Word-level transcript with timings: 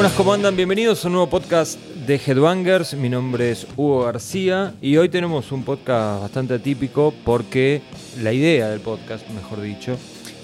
Buenas, 0.00 0.16
¿cómo 0.16 0.32
andan? 0.32 0.56
Bienvenidos 0.56 1.04
a 1.04 1.08
un 1.08 1.12
nuevo 1.12 1.28
podcast 1.28 1.78
de 1.78 2.14
Headbangers. 2.14 2.94
Mi 2.94 3.10
nombre 3.10 3.50
es 3.50 3.66
Hugo 3.76 4.04
García 4.04 4.72
y 4.80 4.96
hoy 4.96 5.10
tenemos 5.10 5.52
un 5.52 5.62
podcast 5.62 6.22
bastante 6.22 6.54
atípico 6.54 7.12
porque 7.22 7.82
la 8.22 8.32
idea 8.32 8.70
del 8.70 8.80
podcast, 8.80 9.28
mejor 9.28 9.60
dicho, 9.60 9.98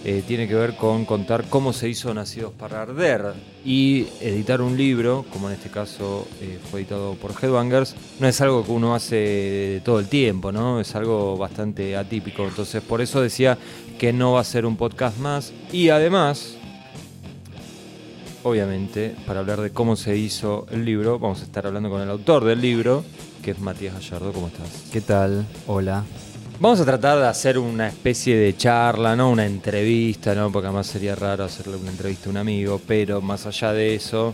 eh, 0.05 0.23
tiene 0.29 0.47
que 0.47 0.55
ver 0.55 0.77
con 0.77 1.07
contar 1.07 1.47
cómo 1.49 1.73
se 1.73 1.89
hizo 1.89 2.13
Nacidos 2.13 2.53
para 2.53 2.83
Arder 2.83 3.33
y 3.65 4.07
editar 4.21 4.61
un 4.61 4.77
libro, 4.77 5.25
como 5.33 5.49
en 5.49 5.55
este 5.55 5.71
caso 5.71 6.29
eh, 6.43 6.59
fue 6.71 6.81
editado 6.81 7.15
por 7.15 7.33
Headbangers, 7.33 7.97
no 8.21 8.29
es 8.29 8.39
algo 8.43 8.63
que 8.63 8.73
uno 8.73 8.95
hace 8.95 9.81
todo 9.87 10.01
el 10.01 10.09
tiempo, 10.09 10.53
¿no? 10.53 10.83
Es 10.83 10.95
algo 10.95 11.39
bastante 11.39 11.97
atípico. 11.97 12.45
Entonces, 12.45 12.83
por 12.83 13.01
eso 13.01 13.23
decía 13.23 13.57
que 13.99 14.13
no 14.13 14.33
va 14.33 14.41
a 14.41 14.45
ser 14.45 14.67
un 14.67 14.77
podcast 14.77 15.17
más 15.17 15.55
y 15.73 15.89
además 15.89 16.59
obviamente, 18.47 19.17
para 19.27 19.41
hablar 19.41 19.61
de 19.61 19.71
cómo 19.71 19.97
se 19.97 20.17
hizo 20.17 20.69
el 20.71 20.85
libro, 20.85 21.19
vamos 21.19 21.41
a 21.41 21.45
estar 21.45 21.67
hablando 21.67 21.91
con 21.91 22.01
el 22.01 22.09
autor 22.09 22.45
del 22.45 22.61
libro, 22.61 23.05
que 23.43 23.51
es 23.51 23.59
Matías 23.59 23.95
Gallardo. 23.95 24.33
¿Cómo 24.33 24.47
estás? 24.47 24.85
¿Qué 24.93 25.01
tal? 25.01 25.45
Hola. 25.67 26.05
Vamos 26.61 26.79
a 26.79 26.85
tratar 26.85 27.19
de 27.19 27.27
hacer 27.27 27.59
una 27.59 27.89
especie 27.89 28.37
de 28.37 28.57
charla, 28.57 29.17
no 29.17 29.31
una 29.31 29.45
entrevista, 29.45 30.33
¿no? 30.33 30.53
Porque 30.53 30.69
además 30.69 30.87
sería 30.87 31.17
raro 31.17 31.43
hacerle 31.43 31.77
una 31.77 31.91
entrevista 31.91 32.29
a 32.29 32.31
un 32.31 32.37
amigo, 32.37 32.81
pero 32.87 33.21
más 33.21 33.47
allá 33.47 33.73
de 33.73 33.97
eso, 33.97 34.33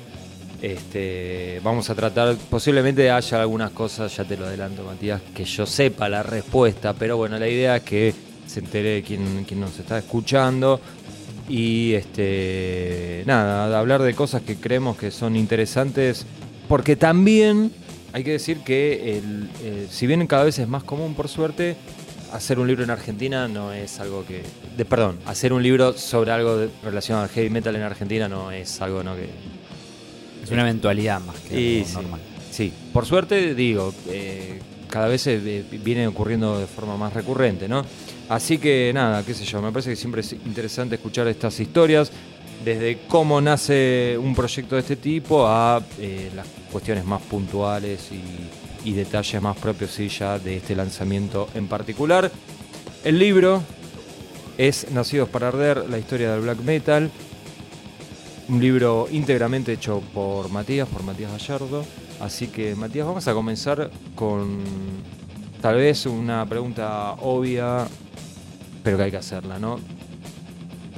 este, 0.60 1.62
vamos 1.64 1.88
a 1.88 1.94
tratar, 1.94 2.36
posiblemente 2.50 3.10
haya 3.10 3.40
algunas 3.40 3.70
cosas, 3.70 4.14
ya 4.14 4.24
te 4.24 4.36
lo 4.36 4.44
adelanto 4.44 4.84
Matías, 4.84 5.22
que 5.34 5.46
yo 5.46 5.64
sepa 5.64 6.10
la 6.10 6.22
respuesta, 6.22 6.92
pero 6.92 7.16
bueno, 7.16 7.38
la 7.38 7.48
idea 7.48 7.76
es 7.76 7.82
que 7.82 8.14
se 8.46 8.60
entere 8.60 9.02
quien, 9.02 9.44
quien 9.44 9.60
nos 9.60 9.78
está 9.78 9.96
escuchando, 9.96 10.78
y 11.48 11.94
este 11.94 13.22
nada, 13.26 13.78
hablar 13.78 14.02
de 14.02 14.14
cosas 14.14 14.42
que 14.42 14.56
creemos 14.56 14.96
que 14.96 15.10
son 15.10 15.36
interesantes, 15.36 16.26
porque 16.68 16.96
también 16.96 17.72
hay 18.12 18.24
que 18.24 18.32
decir 18.32 18.58
que 18.58 19.18
el, 19.18 19.50
eh, 19.62 19.86
si 19.90 20.06
bien 20.06 20.26
cada 20.26 20.44
vez 20.44 20.58
es 20.58 20.68
más 20.68 20.84
común 20.84 21.14
por 21.14 21.28
suerte, 21.28 21.76
hacer 22.32 22.58
un 22.58 22.66
libro 22.66 22.84
en 22.84 22.90
Argentina 22.90 23.48
no 23.48 23.72
es 23.72 24.00
algo 24.00 24.24
que, 24.24 24.42
de, 24.76 24.84
perdón, 24.84 25.18
hacer 25.26 25.52
un 25.52 25.62
libro 25.62 25.92
sobre 25.92 26.32
algo 26.32 26.56
de, 26.56 26.70
relacionado 26.82 27.24
al 27.24 27.30
heavy 27.30 27.50
metal 27.50 27.76
en 27.76 27.82
Argentina 27.82 28.28
no 28.28 28.50
es 28.50 28.80
algo 28.80 29.02
no 29.02 29.14
que 29.14 29.28
es 30.42 30.50
una 30.50 30.62
eventualidad 30.62 31.20
más 31.20 31.36
que 31.40 31.84
normal. 31.94 32.20
Sí, 32.50 32.72
por 32.92 33.06
suerte 33.06 33.54
digo, 33.54 33.94
eh, 34.08 34.60
cada 34.92 35.08
vez 35.08 35.26
viene 35.82 36.06
ocurriendo 36.06 36.58
de 36.58 36.66
forma 36.66 36.98
más 36.98 37.14
recurrente, 37.14 37.66
¿no? 37.66 37.82
Así 38.28 38.58
que 38.58 38.92
nada, 38.92 39.24
qué 39.24 39.32
sé 39.32 39.46
yo, 39.46 39.62
me 39.62 39.72
parece 39.72 39.88
que 39.88 39.96
siempre 39.96 40.20
es 40.20 40.34
interesante 40.34 40.96
escuchar 40.96 41.26
estas 41.28 41.58
historias, 41.60 42.12
desde 42.62 42.98
cómo 43.08 43.40
nace 43.40 44.18
un 44.22 44.34
proyecto 44.34 44.74
de 44.74 44.82
este 44.82 44.96
tipo 44.96 45.46
a 45.46 45.82
eh, 45.98 46.30
las 46.36 46.46
cuestiones 46.70 47.06
más 47.06 47.22
puntuales 47.22 48.10
y, 48.12 48.92
detalles 48.92 49.40
más 49.40 49.56
propios 49.56 49.96
de 49.96 50.56
este 50.56 50.76
lanzamiento 50.76 51.48
en 51.54 51.68
particular. 51.68 52.30
El 53.02 53.18
libro 53.18 53.62
es 54.58 54.90
Nacidos 54.90 55.30
para 55.30 55.48
Arder, 55.48 55.88
la 55.88 55.98
historia 55.98 56.32
del 56.32 56.42
black 56.42 56.58
metal. 56.58 57.10
Un 58.48 58.60
libro 58.60 59.08
íntegramente 59.10 59.72
hecho 59.72 60.02
por 60.12 60.50
Matías, 60.50 60.88
por 60.88 61.02
Matías 61.04 61.32
Gallardo. 61.32 61.84
Así 62.22 62.46
que 62.46 62.74
Matías, 62.76 63.06
vamos 63.06 63.26
a 63.28 63.34
comenzar 63.34 63.90
con 64.14 64.60
tal 65.60 65.74
vez 65.76 66.06
una 66.06 66.46
pregunta 66.46 67.12
obvia 67.20 67.86
pero 68.82 68.96
que 68.96 69.02
hay 69.04 69.10
que 69.10 69.16
hacerla, 69.16 69.58
¿no? 69.58 69.78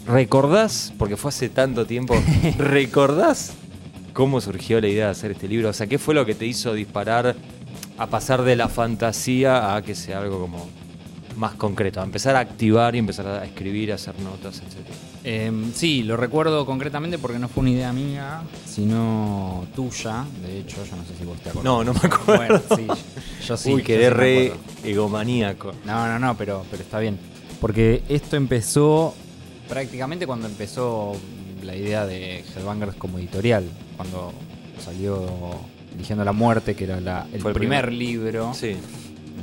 ¿Recordás, 0.06 0.92
porque 0.98 1.16
fue 1.16 1.30
hace 1.30 1.48
tanto 1.48 1.86
tiempo, 1.86 2.14
¿recordás 2.58 3.54
cómo 4.12 4.40
surgió 4.40 4.80
la 4.80 4.88
idea 4.88 5.06
de 5.06 5.10
hacer 5.12 5.32
este 5.32 5.48
libro? 5.48 5.70
O 5.70 5.72
sea, 5.72 5.86
¿qué 5.86 5.98
fue 5.98 6.14
lo 6.14 6.26
que 6.26 6.34
te 6.34 6.46
hizo 6.46 6.74
disparar 6.74 7.34
a 7.96 8.06
pasar 8.06 8.42
de 8.42 8.56
la 8.56 8.68
fantasía 8.68 9.74
a 9.74 9.82
que 9.82 9.94
sea 9.94 10.20
algo 10.20 10.40
como 10.40 10.68
más 11.36 11.54
concreto, 11.54 12.00
a 12.00 12.04
empezar 12.04 12.36
a 12.36 12.40
activar 12.40 12.94
y 12.94 12.98
empezar 12.98 13.26
a 13.26 13.44
escribir, 13.44 13.92
a 13.92 13.94
hacer 13.94 14.18
notas, 14.20 14.58
etc. 14.58 15.13
Eh, 15.26 15.50
sí, 15.74 16.02
lo 16.02 16.18
recuerdo 16.18 16.66
concretamente 16.66 17.18
porque 17.18 17.38
no 17.38 17.48
fue 17.48 17.62
una 17.62 17.70
idea 17.70 17.92
mía, 17.94 18.42
sino 18.66 19.66
tuya. 19.74 20.26
De 20.42 20.60
hecho, 20.60 20.84
yo 20.84 20.96
no 20.96 21.04
sé 21.04 21.14
si 21.18 21.24
vos 21.24 21.40
te 21.40 21.48
acordás. 21.48 21.64
No, 21.64 21.82
no 21.82 21.94
me 21.94 22.00
acuerdo. 22.02 22.36
Bueno, 22.36 22.60
sí, 22.76 22.86
yo 23.46 23.56
sí. 23.56 23.72
Uy, 23.74 23.82
quedé 23.82 24.10
re 24.10 24.52
egomaníaco. 24.84 25.72
No, 25.86 26.06
no, 26.06 26.18
no, 26.18 26.36
pero, 26.36 26.64
pero 26.70 26.82
está 26.82 26.98
bien. 26.98 27.18
Porque 27.58 28.02
esto 28.10 28.36
empezó 28.36 29.14
prácticamente 29.66 30.26
cuando 30.26 30.46
empezó 30.46 31.16
la 31.62 31.74
idea 31.74 32.04
de 32.04 32.40
Headbangers 32.54 32.94
como 32.96 33.18
editorial, 33.18 33.64
cuando 33.96 34.32
salió 34.84 35.26
Eligiendo 35.94 36.24
la 36.24 36.32
Muerte, 36.32 36.74
que 36.74 36.84
era 36.84 37.00
la, 37.00 37.26
el, 37.32 37.40
primer, 37.40 37.54
primer, 37.54 37.92
libro 37.92 38.52
sí. 38.52 38.76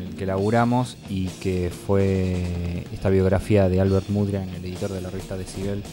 El 0.02 0.16
que 0.16 0.26
laburamos 0.26 0.98
y 1.10 1.28
que 1.28 1.70
fue 1.70 2.86
esta 2.94 3.10
biografía 3.10 3.70
de 3.70 3.82
Albert 3.82 4.10
Mudrian, 4.10 4.50
el 4.50 4.66
editor 4.66 4.92
de 4.92 5.02
la 5.02 5.10
revista 5.10 5.38
Decibel, 5.38 5.84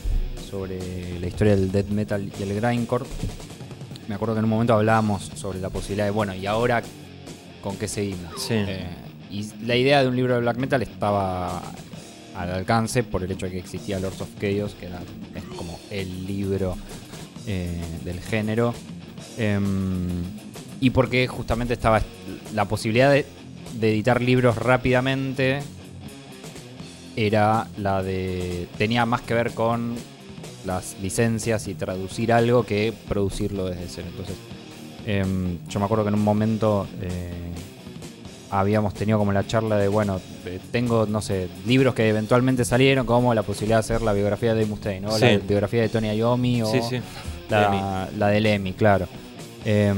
sobre 0.48 1.18
la 1.20 1.26
historia 1.26 1.56
del 1.56 1.70
death 1.70 1.88
metal 1.88 2.30
y 2.38 2.42
el 2.42 2.54
grindcore. 2.54 3.04
Me 4.08 4.14
acuerdo 4.14 4.34
que 4.34 4.38
en 4.38 4.44
un 4.44 4.50
momento 4.50 4.74
hablábamos 4.74 5.30
sobre 5.34 5.60
la 5.60 5.68
posibilidad 5.68 6.06
de, 6.06 6.10
bueno, 6.10 6.34
¿y 6.34 6.46
ahora 6.46 6.82
con 7.62 7.76
qué 7.76 7.88
seguimos? 7.88 8.42
Sí. 8.42 8.54
Eh, 8.54 8.86
y 9.30 9.46
la 9.66 9.76
idea 9.76 10.02
de 10.02 10.08
un 10.08 10.16
libro 10.16 10.34
de 10.34 10.40
black 10.40 10.56
metal 10.56 10.82
estaba 10.82 11.60
al 12.34 12.50
alcance 12.50 13.02
por 13.02 13.22
el 13.22 13.30
hecho 13.30 13.46
de 13.46 13.52
que 13.52 13.58
existía 13.58 13.98
Lords 13.98 14.20
of 14.22 14.28
Chaos, 14.40 14.74
que 14.74 14.86
era, 14.86 15.00
es 15.34 15.44
como 15.56 15.78
el 15.90 16.26
libro 16.26 16.76
eh, 17.46 17.80
del 18.04 18.20
género. 18.20 18.74
Eh, 19.36 19.58
y 20.80 20.90
porque 20.90 21.26
justamente 21.26 21.74
estaba 21.74 22.00
la 22.54 22.64
posibilidad 22.66 23.10
de, 23.10 23.26
de, 23.74 23.90
editar 23.90 24.20
libros 24.20 24.56
rápidamente 24.56 25.60
era 27.16 27.66
la 27.76 28.02
de... 28.02 28.68
tenía 28.78 29.04
más 29.06 29.22
que 29.22 29.34
ver 29.34 29.52
con 29.52 29.96
las 30.64 30.96
licencias 31.02 31.66
y 31.68 31.74
traducir 31.74 32.32
algo 32.32 32.64
que 32.64 32.92
producirlo 33.08 33.66
desde 33.66 33.88
cero. 33.88 34.06
Entonces, 34.10 34.36
eh, 35.06 35.24
yo 35.68 35.80
me 35.80 35.86
acuerdo 35.86 36.04
que 36.04 36.08
en 36.08 36.14
un 36.14 36.22
momento 36.22 36.86
eh, 37.00 37.52
habíamos 38.50 38.94
tenido 38.94 39.18
como 39.18 39.32
la 39.32 39.46
charla 39.46 39.76
de, 39.76 39.88
bueno, 39.88 40.20
tengo, 40.70 41.06
no 41.06 41.20
sé, 41.20 41.48
libros 41.66 41.94
que 41.94 42.08
eventualmente 42.08 42.64
salieron, 42.64 43.06
como 43.06 43.34
la 43.34 43.42
posibilidad 43.42 43.76
de 43.76 43.80
hacer 43.80 44.02
la 44.02 44.12
biografía 44.12 44.54
de 44.54 44.66
Mustaine, 44.66 45.00
¿no? 45.00 45.12
Sí. 45.12 45.24
La 45.24 45.38
biografía 45.38 45.82
de 45.82 45.88
Tony 45.88 46.14
Iommi 46.16 46.62
o 46.62 46.66
Sí, 46.66 46.80
sí. 46.88 47.00
la, 47.48 48.08
la 48.16 48.28
de 48.28 48.40
Lemmy, 48.40 48.72
claro. 48.74 49.06
Eh, 49.64 49.92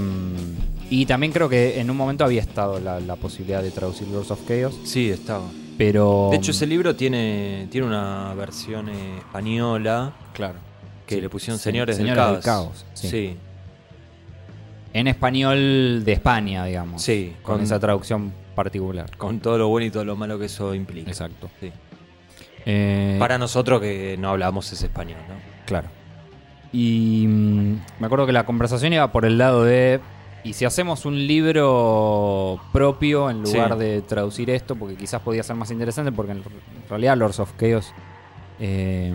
y 0.90 1.06
también 1.06 1.32
creo 1.32 1.48
que 1.48 1.80
en 1.80 1.90
un 1.90 1.96
momento 1.96 2.24
había 2.24 2.40
estado 2.42 2.78
la, 2.80 3.00
la, 3.00 3.16
posibilidad 3.16 3.62
de 3.62 3.70
traducir 3.70 4.08
Lords 4.08 4.30
of 4.30 4.40
Chaos. 4.46 4.78
Sí, 4.84 5.08
estaba. 5.10 5.44
Pero. 5.78 6.28
De 6.30 6.36
hecho, 6.36 6.50
ese 6.50 6.66
libro 6.66 6.94
tiene, 6.96 7.68
tiene 7.70 7.86
una 7.86 8.34
versión 8.34 8.88
española. 8.90 10.12
Claro. 10.34 10.58
Que 11.06 11.14
Sí, 11.16 11.20
le 11.22 11.28
pusieron 11.30 11.58
sí, 11.58 11.64
Señores, 11.64 11.96
Señores 11.96 12.16
del 12.16 12.34
del 12.34 12.42
Caos. 12.44 12.74
Caos, 12.74 12.86
sí. 12.94 13.08
sí. 13.08 13.36
En 14.92 15.06
español 15.06 16.02
de 16.04 16.12
España, 16.12 16.64
digamos. 16.64 17.02
Sí, 17.02 17.34
Con, 17.42 17.56
con- 17.56 17.64
esa 17.64 17.78
traducción 17.78 18.32
particular. 18.54 19.16
Con 19.16 19.40
todo 19.40 19.56
lo 19.56 19.68
bueno 19.68 19.86
y 19.86 19.90
todo 19.90 20.04
lo 20.04 20.16
malo 20.16 20.38
que 20.38 20.46
eso 20.46 20.74
implica. 20.74 21.08
Exacto. 21.10 21.48
Sí. 21.60 21.70
Eh, 22.66 23.16
Para 23.18 23.38
nosotros 23.38 23.80
que 23.80 24.16
no 24.18 24.30
hablamos 24.30 24.70
ese 24.72 24.86
español, 24.86 25.20
¿no? 25.28 25.34
Claro. 25.66 25.88
Y 26.72 27.24
mm, 27.26 27.80
me 28.00 28.06
acuerdo 28.06 28.26
que 28.26 28.32
la 28.32 28.44
conversación 28.44 28.92
iba 28.92 29.10
por 29.12 29.24
el 29.24 29.38
lado 29.38 29.64
de. 29.64 30.00
¿Y 30.42 30.54
si 30.54 30.64
hacemos 30.64 31.04
un 31.04 31.26
libro 31.26 32.58
propio 32.72 33.28
en 33.30 33.42
lugar 33.42 33.72
Sí. 33.74 33.78
de 33.78 34.02
traducir 34.02 34.48
esto? 34.50 34.74
Porque 34.76 34.96
quizás 34.96 35.20
podía 35.20 35.42
ser 35.42 35.56
más 35.56 35.70
interesante, 35.70 36.12
porque 36.12 36.32
en 36.32 36.42
realidad 36.88 37.16
Lords 37.16 37.40
of 37.40 37.52
Chaos 37.58 37.92
eh, 38.58 39.14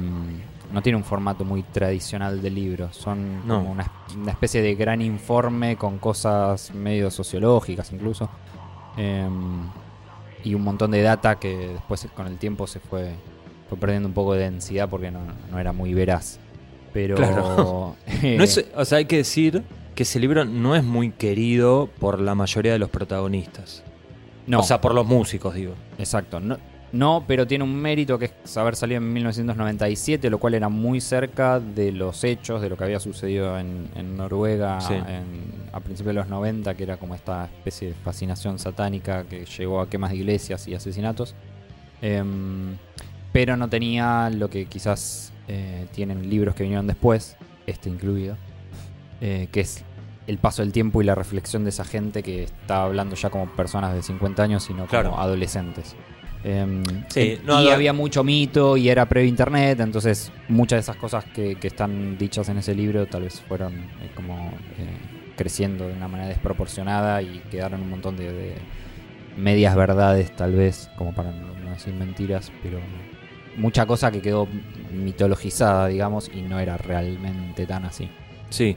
no 0.71 0.81
tiene 0.81 0.97
un 0.97 1.03
formato 1.03 1.43
muy 1.45 1.63
tradicional 1.63 2.41
de 2.41 2.49
libro. 2.51 2.91
Son 2.93 3.47
No. 3.47 3.59
como 3.59 3.71
una, 3.71 3.91
una 4.15 4.31
especie 4.31 4.61
de 4.61 4.75
gran 4.75 5.01
informe 5.01 5.75
con 5.77 5.97
cosas 5.99 6.73
medio 6.73 7.09
sociológicas 7.11 7.91
incluso. 7.91 8.29
Eh, 8.97 9.27
y 10.43 10.53
un 10.53 10.63
montón 10.63 10.91
de 10.91 11.01
data 11.01 11.39
que 11.39 11.69
después 11.69 12.07
con 12.15 12.27
el 12.27 12.37
tiempo 12.37 12.67
se 12.67 12.79
fue, 12.79 13.13
fue 13.67 13.77
perdiendo 13.79 14.07
un 14.07 14.13
poco 14.13 14.33
de 14.33 14.41
densidad 14.43 14.87
porque 14.89 15.09
no, 15.09 15.21
no 15.51 15.57
era 15.59 15.71
muy 15.73 15.93
veraz. 15.95 16.39
Pero. 16.93 17.15
Claro. 17.15 17.95
No 18.23 18.43
es- 18.43 18.65
o 18.75 18.85
sea, 18.85 18.99
hay 18.99 19.05
que 19.05 19.17
decir 19.17 19.63
que 19.95 20.03
ese 20.03 20.19
libro 20.19 20.45
no 20.45 20.75
es 20.75 20.83
muy 20.83 21.11
querido 21.11 21.89
por 21.99 22.19
la 22.19 22.35
mayoría 22.35 22.73
de 22.73 22.79
los 22.79 22.89
protagonistas. 22.89 23.83
no, 24.47 24.59
O 24.59 24.63
sea, 24.63 24.79
por 24.81 24.93
los 24.93 25.05
músicos, 25.07 25.55
digo. 25.55 25.73
exacto. 25.97 26.39
No, 26.39 26.57
no, 26.91 27.23
pero 27.27 27.47
tiene 27.47 27.63
un 27.63 27.75
mérito 27.75 28.17
que 28.19 28.31
es 28.43 28.57
haber 28.57 28.75
salido 28.75 28.99
en 28.99 29.11
1997, 29.11 30.29
lo 30.29 30.37
cual 30.37 30.53
era 30.53 30.69
muy 30.69 31.01
cerca 31.01 31.59
de 31.59 31.91
los 31.91 32.23
hechos, 32.23 32.61
de 32.61 32.69
lo 32.69 32.77
que 32.77 32.83
había 32.85 32.99
sucedido 32.99 33.57
en, 33.59 33.89
en 33.95 34.15
Noruega 34.15 34.79
Sí. 34.81 34.93
en- 34.93 35.65
a 35.73 35.79
principios 35.81 36.15
de 36.15 36.21
los 36.21 36.29
90, 36.29 36.73
que 36.75 36.83
era 36.83 36.95
como 36.97 37.15
esta 37.15 37.45
especie 37.45 37.89
de 37.89 37.93
fascinación 37.95 38.59
satánica 38.59 39.23
que 39.25 39.45
llegó 39.45 39.81
a 39.81 39.89
quemas 39.89 40.11
de 40.11 40.17
iglesias 40.17 40.67
y 40.69 40.75
asesinatos. 40.75 41.35
Em, 42.01 42.77
pero 43.33 43.57
no 43.57 43.67
tenía 43.69 44.29
lo 44.29 44.49
que 44.49 44.65
quizás 44.67 45.33
eh, 45.47 45.87
tienen 45.93 46.29
libros 46.29 46.55
que 46.55 46.63
vinieron 46.63 46.87
después, 46.87 47.35
este 47.67 47.89
incluido, 47.89 48.37
eh, 49.21 49.47
que 49.51 49.61
es 49.61 49.83
el 50.27 50.37
paso 50.39 50.61
del 50.63 50.71
tiempo 50.71 51.01
y 51.01 51.05
la 51.05 51.13
reflexión 51.15 51.63
de 51.63 51.69
esa 51.69 51.85
gente 51.85 52.23
que 52.23 52.43
está 52.43 52.83
hablando 52.83 53.15
ya 53.15 53.29
como 53.29 53.47
personas 53.55 53.93
de 53.93 54.01
50 54.01 54.41
años, 54.43 54.63
sino 54.63 54.87
Claro. 54.87 55.11
como 55.11 55.21
adolescentes. 55.21 55.95
Em, 56.43 56.83
Sí, 57.09 57.39
no, 57.43 57.61
y 57.61 57.65
no- 57.65 57.71
había 57.71 57.91
mucho 57.93 58.23
mito 58.23 58.77
y 58.77 58.89
era 58.89 59.07
previo 59.07 59.27
internet, 59.29 59.79
entonces 59.79 60.31
muchas 60.47 60.77
de 60.77 60.81
esas 60.81 60.95
cosas 60.97 61.25
que, 61.25 61.55
que 61.55 61.67
están 61.67 62.17
dichas 62.17 62.49
en 62.49 62.57
ese 62.57 62.75
libro 62.75 63.05
tal 63.07 63.23
vez 63.23 63.41
fueron 63.41 63.73
eh, 63.73 64.11
como 64.15 64.35
eh, 64.77 65.33
creciendo 65.35 65.87
de 65.87 65.93
una 65.93 66.07
manera 66.07 66.29
desproporcionada 66.29 67.21
y 67.21 67.41
quedaron 67.51 67.81
un 67.81 67.89
montón 67.89 68.15
de, 68.15 68.31
de 68.31 68.55
medias 69.37 69.75
verdades 69.75 70.35
tal 70.35 70.53
vez, 70.53 70.89
como 70.97 71.13
para 71.13 71.31
no, 71.31 71.47
no 71.63 71.71
decir 71.71 71.93
mentiras, 71.93 72.51
pero 72.63 72.79
mucha 73.57 73.85
cosa 73.85 74.11
que 74.11 74.21
quedó 74.21 74.47
mitologizada, 74.91 75.87
digamos, 75.87 76.29
y 76.33 76.41
no 76.41 76.59
era 76.59 76.77
realmente 76.77 77.65
tan 77.65 77.85
así. 77.85 78.09
Sí. 78.49 78.75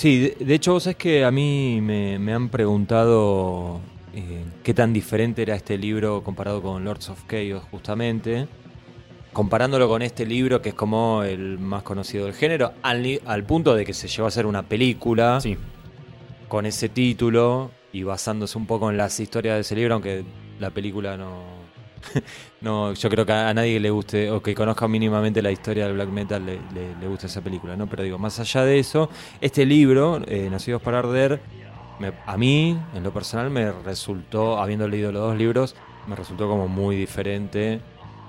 Sí, 0.00 0.18
de, 0.18 0.46
de 0.46 0.54
hecho, 0.54 0.72
vos 0.72 0.84
sabés 0.84 0.96
que 0.96 1.26
a 1.26 1.30
mí 1.30 1.80
me, 1.82 2.18
me 2.18 2.32
han 2.32 2.48
preguntado 2.48 3.80
eh, 4.14 4.46
qué 4.62 4.72
tan 4.72 4.94
diferente 4.94 5.42
era 5.42 5.54
este 5.54 5.76
libro 5.76 6.24
comparado 6.24 6.62
con 6.62 6.82
Lords 6.82 7.10
of 7.10 7.26
Chaos, 7.28 7.64
justamente. 7.70 8.48
Comparándolo 9.34 9.88
con 9.88 10.00
este 10.00 10.24
libro, 10.24 10.62
que 10.62 10.70
es 10.70 10.74
como 10.74 11.22
el 11.22 11.58
más 11.58 11.82
conocido 11.82 12.24
del 12.24 12.32
género, 12.32 12.72
al 12.82 13.44
punto 13.44 13.74
de 13.74 13.84
que 13.84 13.92
se 13.92 14.08
llevó 14.08 14.24
a 14.24 14.28
hacer 14.28 14.46
una 14.46 14.62
película 14.62 15.38
Sí, 15.38 15.58
con 16.48 16.64
ese 16.64 16.88
título 16.88 17.70
y 17.92 18.02
basándose 18.02 18.56
un 18.56 18.64
poco 18.64 18.88
en 18.88 18.96
las 18.96 19.20
historias 19.20 19.56
de 19.56 19.60
ese 19.60 19.76
libro, 19.76 19.92
aunque 19.92 20.24
la 20.58 20.70
película 20.70 21.18
no. 21.18 21.59
no 22.60 22.92
yo 22.94 23.08
creo 23.10 23.24
que 23.26 23.32
a 23.32 23.52
nadie 23.54 23.78
le 23.80 23.90
guste 23.90 24.30
o 24.30 24.42
que 24.42 24.54
conozca 24.54 24.86
mínimamente 24.88 25.42
la 25.42 25.50
historia 25.50 25.84
del 25.86 25.94
black 25.94 26.08
metal 26.08 26.44
le, 26.44 26.54
le, 26.74 26.94
le 27.00 27.06
gusta 27.06 27.26
esa 27.26 27.40
película, 27.40 27.76
¿no? 27.76 27.86
Pero 27.86 28.02
digo, 28.02 28.18
más 28.18 28.38
allá 28.40 28.64
de 28.64 28.78
eso, 28.78 29.10
este 29.40 29.64
libro, 29.66 30.20
eh, 30.26 30.48
Nacidos 30.50 30.82
para 30.82 30.98
Arder, 31.00 31.40
me- 31.98 32.12
a 32.26 32.36
mí, 32.36 32.78
en 32.94 33.02
lo 33.02 33.12
personal, 33.12 33.50
me 33.50 33.70
resultó, 33.72 34.58
habiendo 34.58 34.88
leído 34.88 35.12
los 35.12 35.22
dos 35.22 35.36
libros, 35.36 35.76
me 36.06 36.16
resultó 36.16 36.48
como 36.48 36.68
muy 36.68 36.96
diferente. 36.96 37.80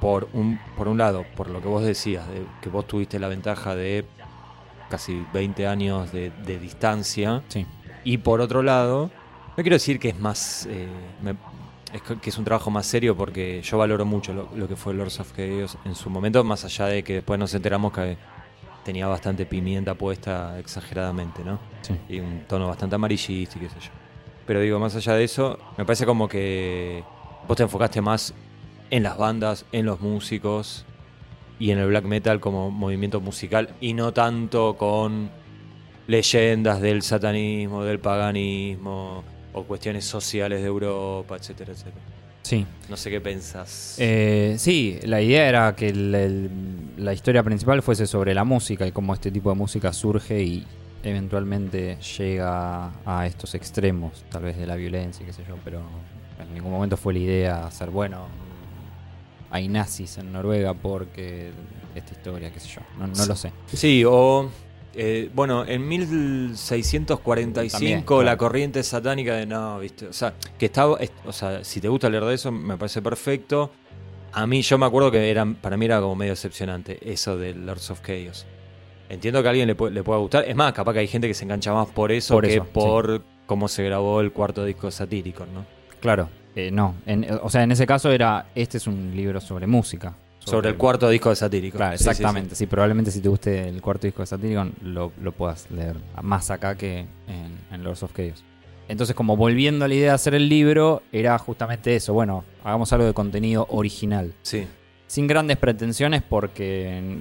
Por 0.01 0.27
un, 0.33 0.59
por 0.75 0.87
un 0.87 0.97
lado, 0.97 1.25
por 1.35 1.47
lo 1.51 1.61
que 1.61 1.67
vos 1.67 1.83
decías, 1.83 2.27
de 2.27 2.41
que 2.59 2.69
vos 2.69 2.87
tuviste 2.87 3.19
la 3.19 3.27
ventaja 3.27 3.75
de 3.75 4.03
casi 4.89 5.23
20 5.31 5.67
años 5.67 6.11
de, 6.11 6.31
de 6.45 6.57
distancia. 6.57 7.43
sí. 7.49 7.65
Y 8.03 8.17
por 8.17 8.41
otro 8.41 8.63
lado, 8.63 9.11
no 9.55 9.63
quiero 9.63 9.75
decir 9.75 9.99
que 9.99 10.09
es 10.09 10.19
más. 10.19 10.67
eh, 10.71 10.87
me- 11.21 11.35
es 11.93 12.01
que 12.01 12.29
es 12.29 12.37
un 12.37 12.45
trabajo 12.45 12.71
más 12.71 12.85
serio 12.85 13.15
porque 13.15 13.61
yo 13.61 13.77
valoro 13.77 14.05
mucho 14.05 14.33
lo, 14.33 14.49
lo 14.55 14.67
que 14.67 14.75
fue 14.75 14.93
Lords 14.93 15.19
of 15.19 15.33
Chaos 15.35 15.77
en 15.85 15.95
su 15.95 16.09
momento, 16.09 16.43
más 16.43 16.63
allá 16.65 16.85
de 16.87 17.03
que 17.03 17.15
después 17.15 17.39
nos 17.39 17.53
enteramos 17.53 17.91
que 17.91 18.17
tenía 18.83 19.07
bastante 19.07 19.45
pimienta 19.45 19.93
puesta 19.95 20.57
exageradamente, 20.59 21.43
¿no? 21.43 21.59
Sí. 21.81 21.93
Y 22.09 22.19
un 22.19 22.43
tono 22.47 22.67
bastante 22.67 22.95
amarillista 22.95 23.57
y 23.57 23.61
qué 23.61 23.69
sé 23.69 23.79
yo. 23.79 23.91
Pero 24.45 24.59
digo, 24.61 24.79
más 24.79 24.95
allá 24.95 25.13
de 25.13 25.23
eso, 25.23 25.59
me 25.77 25.85
parece 25.85 26.05
como 26.05 26.27
que 26.27 27.03
vos 27.47 27.57
te 27.57 27.63
enfocaste 27.63 28.01
más 28.01 28.33
en 28.89 29.03
las 29.03 29.17
bandas, 29.17 29.65
en 29.71 29.85
los 29.85 30.01
músicos 30.01 30.85
y 31.59 31.71
en 31.71 31.77
el 31.77 31.87
black 31.87 32.05
metal 32.05 32.39
como 32.39 32.71
movimiento 32.71 33.21
musical 33.21 33.69
y 33.79 33.93
no 33.93 34.13
tanto 34.13 34.75
con 34.77 35.29
leyendas 36.07 36.81
del 36.81 37.03
satanismo, 37.03 37.83
del 37.83 37.99
paganismo 37.99 39.23
o 39.53 39.63
cuestiones 39.63 40.05
sociales 40.05 40.61
de 40.61 40.67
Europa, 40.67 41.35
etcétera, 41.35 41.71
etcétera. 41.73 41.95
Sí. 42.43 42.65
No 42.89 42.97
sé 42.97 43.09
qué 43.11 43.21
pensás. 43.21 43.95
Eh, 43.99 44.55
sí, 44.57 44.99
la 45.03 45.21
idea 45.21 45.47
era 45.47 45.75
que 45.75 45.89
el- 45.89 46.15
el- 46.15 46.49
la 46.97 47.13
historia 47.13 47.43
principal 47.43 47.81
fuese 47.81 48.07
sobre 48.07 48.33
la 48.33 48.43
música 48.43 48.85
y 48.87 48.91
cómo 48.91 49.13
este 49.13 49.31
tipo 49.31 49.49
de 49.49 49.55
música 49.55 49.93
surge 49.93 50.41
y 50.41 50.65
eventualmente 51.03 51.97
llega 52.17 52.91
a 53.05 53.25
estos 53.27 53.53
extremos, 53.55 54.23
tal 54.29 54.43
vez 54.43 54.57
de 54.57 54.65
la 54.67 54.75
violencia, 54.75 55.25
qué 55.25 55.33
sé 55.33 55.43
yo, 55.47 55.55
pero 55.63 55.81
en 56.39 56.53
ningún 56.53 56.71
momento 56.71 56.97
fue 56.97 57.13
la 57.13 57.19
idea 57.19 57.65
hacer, 57.67 57.89
bueno, 57.89 58.25
hay 59.51 59.67
nazis 59.67 60.17
en 60.17 60.31
Noruega 60.31 60.73
porque 60.73 61.51
esta 61.95 62.11
historia, 62.13 62.51
qué 62.51 62.59
sé 62.59 62.69
yo, 62.69 62.81
no, 62.97 63.07
no 63.07 63.25
lo 63.25 63.35
sé. 63.35 63.51
Sí, 63.73 64.03
o. 64.07 64.49
eh, 64.95 65.29
bueno, 65.33 65.65
en 65.65 65.87
1645 65.87 67.71
También, 68.05 68.25
la 68.25 68.37
corriente 68.37 68.83
satánica 68.83 69.35
de 69.35 69.45
no, 69.45 69.79
viste. 69.79 70.07
O 70.07 70.13
sea, 70.13 70.33
que 70.57 70.65
estaba. 70.67 70.97
es- 70.99 71.11
O 71.25 71.31
sea, 71.31 71.63
si 71.63 71.79
te 71.81 71.87
gusta 71.87 72.09
leer 72.09 72.23
de 72.25 72.33
eso, 72.35 72.51
me 72.51 72.77
parece 72.77 73.01
perfecto. 73.01 73.71
A 74.33 74.47
mí, 74.47 74.61
yo 74.61 74.77
me 74.77 74.85
acuerdo 74.85 75.11
que 75.11 75.29
era, 75.29 75.45
para 75.45 75.75
mí 75.77 75.85
era 75.85 75.99
como 75.99 76.15
medio 76.15 76.31
decepcionante 76.33 76.97
eso 77.11 77.37
de 77.37 77.53
Lords 77.53 77.89
of 77.91 78.01
Chaos. 78.01 78.45
Entiendo 79.09 79.41
que 79.41 79.47
a 79.49 79.51
alguien 79.51 79.67
le, 79.67 79.75
le 79.91 80.03
pueda 80.03 80.19
gustar. 80.19 80.45
Es 80.47 80.55
más, 80.55 80.71
capaz 80.71 80.93
que 80.93 80.99
hay 80.99 81.07
gente 81.07 81.27
que 81.27 81.33
se 81.33 81.43
engancha 81.43 81.73
más 81.73 81.87
por 81.89 82.13
eso 82.13 82.33
Por 82.33 82.45
que 82.45 82.53
eso, 82.53 82.65
por 82.65 83.23
cómo 83.45 83.67
se 83.67 83.83
grabó 83.83 84.21
el 84.21 84.31
cuarto 84.31 84.63
disco 84.63 84.89
satírico, 84.89 85.45
¿no? 85.53 85.65
Claro, 85.99 86.29
eh, 86.55 86.71
no, 86.71 86.95
en- 87.05 87.27
o 87.41 87.49
sea, 87.49 87.63
en 87.63 87.71
ese 87.71 87.85
caso 87.85 88.09
era, 88.09 88.47
este 88.55 88.77
es 88.77 88.87
un 88.87 89.11
libro 89.15 89.41
sobre 89.41 89.67
música. 89.67 90.15
Sobre, 90.45 90.69
el 90.69 90.75
cuarto 90.77 91.07
disco 91.09 91.29
de 91.29 91.35
satírico. 91.35 91.77
Claro, 91.77 91.97
Sí, 91.97 91.99
sí, 91.99 92.03
sí. 92.05 92.09
exactamente. 92.09 92.55
Sí, 92.55 92.65
probablemente 92.65 93.11
si 93.11 93.21
te 93.21 93.29
guste 93.29 93.69
el 93.69 93.81
cuarto 93.81 94.07
disco 94.07 94.23
de 94.23 94.25
Satyricon 94.27 94.73
lo, 94.81 95.11
lo 95.21 95.31
puedas 95.31 95.69
leer 95.71 95.97
más 96.21 96.49
acá 96.49 96.75
que 96.75 96.99
en, 97.27 97.57
en 97.71 97.83
Lords 97.83 98.03
of 98.03 98.13
Chaos. 98.13 98.43
Entonces, 98.87 99.15
como 99.15 99.37
volviendo 99.37 99.85
a 99.85 99.87
la 99.87 99.93
idea 99.93 100.09
de 100.09 100.15
hacer 100.15 100.33
el 100.33 100.49
libro, 100.49 101.03
era 101.11 101.37
justamente 101.37 101.95
eso. 101.95 102.13
Bueno, 102.13 102.43
hagamos 102.63 102.91
algo 102.91 103.05
de 103.05 103.13
contenido 103.13 103.67
original. 103.69 104.33
Sí. 104.41 104.67
Sin 105.07 105.27
grandes 105.27 105.57
pretensiones 105.57 106.23
porque 106.23 107.19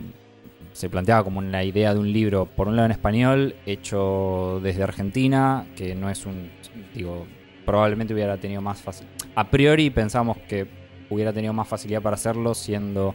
se 0.72 0.88
planteaba 0.88 1.22
como 1.22 1.42
la 1.42 1.62
idea 1.62 1.92
de 1.92 2.00
un 2.00 2.12
libro, 2.12 2.46
por 2.46 2.68
un 2.68 2.74
lado 2.76 2.86
en 2.86 2.92
español, 2.92 3.54
hecho 3.66 4.60
desde 4.62 4.82
Argentina, 4.82 5.66
que 5.76 5.94
no 5.94 6.08
es 6.10 6.24
un... 6.26 6.50
Digo, 6.94 7.26
probablemente 7.66 8.14
hubiera 8.14 8.36
tenido 8.38 8.60
más 8.62 8.80
fácil. 8.80 9.06
A 9.34 9.48
priori 9.50 9.90
pensamos 9.90 10.38
que 10.48 10.66
hubiera 11.10 11.32
tenido 11.32 11.52
más 11.52 11.68
facilidad 11.68 12.00
para 12.02 12.14
hacerlo 12.14 12.54
siendo 12.54 13.14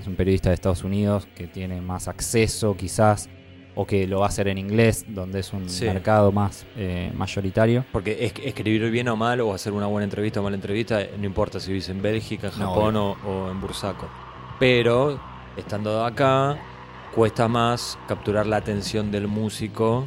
es 0.00 0.06
un 0.06 0.14
periodista 0.16 0.48
de 0.50 0.54
Estados 0.54 0.82
Unidos 0.84 1.28
que 1.34 1.46
tiene 1.46 1.80
más 1.80 2.08
acceso 2.08 2.76
quizás 2.76 3.28
o 3.74 3.86
que 3.86 4.06
lo 4.06 4.20
va 4.20 4.26
a 4.26 4.28
hacer 4.28 4.48
en 4.48 4.58
inglés 4.58 5.04
donde 5.08 5.40
es 5.40 5.52
un 5.52 5.68
Sí. 5.68 5.84
mercado 5.84 6.32
más 6.32 6.66
eh, 6.76 7.12
mayoritario. 7.14 7.84
Porque 7.92 8.16
es- 8.24 8.32
escribir 8.44 8.90
bien 8.90 9.08
o 9.08 9.16
mal, 9.16 9.40
o 9.40 9.54
hacer 9.54 9.72
una 9.72 9.86
buena 9.86 10.04
entrevista 10.04 10.40
o 10.40 10.42
mala 10.42 10.56
entrevista, 10.56 11.00
no 11.18 11.24
importa 11.24 11.60
si 11.60 11.68
vivís 11.68 11.88
en 11.88 12.02
Bélgica, 12.02 12.48
en 12.52 12.58
No, 12.58 12.68
Japón 12.70 12.96
o, 12.96 13.12
o 13.26 13.50
en 13.50 13.60
Bursaco. 13.60 14.08
Pero, 14.58 15.20
estando 15.56 16.04
acá, 16.04 16.58
cuesta 17.14 17.46
más 17.48 17.98
capturar 18.08 18.46
la 18.46 18.56
atención 18.56 19.10
del 19.10 19.28
músico 19.28 20.06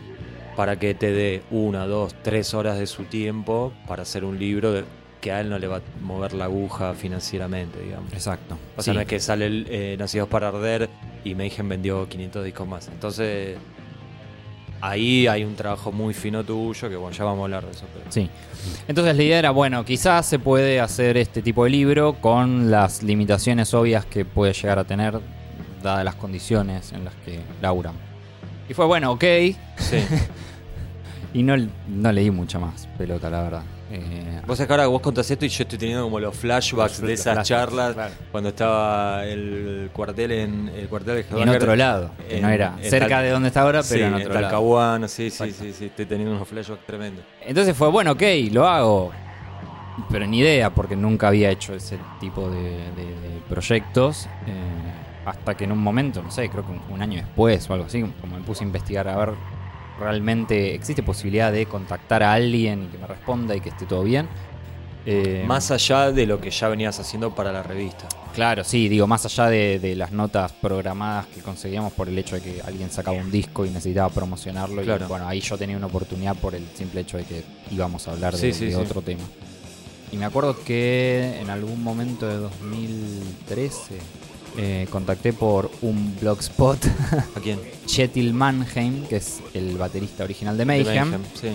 para 0.55 0.77
que 0.77 0.93
te 0.93 1.11
dé 1.11 1.41
una, 1.49 1.85
dos, 1.87 2.15
tres 2.21 2.53
horas 2.53 2.77
de 2.77 2.85
su 2.87 3.03
tiempo 3.05 3.73
para 3.87 4.03
hacer 4.03 4.25
un 4.25 4.37
libro 4.39 4.71
de- 4.73 4.83
que 5.23 5.31
a 5.31 5.39
él 5.39 5.49
no 5.49 5.57
le 5.57 5.67
va 5.67 5.77
a 5.77 5.81
mover 6.01 6.33
la 6.33 6.45
aguja 6.45 6.93
financieramente, 6.93 7.79
digamos. 7.79 8.11
Exacto. 8.11 8.57
O 8.75 8.83
sea, 8.83 8.93
no 8.93 8.99
es 8.99 9.07
que 9.07 9.21
sale 9.21 9.45
el, 9.45 9.65
eh, 9.69 9.95
Nacidos 9.97 10.27
para 10.27 10.49
Arder 10.49 10.89
y 11.23 11.33
Mayhem 11.33 11.69
vendió 11.69 12.09
500 12.09 12.43
discos 12.43 12.67
más. 12.67 12.89
Entonces, 12.89 13.57
ahí 14.81 15.25
hay 15.27 15.45
un 15.45 15.55
trabajo 15.55 15.93
muy 15.93 16.13
fino 16.13 16.43
tuyo 16.43 16.89
que, 16.89 16.97
bueno, 16.97 17.15
ya 17.15 17.23
vamos 17.23 17.39
a 17.39 17.43
hablar 17.45 17.65
de 17.65 17.71
eso. 17.71 17.85
Pero... 17.93 18.11
Sí. 18.11 18.29
Entonces 18.89 19.15
la 19.15 19.23
idea 19.23 19.39
era, 19.39 19.51
bueno, 19.51 19.85
quizás 19.85 20.25
se 20.25 20.39
puede 20.39 20.81
hacer 20.81 21.15
este 21.15 21.41
tipo 21.41 21.63
de 21.63 21.69
libro 21.69 22.15
con 22.19 22.69
las 22.69 23.01
limitaciones 23.01 23.73
obvias 23.73 24.05
que 24.05 24.25
puede 24.25 24.51
llegar 24.51 24.77
a 24.77 24.83
tener, 24.83 25.21
dadas 25.81 26.03
las 26.03 26.15
condiciones 26.15 26.91
en 26.91 27.05
las 27.05 27.15
que 27.23 27.39
laburan. 27.61 27.93
Y 28.67 28.73
fue 28.73 28.85
bueno, 28.85 29.13
ok. 29.13 29.23
Sí. 29.77 29.99
Y 31.35 31.41
no, 31.41 31.55
no 31.87 32.11
leí 32.11 32.29
mucha 32.29 32.59
más 32.59 32.87
pelota, 32.95 33.27
la 33.27 33.41
verdad. 33.41 33.63
Eh, 33.95 34.41
Vos 34.47 34.57
sabés 34.57 34.67
que 34.67 34.73
ahora 34.73 34.87
vos 34.87 35.01
contás 35.01 35.29
esto 35.29 35.45
y 35.45 35.49
yo 35.49 35.61
estoy 35.63 35.77
teniendo 35.77 36.03
como 36.05 36.19
los 36.19 36.35
flashbacks 36.35 36.99
de 36.99 37.13
esas 37.13 37.23
flashbacks, 37.35 37.47
charlas 37.47 37.93
claro. 37.93 38.13
cuando 38.31 38.49
estaba 38.49 39.23
el 39.25 39.89
cuartel 39.93 40.31
en 40.31 40.69
el 40.69 40.87
cuartel 40.89 41.15
de 41.15 41.21
en 41.21 41.27
Headbanger. 41.37 41.55
otro 41.61 41.75
lado, 41.75 42.11
que 42.27 42.41
no 42.41 42.47
en- 42.47 42.53
era 42.55 42.75
en 42.81 42.89
cerca 42.89 43.07
Tal- 43.09 43.23
de 43.23 43.29
donde 43.29 43.47
está 43.49 43.61
ahora, 43.61 43.83
Sí, 43.83 43.93
pero 43.93 44.07
en 44.07 44.13
en 44.15 44.21
otro 44.21 44.33
lado. 44.33 44.41
Talcahuano, 44.45 45.07
sí, 45.07 45.29
sí, 45.29 45.43
Exacto. 45.43 45.55
sí, 45.63 45.73
sí, 45.73 45.85
estoy 45.85 46.05
teniendo 46.07 46.35
unos 46.35 46.47
flashbacks 46.47 46.85
tremendos. 46.87 47.23
Entonces 47.45 47.77
fue, 47.77 47.89
bueno, 47.89 48.11
ok, 48.13 48.21
lo 48.51 48.67
hago. 48.67 49.11
Pero 50.09 50.25
ni 50.25 50.39
idea, 50.39 50.71
porque 50.71 50.95
nunca 50.95 51.27
había 51.27 51.51
hecho 51.51 51.75
ese 51.75 51.99
tipo 52.19 52.49
de, 52.49 52.61
de- 52.61 53.05
de 53.05 53.41
proyectos. 53.47 54.25
eh, 54.47 54.91
hasta 55.25 55.55
que 55.55 55.63
en 55.63 55.71
un 55.71 55.77
momento, 55.79 56.21
no 56.21 56.29
sé, 56.31 56.49
creo 56.49 56.65
que 56.65 56.71
un, 56.73 56.81
un 56.89 57.01
año 57.01 57.15
después 57.21 57.69
o 57.69 57.73
algo 57.73 57.85
así, 57.85 58.01
como 58.19 58.37
me 58.37 58.43
puse 58.43 58.61
a 58.65 58.67
investigar 58.67 59.07
a 59.07 59.15
ver 59.15 59.29
realmente 59.99 60.73
existe 60.75 61.03
posibilidad 61.03 61.51
de 61.51 61.65
contactar 61.65 62.23
a 62.23 62.33
alguien 62.33 62.83
y 62.83 62.87
que 62.87 62.97
me 62.97 63.07
responda 63.07 63.55
y 63.55 63.61
que 63.61 63.69
esté 63.69 63.85
todo 63.85 64.03
bien. 64.03 64.27
Eh, 65.05 65.43
Más 65.45 65.69
allá 65.69 66.11
de 66.13 66.25
lo 66.25 66.39
que 66.39 66.49
ya 66.49 66.69
venías 66.69 66.97
haciendo 66.99 67.35
para 67.35 67.51
la 67.51 67.61
revista. 67.61 68.07
Claro, 68.33 68.63
sí, 68.63 68.87
digo, 68.87 69.05
más 69.05 69.25
allá 69.25 69.47
de, 69.49 69.77
de 69.77 69.95
las 69.95 70.11
notas 70.13 70.53
programadas 70.53 71.27
que 71.27 71.41
conseguíamos 71.41 71.91
por 71.93 72.07
el 72.07 72.17
hecho 72.17 72.35
de 72.35 72.41
que 72.41 72.61
alguien 72.65 72.89
sacaba 72.89 73.17
un 73.17 73.29
disco 73.29 73.65
y 73.65 73.69
necesitaba 73.69 74.09
promocionarlo. 74.09 74.81
Claro. 74.81 75.05
Y 75.05 75.07
bueno, 75.09 75.27
ahí 75.27 75.41
yo 75.41 75.57
tenía 75.57 75.75
una 75.77 75.87
oportunidad 75.87 76.35
por 76.37 76.55
el 76.55 76.65
simple 76.73 77.01
hecho 77.01 77.17
de 77.17 77.25
que 77.25 77.43
íbamos 77.69 78.07
a 78.07 78.11
hablar 78.13 78.33
de, 78.33 78.39
Sí, 78.39 78.53
sí, 78.53 78.65
de 78.67 78.71
sí. 78.71 78.77
otro 78.77 79.01
tema. 79.01 79.23
Y 80.11 80.17
me 80.17 80.25
acuerdo 80.25 80.57
que 80.63 81.37
en 81.41 81.49
algún 81.49 81.83
momento 81.83 82.25
de 82.27 82.37
2013, 82.37 83.95
eh, 84.57 84.87
contacté 84.89 85.33
por 85.33 85.71
un 85.81 86.15
blogspot 86.19 86.77
¿A 87.35 87.39
quién? 87.39 87.59
Chetil 87.85 88.33
Mannheim, 88.33 89.05
que 89.07 89.17
es 89.17 89.39
el 89.53 89.77
baterista 89.77 90.23
original 90.23 90.57
de 90.57 90.65
Mayhem, 90.65 90.85
De 90.85 91.17
Mayhem, 91.17 91.21
sí. 91.39 91.49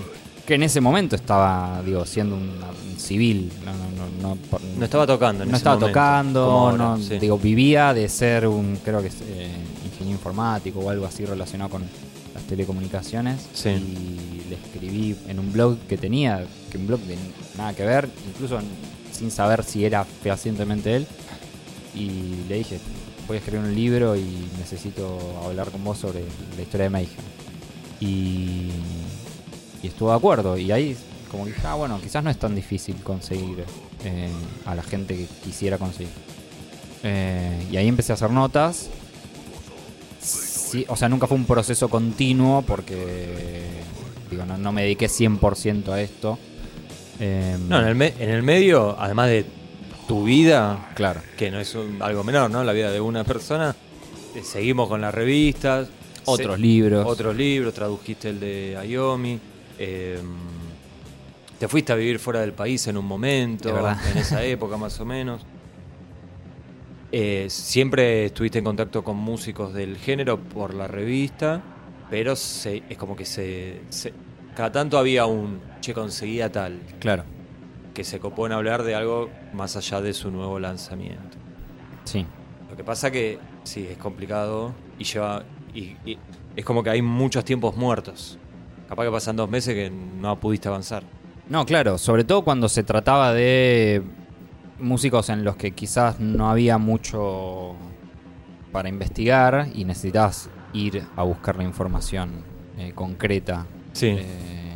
que 0.47 0.55
en 0.55 0.62
ese 0.62 0.81
momento 0.81 1.17
estaba, 1.17 1.81
digo, 1.85 2.05
siendo 2.05 2.37
un, 2.37 2.43
un 2.90 2.99
civil. 2.99 3.52
No, 3.64 3.73
no, 3.73 3.88
no, 4.21 4.35
no, 4.35 4.59
No 4.78 4.85
estaba 4.85 5.07
tocando 5.07 5.45
en 5.45 5.50
no 5.50 5.57
ese 5.57 5.61
estaba 5.61 5.76
momento, 5.76 5.93
tocando, 5.99 6.43
ahora, 6.43 6.76
no, 6.76 6.99
sí. 6.99 7.19
digo, 7.19 7.38
vivía 7.38 7.95
de 7.95 8.09
ser 8.09 8.47
un, 8.47 8.76
creo 8.85 9.00
que 9.00 9.09
es 9.09 9.17
eh, 9.28 9.49
ingeniero 9.85 10.19
informático 10.19 10.81
o 10.81 10.90
algo 10.90 11.07
así 11.07 11.25
relacionado 11.25 11.71
con 11.71 11.83
las 12.35 12.43
telecomunicaciones. 12.45 13.49
Sí. 13.52 13.71
Y 13.71 14.49
le 14.50 14.57
escribí 14.57 15.17
en 15.28 15.38
un 15.38 15.52
blog 15.52 15.78
que 15.88 15.97
tenía, 15.97 16.45
que 16.71 16.78
un 16.78 16.87
blog 16.87 17.00
de 17.00 17.17
nada 17.57 17.75
que 17.75 17.85
ver, 17.85 18.09
incluso 18.28 18.59
sin 19.12 19.31
saber 19.31 19.64
si 19.64 19.85
era 19.85 20.05
fehacientemente 20.05 20.95
él. 20.97 21.07
Y 21.99 22.45
le 22.49 22.57
dije, 22.59 22.78
voy 23.26 23.37
a 23.37 23.38
escribir 23.40 23.64
un 23.67 23.75
libro 23.75 24.17
y 24.17 24.49
necesito 24.59 25.19
hablar 25.45 25.71
con 25.71 25.83
vos 25.85 25.99
sobre 25.99 26.21
la 26.57 26.62
historia 26.62 26.85
de 26.85 26.90
Mayhem. 26.90 27.11
Y, 28.00 28.71
y 29.83 29.87
estuvo 29.87 30.11
de 30.11 30.17
acuerdo. 30.17 30.57
Y 30.57 30.71
ahí 30.71 30.97
como 31.31 31.45
que 31.45 31.50
dije, 31.50 31.67
ah, 31.67 31.75
bueno, 31.75 32.00
quizás 32.00 32.23
no 32.23 32.31
es 32.31 32.38
tan 32.38 32.55
difícil 32.55 32.97
conseguir 33.02 33.64
eh, 34.05 34.28
a 34.67 34.75
la 34.75 34.83
gente 34.83 35.17
que 35.17 35.26
quisiera 35.45 35.76
conseguir. 35.78 36.12
Eh, 37.02 37.67
y 37.73 37.76
ahí 37.76 37.88
empecé 37.88 38.12
a 38.12 38.14
hacer 38.14 38.31
notas. 38.31 38.88
O 40.88 40.97
sea, 40.97 41.09
nunca 41.09 41.26
fue 41.26 41.37
un 41.37 41.47
proceso 41.47 41.88
continuo 41.88 42.62
porque 42.62 43.64
digo, 44.31 44.45
no, 44.45 44.59
no 44.59 44.71
me 44.73 44.83
dediqué 44.83 45.07
100% 45.07 45.88
a 45.88 46.00
esto. 46.02 46.38
No, 47.69 47.81
en 47.81 47.88
el, 47.88 47.95
me- 47.95 48.14
en 48.19 48.31
el 48.31 48.43
medio, 48.43 48.95
además 48.99 49.28
de 49.28 49.47
tu 50.08 50.24
vida, 50.24 50.88
Claro. 50.96 51.20
que 51.36 51.50
no 51.52 51.60
es 51.60 51.74
un- 51.76 52.02
algo 52.02 52.24
menor, 52.24 52.50
¿no? 52.50 52.64
La 52.64 52.72
vida 52.72 52.90
de 52.90 53.00
una 53.00 53.22
persona, 53.22 53.76
eh, 54.34 54.42
seguimos 54.42 54.88
con 54.88 55.00
las 55.00 55.14
revistas. 55.14 55.88
Otros 56.24 56.56
se- 56.56 56.60
libros. 56.62 57.06
Otros 57.06 57.36
libros, 57.36 57.72
tradujiste 57.74 58.30
el 58.30 58.40
de 58.40 58.76
Ayomi. 58.76 59.38
eh, 59.78 60.18
te 61.60 61.68
fuiste 61.68 61.92
a 61.92 61.96
vivir 61.96 62.18
fuera 62.18 62.40
del 62.40 62.52
país 62.52 62.86
en 62.88 62.96
un 62.96 63.04
momento, 63.04 63.68
Es 63.88 64.10
en 64.12 64.18
esa 64.18 64.42
época 64.44 64.76
más 64.76 64.98
o 64.98 65.04
menos. 65.04 65.42
Eh, 67.10 67.46
siempre 67.48 68.26
estuviste 68.26 68.58
en 68.58 68.64
contacto 68.64 69.02
con 69.02 69.16
músicos 69.16 69.72
del 69.72 69.96
género 69.96 70.38
por 70.38 70.74
la 70.74 70.86
revista, 70.88 71.62
pero 72.10 72.36
se- 72.36 72.82
es 72.88 72.98
como 72.98 73.16
que 73.16 73.24
se, 73.24 73.80
se- 73.88 74.12
cada 74.54 74.70
tanto 74.72 74.98
había 74.98 75.24
un, 75.26 75.60
che, 75.80 75.94
conseguía 75.94 76.50
tal, 76.52 76.78
Claro. 77.00 77.24
Que 77.99 78.05
se 78.05 78.21
copó 78.21 78.47
en 78.47 78.52
hablar 78.52 78.85
de 78.85 78.95
algo 78.95 79.28
más 79.52 79.75
allá 79.76 80.00
de 80.00 80.14
su 80.14 80.31
nuevo 80.31 80.61
lanzamiento. 80.61 81.37
Sí. 82.05 82.25
Lo 82.71 82.76
que 82.76 82.85
pasa 82.85 83.11
que 83.11 83.40
sí, 83.64 83.88
es 83.90 83.99
complicado 83.99 84.73
y 85.00 85.02
lleva. 85.02 85.43
Y, 85.75 85.97
y 86.07 86.17
es 86.55 86.64
como 86.64 86.85
que 86.85 86.90
hay 86.90 87.02
muchos 87.02 87.45
tiempos 87.45 87.76
muertos. 87.76 88.38
Capaz 88.88 89.05
que 89.05 89.11
pasan 89.11 89.35
dos 89.35 89.50
meses 89.50 89.75
que 89.75 89.90
no 89.90 90.38
pudiste 90.38 90.69
avanzar. 90.69 91.02
No, 91.49 91.67
claro, 91.67 91.99
sobre 91.99 92.23
todo 92.23 92.45
cuando 92.45 92.69
se 92.69 92.85
trataba 92.85 93.33
de 93.33 94.05
músicos 94.78 95.28
en 95.28 95.43
los 95.43 95.57
que 95.57 95.73
quizás 95.73 96.21
no 96.21 96.49
había 96.49 96.78
mucho 96.78 97.75
para 98.71 98.88
investigar 98.88 99.71
y 99.75 99.85
necesitabas 99.85 100.50
ir 100.73 101.02
a 101.17 101.25
buscar 101.25 101.57
la 101.57 101.64
información 101.64 102.45
eh, 102.78 102.93
concreta. 102.95 103.67
Sí. 103.93 104.14
Eh, 104.21 104.67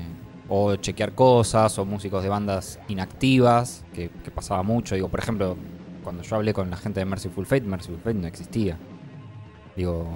o 0.55 0.77
chequear 0.77 1.15
cosas, 1.15 1.79
o 1.79 1.87
músicos 1.87 2.23
de 2.23 2.29
bandas 2.29 2.79
inactivas, 2.89 3.85
que, 3.95 4.11
que 4.23 4.31
pasaba 4.31 4.63
mucho. 4.63 4.95
Digo, 4.95 5.09
por 5.09 5.19
ejemplo, 5.21 5.57
cuando 6.05 6.23
yo 6.23 6.37
hablé 6.37 6.53
con 6.53 6.69
la 6.71 6.77
gente 6.77 7.01
de 7.01 7.07
Merciful 7.07 7.47
Fate, 7.47 7.63
Merciful 7.63 7.97
Fate 8.01 8.15
no 8.19 8.27
existía. 8.27 8.77
Digo, 9.75 10.07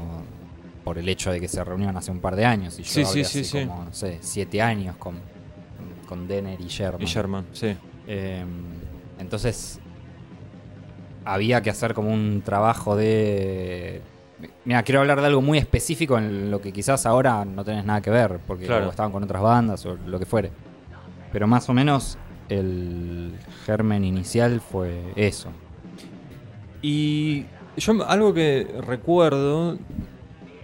por 0.85 0.99
el 0.99 1.09
hecho 1.09 1.33
de 1.33 1.41
que 1.41 1.49
se 1.49 1.65
reunieron 1.65 1.97
hace 1.97 2.11
un 2.11 2.21
par 2.21 2.37
de 2.37 2.45
años. 2.45 2.79
Y 2.79 2.83
yo 2.83 2.89
Sí, 2.91 3.01
hablé 3.03 3.25
sí, 3.25 3.31
sí, 3.31 3.41
hace 3.41 3.45
sí. 3.61 3.67
como, 3.67 3.85
no 3.87 3.95
sé, 3.95 4.19
siete 4.21 4.61
años 4.61 4.97
con, 4.99 5.21
con 6.07 6.29
Denner 6.29 6.61
y 6.61 6.67
Sherman. 6.67 7.01
Y 7.03 7.07
Sherman, 7.07 7.47
sí. 7.55 7.75
Eh, 8.07 8.45
entonces, 9.19 9.81
había 11.25 11.63
que 11.63 11.71
hacer 11.71 11.95
como 11.95 12.13
un 12.13 12.43
trabajo 12.45 12.95
de. 12.95 14.03
Mira, 14.65 14.83
quiero 14.83 15.01
hablar 15.01 15.21
de 15.21 15.27
algo 15.29 15.41
muy 15.41 15.57
específico 15.59 16.19
en 16.19 16.51
lo 16.51 16.61
que 16.61 16.73
quizás 16.73 17.07
ahora 17.07 17.45
no 17.45 17.65
tenés 17.65 17.85
nada 17.85 18.01
que 18.03 18.11
ver, 18.11 18.39
porque 18.47 18.67
Claro. 18.67 18.91
estaban 18.91 19.11
con 19.13 19.23
otras 19.23 19.41
bandas 19.43 19.85
o 19.87 19.97
lo 20.07 20.19
que 20.19 20.27
fuere. 20.27 20.51
Pero 21.33 21.47
más 21.47 21.69
o 21.69 21.73
menos 21.73 22.19
el 22.49 23.35
germen 23.65 24.05
inicial 24.05 24.61
fue 24.61 25.13
eso. 25.17 25.49
Y 26.83 27.47
yo 27.77 28.07
algo 28.09 28.33
que 28.35 28.67
recuerdo 28.87 29.79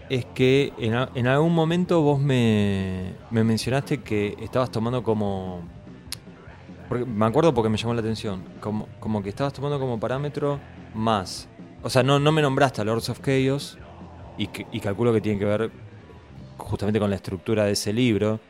es 0.09 0.25
que 0.27 0.73
en, 0.79 0.95
a- 0.95 1.09
en 1.15 1.27
algún 1.27 1.55
momento 1.55 2.03
vos 2.03 2.21
me, 2.21 3.15
me 3.31 3.43
mencionaste 3.45 4.03
que 4.03 4.37
estabas 4.41 4.71
tomando 4.71 5.03
como... 5.03 5.63
porque- 6.89 7.07
me 7.07 7.25
acuerdo 7.25 7.55
porque 7.55 7.71
me 7.71 7.79
llamó 7.79 7.95
la 7.95 8.01
atención. 8.01 8.43
Como, 8.61 8.87
como 9.01 9.23
que 9.23 9.31
estabas 9.31 9.53
tomando 9.55 9.81
como 9.81 9.99
parámetro 9.99 10.61
más. 10.95 11.49
O 11.83 11.91
sea, 11.91 12.03
no, 12.03 12.19
no 12.19 12.33
me 12.33 12.43
nombraste 12.43 12.81
a 12.81 12.85
Lords 12.85 13.09
of 13.09 13.21
Chaos 13.21 13.79
y, 14.39 14.47
calculo 14.81 15.13
que 15.13 15.21
tiene 15.21 15.39
que 15.39 15.45
ver 15.45 15.71
justamente 16.57 16.99
con 16.99 17.11
la 17.11 17.17
estructura 17.17 17.65
de 17.65 17.73
ese 17.73 17.93
libro. 17.93 18.41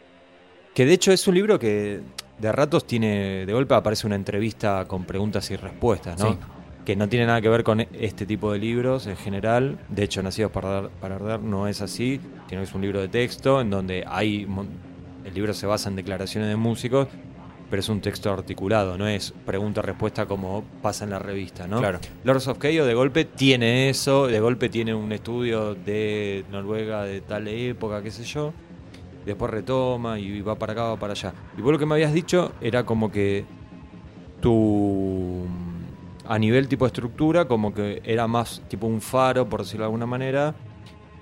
Que 0.75 0.87
de 0.87 0.95
hecho 0.95 1.13
es 1.13 1.27
un 1.27 1.35
libro 1.35 1.59
que 1.59 2.01
de 2.39 2.53
ratos 2.53 2.87
tiene... 2.87 3.47
De 3.47 3.53
golpe 3.53 3.75
aparece 3.75 4.07
una 4.07 4.17
entrevista 4.17 4.85
con 4.87 5.05
preguntas 5.05 5.51
y 5.51 5.57
respuestas, 5.57 6.19
¿no? 6.19 6.33
Sí. 6.33 6.39
que 6.85 6.97
no 6.97 7.09
tiene 7.09 7.27
nada 7.27 7.41
que 7.41 7.49
ver 7.49 7.63
con 7.63 7.81
este 7.81 8.27
tipo 8.27 8.53
de 8.53 8.59
libros 8.59 9.07
en 9.07 9.17
general. 9.17 9.79
De 9.89 10.05
hecho, 10.05 10.23
Nacidos 10.23 10.51
para 10.51 10.89
para 11.01 11.17
Arder 11.17 11.41
no 11.41 11.69
es 11.69 11.81
así, 11.81 12.21
sino 12.49 12.61
que 12.61 12.65
es 12.65 12.75
un 12.75 12.83
libro 12.83 13.01
de 13.01 13.09
texto 13.09 13.61
en 13.61 13.71
donde 13.71 14.05
hay. 14.07 14.47
El 15.25 15.35
libro 15.35 15.55
se 15.55 15.67
basa 15.67 15.89
en 15.89 15.97
declaraciones 15.97 16.49
de 16.49 16.57
músicos, 16.57 17.07
pero 17.73 17.81
es 17.81 17.89
un 17.89 18.03
texto 18.03 18.31
articulado, 18.31 18.99
no 18.99 19.09
es 19.09 19.33
pregunta-respuesta 19.47 20.27
como 20.27 20.63
pasa 20.83 21.05
en 21.05 21.11
la 21.11 21.19
revista, 21.19 21.67
¿no? 21.67 21.79
Claro. 21.79 22.01
Lords 22.23 22.47
of 22.49 22.59
Chaos 22.59 22.87
de 22.87 22.93
golpe 22.93 23.25
tiene 23.25 23.89
eso, 23.89 24.27
de 24.27 24.41
golpe 24.41 24.69
tiene 24.69 24.93
un 24.93 25.11
estudio 25.11 25.75
de 25.75 26.45
Noruega 26.53 27.05
de 27.05 27.23
tal 27.23 27.49
época, 27.49 28.03
qué 28.03 28.11
sé 28.11 28.25
yo. 28.25 28.53
Después 29.25 29.51
retoma 29.51 30.19
y 30.19 30.43
va 30.43 30.57
para 30.57 30.75
acá, 30.75 30.83
va 30.83 30.99
para 30.99 31.15
allá. 31.15 31.33
Y 31.57 31.63
vos 31.63 31.73
lo 31.73 31.79
que 31.79 31.87
me 31.87 31.95
habías 31.95 32.13
dicho 32.13 32.53
era 32.61 32.85
como 32.85 33.11
que 33.11 33.47
tu 34.43 35.47
a 36.29 36.39
nivel 36.39 36.69
tipo 36.69 36.85
estructura 36.85 37.47
como 37.47 37.73
que 37.73 38.03
era 38.05 38.27
más 38.27 38.61
tipo 38.69 38.87
un 38.87 39.01
faro 39.01 39.49
por 39.49 39.63
decirlo 39.63 39.85
de 39.85 39.87
alguna 39.87 40.05
manera 40.05 40.55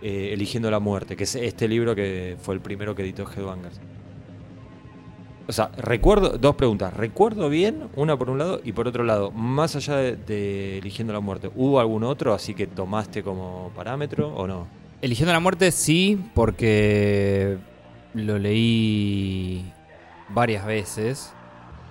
eh, 0.03 0.31
eligiendo 0.33 0.69
la 0.69 0.81
muerte 0.81 1.17
que 1.17 1.23
es 1.23 1.37
este 1.37 1.69
libro 1.69 1.95
que 1.95 2.37
fue 2.41 2.57
el 2.57 2.61
primero 2.61 2.97
que 2.97 3.03
editó 3.03 3.23
Headbangers 3.23 3.81
o 5.51 5.53
sea 5.53 5.71
recuerdo 5.77 6.39
dos 6.39 6.55
preguntas 6.55 6.95
recuerdo 6.95 7.49
bien 7.49 7.89
una 7.97 8.17
por 8.17 8.31
un 8.31 8.39
lado 8.39 8.61
y 8.65 8.73
por 8.73 8.89
otro 8.89 9.05
lado 9.05 9.31
más 9.31 9.77
allá 9.77 9.97
de, 9.97 10.79
eligiendo 10.79 11.13
la 11.13 11.21
muerte 11.21 11.51
hubo 11.55 11.81
algún 11.81 12.05
otro 12.05 12.33
así 12.33 12.55
que 12.55 12.67
tomaste 12.67 13.23
como 13.23 13.71
parámetro 13.75 14.29
o 14.35 14.47
no 14.47 14.81
Eligiendo 15.03 15.33
la 15.33 15.41
muerte 15.41 15.73
sí, 15.73 16.23
porque 16.35 17.57
lo 18.13 18.39
leí 18.39 19.65
varias 20.29 20.67
veces. 20.67 21.33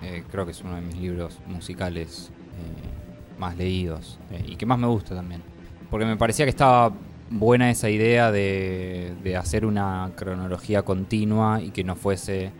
Eh, 0.00 0.22
creo 0.30 0.44
que 0.44 0.52
es 0.52 0.62
uno 0.62 0.76
de 0.76 0.80
mis 0.80 0.96
libros 0.96 1.40
musicales 1.46 2.30
eh, 2.30 3.38
más 3.38 3.56
leídos 3.56 4.20
eh, 4.30 4.44
y 4.46 4.54
que 4.54 4.64
más 4.64 4.78
me 4.78 4.86
gusta 4.86 5.16
también. 5.16 5.42
Porque 5.90 6.06
me 6.06 6.16
parecía 6.16 6.46
que 6.46 6.50
estaba 6.50 6.92
buena 7.30 7.68
esa 7.68 7.90
idea 7.90 8.30
de, 8.30 9.12
de 9.24 9.36
hacer 9.36 9.66
una 9.66 10.12
cronología 10.14 10.82
continua 10.82 11.60
y 11.60 11.70
que 11.70 11.82
no 11.82 11.96
fuese 11.96 12.52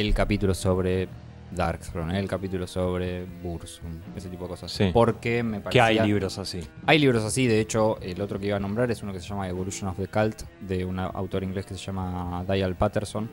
el 0.00 0.12
capítulo 0.12 0.54
sobre 0.54 1.08
Darkthrone, 1.50 2.18
el 2.18 2.28
capítulo 2.28 2.66
sobre 2.66 3.24
Bursum, 3.24 4.00
ese 4.14 4.28
tipo 4.28 4.44
de 4.44 4.50
cosas. 4.50 4.70
Sí. 4.70 4.90
Porque 4.92 5.42
me 5.42 5.58
que 5.58 5.64
parecía... 5.64 6.02
hay 6.02 6.08
libros 6.08 6.38
así 6.38 6.60
Hay 6.84 6.98
libros 6.98 7.24
así, 7.24 7.46
de 7.46 7.60
hecho, 7.60 7.98
el 8.02 8.20
otro 8.20 8.38
que 8.38 8.46
iba 8.48 8.56
a 8.56 8.60
nombrar 8.60 8.90
es 8.90 9.02
uno 9.02 9.12
que 9.12 9.20
se 9.20 9.28
llama 9.28 9.48
Evolution 9.48 9.88
of 9.88 9.96
the 9.96 10.08
Cult, 10.08 10.42
de 10.60 10.84
un 10.84 10.98
autor 10.98 11.44
inglés 11.44 11.64
que 11.64 11.74
se 11.74 11.80
llama 11.80 12.44
Dial 12.46 12.76
Patterson, 12.76 13.30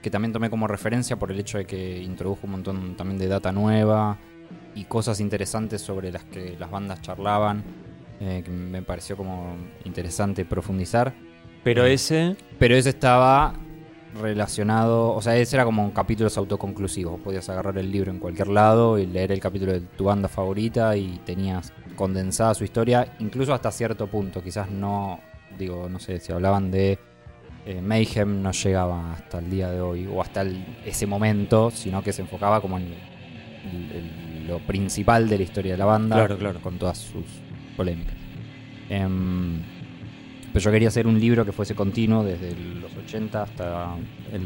que 0.00 0.10
también 0.10 0.32
tomé 0.32 0.50
como 0.50 0.68
referencia 0.68 1.16
por 1.16 1.32
el 1.32 1.40
hecho 1.40 1.58
de 1.58 1.64
que 1.64 2.00
introdujo 2.00 2.40
un 2.44 2.52
montón 2.52 2.96
también 2.96 3.18
de 3.18 3.26
data 3.26 3.50
nueva 3.50 4.18
y 4.74 4.84
cosas 4.84 5.18
interesantes 5.20 5.80
sobre 5.80 6.12
las 6.12 6.24
que 6.24 6.56
las 6.58 6.70
bandas 6.70 7.00
charlaban, 7.00 7.64
eh, 8.20 8.42
que 8.44 8.50
me 8.50 8.82
pareció 8.82 9.16
como 9.16 9.56
interesante 9.84 10.44
profundizar. 10.44 11.12
pero 11.64 11.86
ese 11.86 12.36
Pero 12.58 12.76
ese 12.76 12.90
estaba 12.90 13.54
relacionado, 14.20 15.12
o 15.14 15.22
sea, 15.22 15.36
ese 15.36 15.56
era 15.56 15.64
como 15.64 15.92
capítulos 15.92 16.36
autoconclusivos. 16.36 17.20
Podías 17.20 17.48
agarrar 17.48 17.78
el 17.78 17.90
libro 17.90 18.10
en 18.10 18.18
cualquier 18.18 18.48
lado 18.48 18.98
y 18.98 19.06
leer 19.06 19.32
el 19.32 19.40
capítulo 19.40 19.72
de 19.72 19.80
tu 19.80 20.04
banda 20.04 20.28
favorita 20.28 20.96
y 20.96 21.20
tenías 21.24 21.72
condensada 21.96 22.54
su 22.54 22.64
historia, 22.64 23.14
incluso 23.20 23.54
hasta 23.54 23.70
cierto 23.70 24.06
punto. 24.06 24.42
Quizás 24.42 24.70
no, 24.70 25.20
digo, 25.58 25.88
no 25.88 25.98
sé, 25.98 26.18
si 26.20 26.32
hablaban 26.32 26.70
de 26.70 26.98
eh, 27.64 27.80
Mayhem 27.80 28.42
no 28.42 28.50
llegaba 28.50 29.12
hasta 29.12 29.38
el 29.38 29.48
día 29.48 29.70
de 29.70 29.80
hoy 29.80 30.08
o 30.12 30.20
hasta 30.20 30.40
el- 30.42 30.64
ese 30.84 31.06
momento, 31.06 31.70
sino 31.70 32.02
que 32.02 32.12
se 32.12 32.22
enfocaba 32.22 32.60
como 32.60 32.76
en 32.76 32.86
el- 32.86 33.92
el- 33.92 34.46
lo 34.48 34.58
principal 34.58 35.28
de 35.28 35.36
la 35.38 35.44
historia 35.44 35.72
de 35.72 35.78
la 35.78 35.84
banda, 35.84 36.16
Claro, 36.16 36.38
claro. 36.38 36.60
con 36.60 36.76
todas 36.78 36.98
sus 36.98 37.24
polémicas. 37.76 38.14
Em, 38.88 39.62
pero 40.52 40.62
yo 40.64 40.70
quería 40.70 40.88
hacer 40.88 41.06
un 41.06 41.18
libro 41.18 41.44
que 41.44 41.52
fuese 41.52 41.74
continuo 41.74 42.22
desde 42.24 42.54
los 42.80 42.94
80 42.96 43.42
hasta 43.42 43.94
el. 44.32 44.42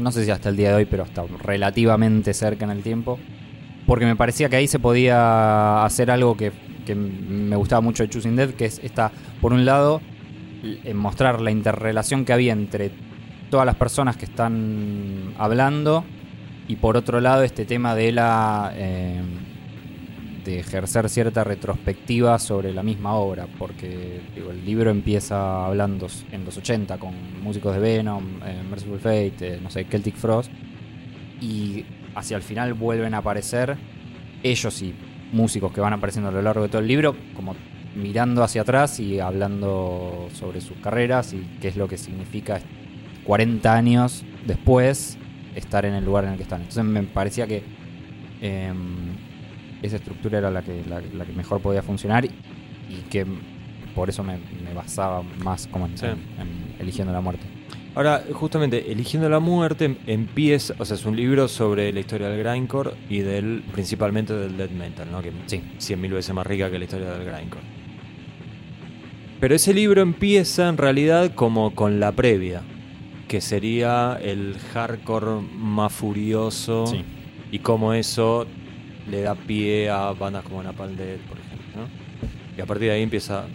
No 0.00 0.12
sé 0.12 0.24
si 0.24 0.30
hasta 0.30 0.48
el 0.48 0.56
día 0.56 0.70
de 0.70 0.74
hoy, 0.76 0.84
pero 0.84 1.02
hasta 1.02 1.24
relativamente 1.42 2.32
cerca 2.32 2.64
en 2.64 2.70
el 2.70 2.82
tiempo. 2.82 3.18
Porque 3.86 4.04
me 4.06 4.14
parecía 4.16 4.48
que 4.48 4.56
ahí 4.56 4.68
se 4.68 4.78
podía 4.78 5.84
hacer 5.84 6.10
algo 6.10 6.36
que, 6.36 6.52
me 6.94 7.56
gustaba 7.56 7.80
mucho 7.80 8.02
de 8.02 8.08
Choosing 8.08 8.36
Dead, 8.36 8.50
que 8.50 8.66
es 8.66 8.80
esta, 8.82 9.10
por 9.40 9.52
un 9.52 9.64
lado, 9.64 10.00
l- 10.62 10.94
mostrar 10.94 11.40
la 11.40 11.50
interrelación 11.50 12.24
que 12.24 12.32
había 12.32 12.52
entre 12.52 12.92
todas 13.50 13.66
las 13.66 13.74
personas 13.74 14.16
que 14.16 14.26
están 14.26 15.34
hablando 15.38 16.04
y 16.68 16.76
por 16.76 16.96
otro 16.96 17.20
lado 17.20 17.42
este 17.42 17.64
tema 17.64 17.96
de 17.96 18.12
la 18.12 18.72
eh, 18.76 19.20
de 20.44 20.60
ejercer 20.60 21.08
cierta 21.08 21.44
retrospectiva 21.44 22.38
sobre 22.38 22.72
la 22.72 22.82
misma 22.82 23.14
obra 23.14 23.46
porque 23.58 24.20
digo, 24.34 24.50
el 24.50 24.64
libro 24.64 24.90
empieza 24.90 25.66
hablando 25.66 26.06
en 26.32 26.44
los 26.44 26.56
80 26.56 26.98
con 26.98 27.42
músicos 27.42 27.74
de 27.74 27.80
Venom, 27.80 28.24
eh, 28.44 28.62
Merciful 28.68 28.98
Fate, 28.98 29.34
eh, 29.40 29.60
no 29.62 29.70
sé, 29.70 29.84
Celtic 29.84 30.16
Frost 30.16 30.50
y 31.40 31.84
hacia 32.14 32.36
el 32.36 32.42
final 32.42 32.74
vuelven 32.74 33.14
a 33.14 33.18
aparecer 33.18 33.76
ellos 34.42 34.82
y 34.82 34.94
músicos 35.32 35.72
que 35.72 35.80
van 35.80 35.92
apareciendo 35.92 36.30
a 36.30 36.32
lo 36.32 36.42
largo 36.42 36.62
de 36.62 36.68
todo 36.68 36.80
el 36.80 36.88
libro 36.88 37.14
como 37.34 37.54
mirando 37.94 38.42
hacia 38.42 38.62
atrás 38.62 39.00
y 39.00 39.20
hablando 39.20 40.28
sobre 40.32 40.60
sus 40.60 40.76
carreras 40.78 41.32
y 41.32 41.46
qué 41.60 41.68
es 41.68 41.76
lo 41.76 41.88
que 41.88 41.98
significa 41.98 42.60
40 43.24 43.74
años 43.74 44.24
después 44.46 45.18
estar 45.54 45.84
en 45.84 45.94
el 45.94 46.04
lugar 46.04 46.24
en 46.24 46.30
el 46.30 46.36
que 46.36 46.44
están. 46.44 46.60
Entonces 46.60 46.84
me 46.84 47.02
parecía 47.02 47.46
que 47.46 47.62
eh, 48.40 48.72
esa 49.82 49.96
estructura 49.96 50.38
era 50.38 50.50
la 50.50 50.62
que, 50.62 50.82
la, 50.88 51.00
la 51.00 51.24
que 51.24 51.32
mejor 51.32 51.60
podía 51.60 51.82
funcionar 51.82 52.24
y 52.24 52.96
que 53.10 53.26
por 53.94 54.08
eso 54.08 54.22
me, 54.22 54.38
me 54.64 54.72
basaba 54.74 55.22
más 55.44 55.66
como 55.66 55.86
en, 55.86 55.98
Sí. 55.98 56.06
en- 56.06 56.12
en 56.12 56.74
eligiendo 56.80 57.12
la 57.12 57.20
muerte. 57.20 57.44
Ahora, 57.94 58.22
justamente, 58.32 58.92
Eligiendo 58.92 59.28
la 59.28 59.40
Muerte 59.40 59.96
empieza, 60.06 60.74
o 60.78 60.84
sea, 60.84 60.94
es 60.94 61.04
un 61.04 61.16
libro 61.16 61.48
sobre 61.48 61.92
la 61.92 61.98
historia 61.98 62.28
del 62.28 62.38
grindcore 62.38 62.92
y 63.08 63.18
del 63.18 63.64
principalmente 63.72 64.32
del 64.32 64.56
death 64.56 64.70
metal, 64.70 65.08
¿no? 65.10 65.20
Que 65.20 65.32
Sí. 65.46 65.60
cien 65.78 66.00
mil 66.00 66.12
veces 66.12 66.32
más 66.32 66.46
rica 66.46 66.70
que 66.70 66.78
la 66.78 66.84
historia 66.84 67.10
del 67.10 67.24
grindcore. 67.24 67.64
Pero 69.40 69.54
ese 69.54 69.74
libro 69.74 70.02
empieza 70.02 70.68
en 70.68 70.76
realidad 70.76 71.32
como 71.34 71.74
con 71.74 71.98
la 71.98 72.12
previa, 72.12 72.62
que 73.26 73.40
sería 73.40 74.18
el 74.22 74.56
hardcore 74.72 75.40
más 75.56 75.92
furioso 75.92 76.86
Sí. 76.86 77.02
y 77.50 77.58
cómo 77.60 77.92
eso 77.94 78.46
le 79.10 79.22
da 79.22 79.34
pie 79.34 79.88
a 79.90 80.12
bandas 80.12 80.44
como 80.44 80.62
Napalm 80.62 80.96
Death, 80.96 81.20
por 81.28 81.38
ejemplo, 81.38 81.82
¿no? 81.82 82.56
Y 82.56 82.60
a 82.60 82.66
partir 82.66 82.88
de 82.88 82.94
ahí 82.94 83.02
empieza... 83.02 83.46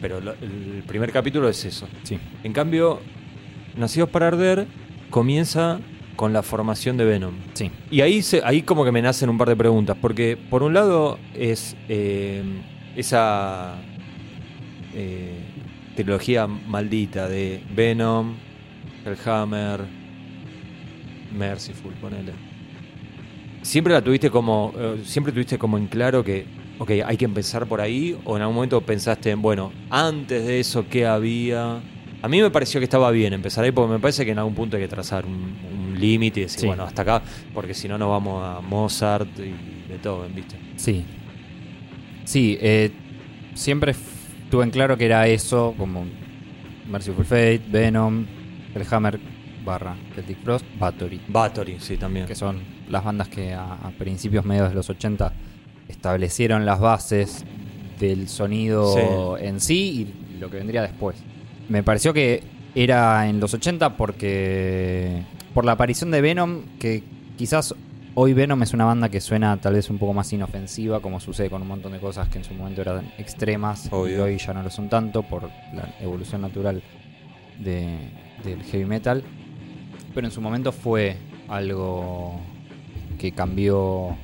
Pero 0.00 0.20
lo- 0.20 0.32
el 0.34 0.82
primer 0.86 1.12
capítulo 1.12 1.48
es 1.48 1.64
eso. 1.64 1.88
Sí. 2.02 2.18
En 2.42 2.52
cambio, 2.52 3.00
Nacidos 3.76 4.08
para 4.10 4.28
Arder 4.28 4.66
comienza 5.10 5.80
con 6.16 6.32
la 6.32 6.42
formación 6.42 6.96
de 6.96 7.04
Venom. 7.04 7.34
Sí. 7.54 7.70
Y 7.90 8.00
ahí, 8.02 8.22
se, 8.22 8.40
ahí 8.44 8.62
como 8.62 8.84
que 8.84 8.92
me 8.92 9.02
nacen 9.02 9.28
un 9.30 9.38
par 9.38 9.48
de 9.48 9.56
preguntas, 9.56 9.96
porque 10.00 10.36
por 10.36 10.62
un 10.62 10.74
lado 10.74 11.18
es 11.34 11.76
eh, 11.88 12.42
esa 12.96 13.74
eh, 14.94 15.40
trilogía 15.96 16.46
maldita 16.46 17.28
de 17.28 17.62
Venom, 17.74 18.34
Hellhammer, 19.04 19.80
Merciful, 21.32 21.92
ponele. 21.94 22.32
¿Siempre 23.64 23.92
la 23.94 24.02
tuviste 24.02 24.30
como, 24.30 24.72
eh, 24.76 25.02
siempre 25.04 25.32
tuviste 25.32 25.56
como 25.58 25.78
en 25.78 25.86
claro 25.88 26.22
que, 26.22 26.44
ok, 26.78 26.90
hay 27.06 27.16
que 27.16 27.24
empezar 27.24 27.66
por 27.66 27.80
ahí? 27.80 28.14
¿O 28.24 28.36
en 28.36 28.42
algún 28.42 28.56
momento 28.56 28.80
pensaste 28.84 29.30
en, 29.30 29.40
bueno, 29.40 29.72
antes 29.90 30.44
de 30.46 30.60
eso, 30.60 30.86
qué 30.88 31.06
había? 31.06 31.76
A 32.22 32.28
mí 32.28 32.40
me 32.42 32.50
pareció 32.50 32.78
que 32.80 32.84
estaba 32.84 33.10
bien 33.10 33.32
empezar 33.32 33.64
ahí, 33.64 33.70
porque 33.72 33.92
me 33.92 34.00
parece 34.00 34.24
que 34.24 34.32
en 34.32 34.38
algún 34.38 34.54
punto 34.54 34.76
hay 34.76 34.82
que 34.82 34.88
trazar 34.88 35.24
un, 35.26 35.56
un 35.62 35.98
límite 35.98 36.40
y 36.40 36.42
decir, 36.44 36.60
Sí. 36.60 36.66
bueno, 36.66 36.82
hasta 36.84 37.02
acá, 37.02 37.22
porque 37.54 37.72
si 37.74 37.88
no 37.88 37.96
nos 37.98 38.08
vamos 38.10 38.42
a 38.44 38.60
Mozart 38.60 39.38
y 39.40 39.82
de 39.88 39.98
todo, 39.98 40.28
¿viste? 40.28 40.56
Sí. 40.76 41.04
Sí, 42.24 42.58
eh, 42.60 42.90
siempre 43.54 43.90
f- 43.92 44.00
tuve 44.50 44.64
en 44.64 44.70
claro 44.70 44.96
que 44.96 45.04
era 45.06 45.26
eso, 45.28 45.74
como 45.78 46.04
Merciful 46.86 47.24
Fate, 47.24 47.62
Venom, 47.66 48.26
El 48.74 48.86
Hammer 48.90 49.20
barra 49.64 49.96
Celtic 50.14 50.38
Frost, 50.42 50.66
Bathory, 50.78 51.20
Bathory, 51.28 51.78
sí, 51.78 51.96
también. 51.96 52.26
que 52.26 52.34
son 52.34 52.73
las 52.88 53.04
bandas 53.04 53.28
que 53.28 53.52
a, 53.54 53.74
a 53.74 53.90
principios 53.98 54.44
medios 54.44 54.68
de 54.68 54.74
los 54.74 54.88
80 54.90 55.32
establecieron 55.88 56.64
las 56.66 56.80
bases 56.80 57.44
del 58.00 58.28
sonido 58.28 59.36
en 59.38 59.60
sí 59.60 60.08
y 60.36 60.38
lo 60.40 60.50
que 60.50 60.56
vendría 60.58 60.82
después. 60.82 61.16
Me 61.68 61.82
pareció 61.82 62.12
que 62.12 62.42
era 62.74 63.28
en 63.28 63.40
los 63.40 63.54
80 63.54 63.96
porque 63.96 65.22
por 65.54 65.64
la 65.64 65.72
aparición 65.72 66.10
de 66.10 66.20
Venom, 66.20 66.62
que 66.78 67.02
quizás 67.36 67.74
hoy 68.14 68.32
Venom 68.32 68.62
es 68.62 68.72
una 68.74 68.84
banda 68.84 69.08
que 69.08 69.20
suena 69.20 69.56
tal 69.60 69.74
vez 69.74 69.88
un 69.90 69.98
poco 69.98 70.12
más 70.12 70.32
inofensiva, 70.32 71.00
como 71.00 71.20
sucede 71.20 71.48
con 71.50 71.62
un 71.62 71.68
montón 71.68 71.92
de 71.92 71.98
cosas 72.00 72.28
que 72.28 72.38
en 72.38 72.44
su 72.44 72.54
momento 72.54 72.80
eran 72.82 73.12
extremas 73.18 73.86
y 73.86 73.88
Obvio. 73.92 74.24
hoy 74.24 74.38
ya 74.38 74.52
no 74.54 74.62
lo 74.62 74.70
son 74.70 74.88
tanto 74.88 75.22
por 75.22 75.44
la 75.72 75.88
evolución 76.00 76.40
natural 76.42 76.82
de- 77.58 77.98
del 78.44 78.62
heavy 78.64 78.84
metal. 78.84 79.22
Pero 80.14 80.26
en 80.26 80.32
su 80.32 80.40
momento 80.40 80.70
fue 80.72 81.16
algo 81.48 82.40
que 83.18 83.32
cambió 83.32 84.16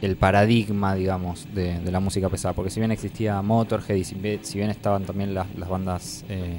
el 0.00 0.16
paradigma, 0.16 0.94
digamos, 0.94 1.46
de, 1.54 1.78
de 1.78 1.92
la 1.92 2.00
música 2.00 2.28
pesada. 2.28 2.54
Porque 2.54 2.70
si 2.70 2.80
bien 2.80 2.90
existía 2.90 3.40
Motorhead 3.42 3.94
y 3.96 4.04
si 4.04 4.14
bien, 4.16 4.40
si 4.42 4.58
bien 4.58 4.70
estaban 4.70 5.04
también 5.04 5.32
las, 5.34 5.46
las 5.56 5.68
bandas 5.68 6.24
eh, 6.28 6.56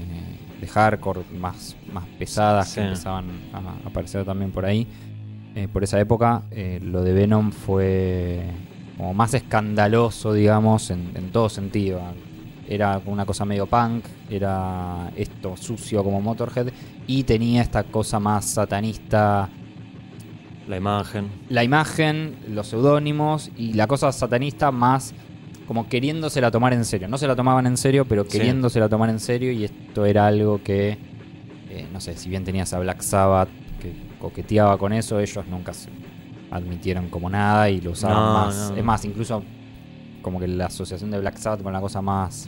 de 0.62 0.67
hardcore 0.67 1.22
más, 1.38 1.76
más 1.91 2.06
pesadas 2.17 2.69
Sí. 2.69 2.76
que 2.76 2.82
empezaban 2.88 3.26
a 3.54 3.88
aparecer 3.88 4.24
también 4.24 4.52
por 4.52 4.63
ahí, 4.65 4.88
eh, 5.56 5.67
por 5.72 5.84
esa 5.84 6.00
época, 6.00 6.43
eh, 6.52 6.80
lo 6.82 7.02
de 7.04 7.13
Venom 7.13 7.52
fue 7.52 8.43
como 8.98 9.13
más 9.13 9.34
escandaloso, 9.34 10.34
digamos, 10.34 10.89
en, 10.89 11.12
en 11.15 11.32
todo 11.32 11.50
sentido. 11.50 12.00
Era 12.69 13.02
una 13.06 13.26
cosa 13.26 13.43
medio 13.43 13.65
punk, 13.67 14.06
era 14.30 15.12
esto 15.17 15.58
sucio 15.58 16.02
como 16.02 16.22
Motorhead, 16.22 16.67
y 17.08 17.24
tenía 17.24 17.62
esta 17.62 17.84
cosa 17.84 18.19
más 18.22 18.46
satanista 18.46 19.50
La 20.67 20.78
imagen. 20.78 21.30
la 21.49 21.63
imagen, 21.63 22.38
los 22.49 22.67
seudónimos 22.67 23.52
y 23.58 23.73
la 23.73 23.88
cosa 23.88 24.12
satanista 24.12 24.71
más 24.71 25.13
como 25.67 25.88
queriéndosela 25.88 26.52
tomar 26.52 26.73
en 26.73 26.84
serio. 26.86 27.08
No 27.08 27.17
se 27.17 27.28
la 27.28 27.36
tomaban 27.36 27.65
en 27.67 27.78
serio, 27.78 28.06
pero 28.06 28.26
queriéndosela 28.28 28.88
tomar 28.89 29.10
en 29.10 29.19
serio 29.19 29.52
y 29.52 29.63
esto 29.65 30.06
era 30.06 30.28
algo 30.28 30.62
que, 30.63 30.97
eh, 31.69 31.88
no 31.91 31.99
sé, 32.02 32.15
si 32.17 32.30
bien 32.30 32.43
tenías 32.43 32.73
a 32.73 32.80
Black 32.80 33.02
Sabbath 33.02 33.49
que 33.82 33.93
coqueteaba 34.19 34.78
con 34.78 34.93
eso, 34.93 35.19
ellos 35.19 35.45
nunca 35.49 35.73
se 35.73 35.89
admitieron 36.52 37.10
como 37.10 37.30
nada 37.30 37.69
y 37.69 37.82
lo 37.82 37.91
usaban 37.91 38.17
No, 38.17 38.34
más. 38.34 38.71
no. 38.71 38.78
Es 38.78 38.84
más, 38.84 39.06
incluso 39.06 39.43
como 40.21 40.39
que 40.39 40.47
la 40.47 40.67
asociación 40.67 41.12
de 41.12 41.19
Black 41.19 41.38
Sabbath 41.38 41.62
con 41.63 41.73
la 41.73 41.82
cosa 41.82 42.02
más... 42.02 42.47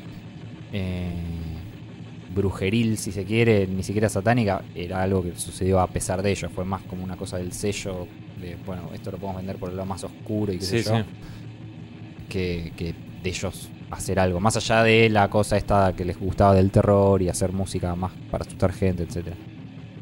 eh, 0.71 1.12
brujeril, 2.36 2.98
si 2.98 3.12
se 3.12 3.24
quiere, 3.26 3.65
ni 3.67 3.82
siquiera 3.84 4.10
satánica, 4.10 4.63
era 4.76 5.02
algo 5.02 5.24
que 5.24 5.36
sucedió 5.36 5.80
a 5.80 5.88
pesar 5.88 6.21
de 6.21 6.32
ellos. 6.32 6.52
Fue 6.54 6.65
más 6.65 6.84
como 6.84 7.04
una 7.04 7.15
cosa 7.17 7.38
del 7.38 7.52
sello 7.54 8.08
de, 8.41 8.58
bueno, 8.65 8.89
esto 8.93 9.12
lo 9.12 9.17
podemos 9.17 9.38
vender 9.38 9.56
por 9.58 9.69
el 9.69 9.78
lado 9.78 9.88
más 9.88 10.04
oscuro 10.04 10.54
y 10.54 10.60
qué 10.60 10.65
Sí, 10.65 10.84
sé 10.84 10.84
yo, 10.84 10.98
sí. 10.98 11.04
que, 12.30 12.74
que 12.76 12.93
de 13.24 13.30
ellos 13.30 13.69
hacer 13.91 14.19
algo. 14.19 14.39
Más 14.39 14.58
allá 14.58 14.84
de 14.84 15.10
la 15.10 15.30
cosa 15.30 15.58
esta 15.58 15.93
que 15.95 16.06
les 16.06 16.19
gustaba 16.19 16.54
del 16.56 16.71
terror 16.71 17.21
y 17.21 17.30
hacer 17.30 17.52
música 17.54 17.95
más 17.95 18.12
para 18.30 18.43
asustar 18.45 18.74
gente, 18.74 19.04
etcétera 19.04 19.38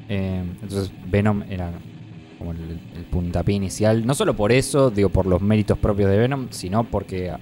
Eh, 0.10 0.44
entonces 0.62 0.92
Venom 1.06 1.44
era 1.50 1.72
como 2.38 2.52
el, 2.52 2.80
el 2.96 3.06
puntapié 3.06 3.56
inicial. 3.56 4.06
No 4.06 4.14
solo 4.16 4.36
por 4.36 4.52
eso, 4.52 4.90
digo, 4.90 5.10
por 5.10 5.26
los 5.26 5.42
méritos 5.42 5.78
propios 5.78 6.10
de 6.10 6.18
Venom, 6.18 6.48
sino 6.52 6.84
porque 6.86 7.30
a, 7.30 7.40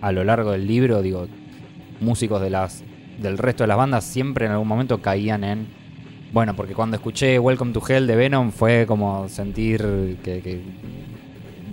a 0.00 0.12
lo 0.12 0.24
largo 0.24 0.52
del 0.52 0.66
libro, 0.66 1.02
digo, 1.02 1.28
músicos 2.00 2.40
de 2.40 2.50
las 2.50 2.82
del 3.18 3.38
resto 3.38 3.64
de 3.64 3.68
las 3.68 3.76
bandas 3.76 4.04
siempre 4.04 4.46
en 4.46 4.52
algún 4.52 4.68
momento 4.68 5.00
caían 5.00 5.44
en 5.44 5.66
bueno, 6.32 6.56
porque 6.56 6.74
cuando 6.74 6.96
escuché 6.96 7.38
Welcome 7.38 7.72
to 7.72 7.82
Hell 7.86 8.08
de 8.08 8.16
Venom 8.16 8.50
fue 8.50 8.86
como 8.88 9.28
sentir 9.28 10.18
que, 10.24 10.40
que 10.40 10.62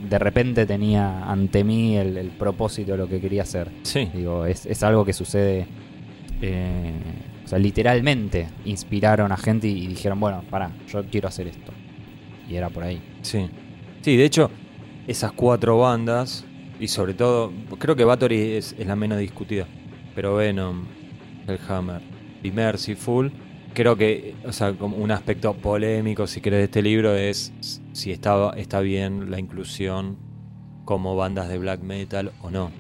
de 0.07 0.19
repente 0.19 0.67
tenía 0.67 1.23
ante 1.23 1.63
mí 1.63 1.97
el, 1.97 2.15
el 2.15 2.27
propósito 2.27 2.91
de 2.91 2.97
lo 2.99 3.07
que 3.07 3.19
quería 3.19 3.41
hacer. 3.41 3.69
Sí. 3.81 4.07
Digo, 4.13 4.45
es, 4.45 4.67
es 4.67 4.83
algo 4.83 5.03
que 5.03 5.13
sucede. 5.13 5.65
eh, 6.41 6.93
o 7.43 7.47
sea, 7.47 7.57
literalmente 7.57 8.47
inspiraron 8.65 9.31
a 9.31 9.37
gente 9.37 9.67
y, 9.67 9.83
y 9.83 9.87
dijeron, 9.87 10.19
bueno, 10.19 10.43
pará, 10.49 10.71
yo 10.87 11.03
quiero 11.05 11.27
hacer 11.27 11.47
esto. 11.47 11.71
Y 12.47 12.55
era 12.55 12.69
por 12.69 12.83
ahí. 12.83 13.01
Sí. 13.23 13.49
Sí, 14.01 14.15
de 14.15 14.25
hecho, 14.25 14.51
esas 15.07 15.31
cuatro 15.31 15.79
bandas, 15.79 16.45
y 16.79 16.87
sobre 16.87 17.13
todo, 17.13 17.51
creo 17.79 17.95
que 17.95 18.03
Bathory 18.03 18.53
es, 18.53 18.75
es 18.77 18.85
la 18.85 18.95
menos 18.95 19.17
discutida, 19.17 19.67
pero 20.13 20.35
Venom, 20.35 20.85
Hellhammer 21.47 22.01
y 22.43 22.51
Merciful, 22.51 23.31
creo 23.73 23.95
que, 23.95 24.35
o 24.45 24.51
sea, 24.51 24.73
como 24.73 24.97
un 24.97 25.11
aspecto 25.11 25.53
polémico, 25.55 26.27
si 26.27 26.41
querés, 26.41 26.59
de 26.59 26.63
este 26.65 26.81
libro 26.81 27.15
es 27.15 27.53
si 27.93 28.11
está, 28.11 28.51
está 28.57 28.79
bien 28.81 29.31
la 29.31 29.39
inclusión 29.39 30.17
como 30.85 31.15
bandas 31.15 31.49
de 31.49 31.57
black 31.57 31.81
metal 31.81 32.31
o 32.41 32.49
no. 32.51 32.71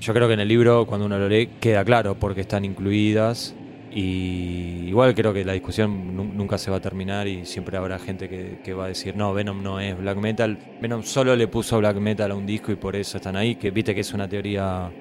yo 0.00 0.12
creo 0.14 0.28
que 0.28 0.34
en 0.34 0.40
el 0.40 0.48
libro, 0.48 0.86
cuando 0.86 1.06
uno 1.06 1.18
lo 1.18 1.28
lee, 1.28 1.48
queda 1.60 1.84
claro 1.84 2.18
porque 2.18 2.42
están 2.42 2.64
incluidas. 2.64 3.56
Y 3.90 4.86
igual 4.88 5.14
creo 5.14 5.32
que 5.32 5.44
la 5.44 5.52
discusión 5.52 6.16
nu- 6.16 6.24
nunca 6.24 6.58
se 6.58 6.70
va 6.70 6.78
a 6.78 6.80
terminar 6.80 7.28
y 7.28 7.46
siempre 7.46 7.76
habrá 7.76 7.98
gente 7.98 8.28
que, 8.28 8.60
que 8.64 8.74
va 8.74 8.86
a 8.86 8.88
decir, 8.88 9.16
no, 9.16 9.32
Venom 9.32 9.62
no 9.62 9.78
es 9.80 9.96
black 9.96 10.18
metal. 10.18 10.58
Venom 10.80 11.02
solo 11.04 11.36
le 11.36 11.46
puso 11.48 11.78
black 11.78 11.96
metal 11.98 12.32
a 12.32 12.34
un 12.34 12.44
disco 12.46 12.72
y 12.72 12.76
por 12.76 12.96
eso 12.96 13.18
están 13.18 13.36
ahí, 13.36 13.56
que 13.56 13.70
viste 13.70 13.94
que 13.94 14.00
es 14.00 14.12
una 14.12 14.28
teoría 14.28 14.94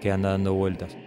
que 0.00 0.10
anda 0.10 0.30
dando 0.30 0.54
vueltas. 0.54 0.98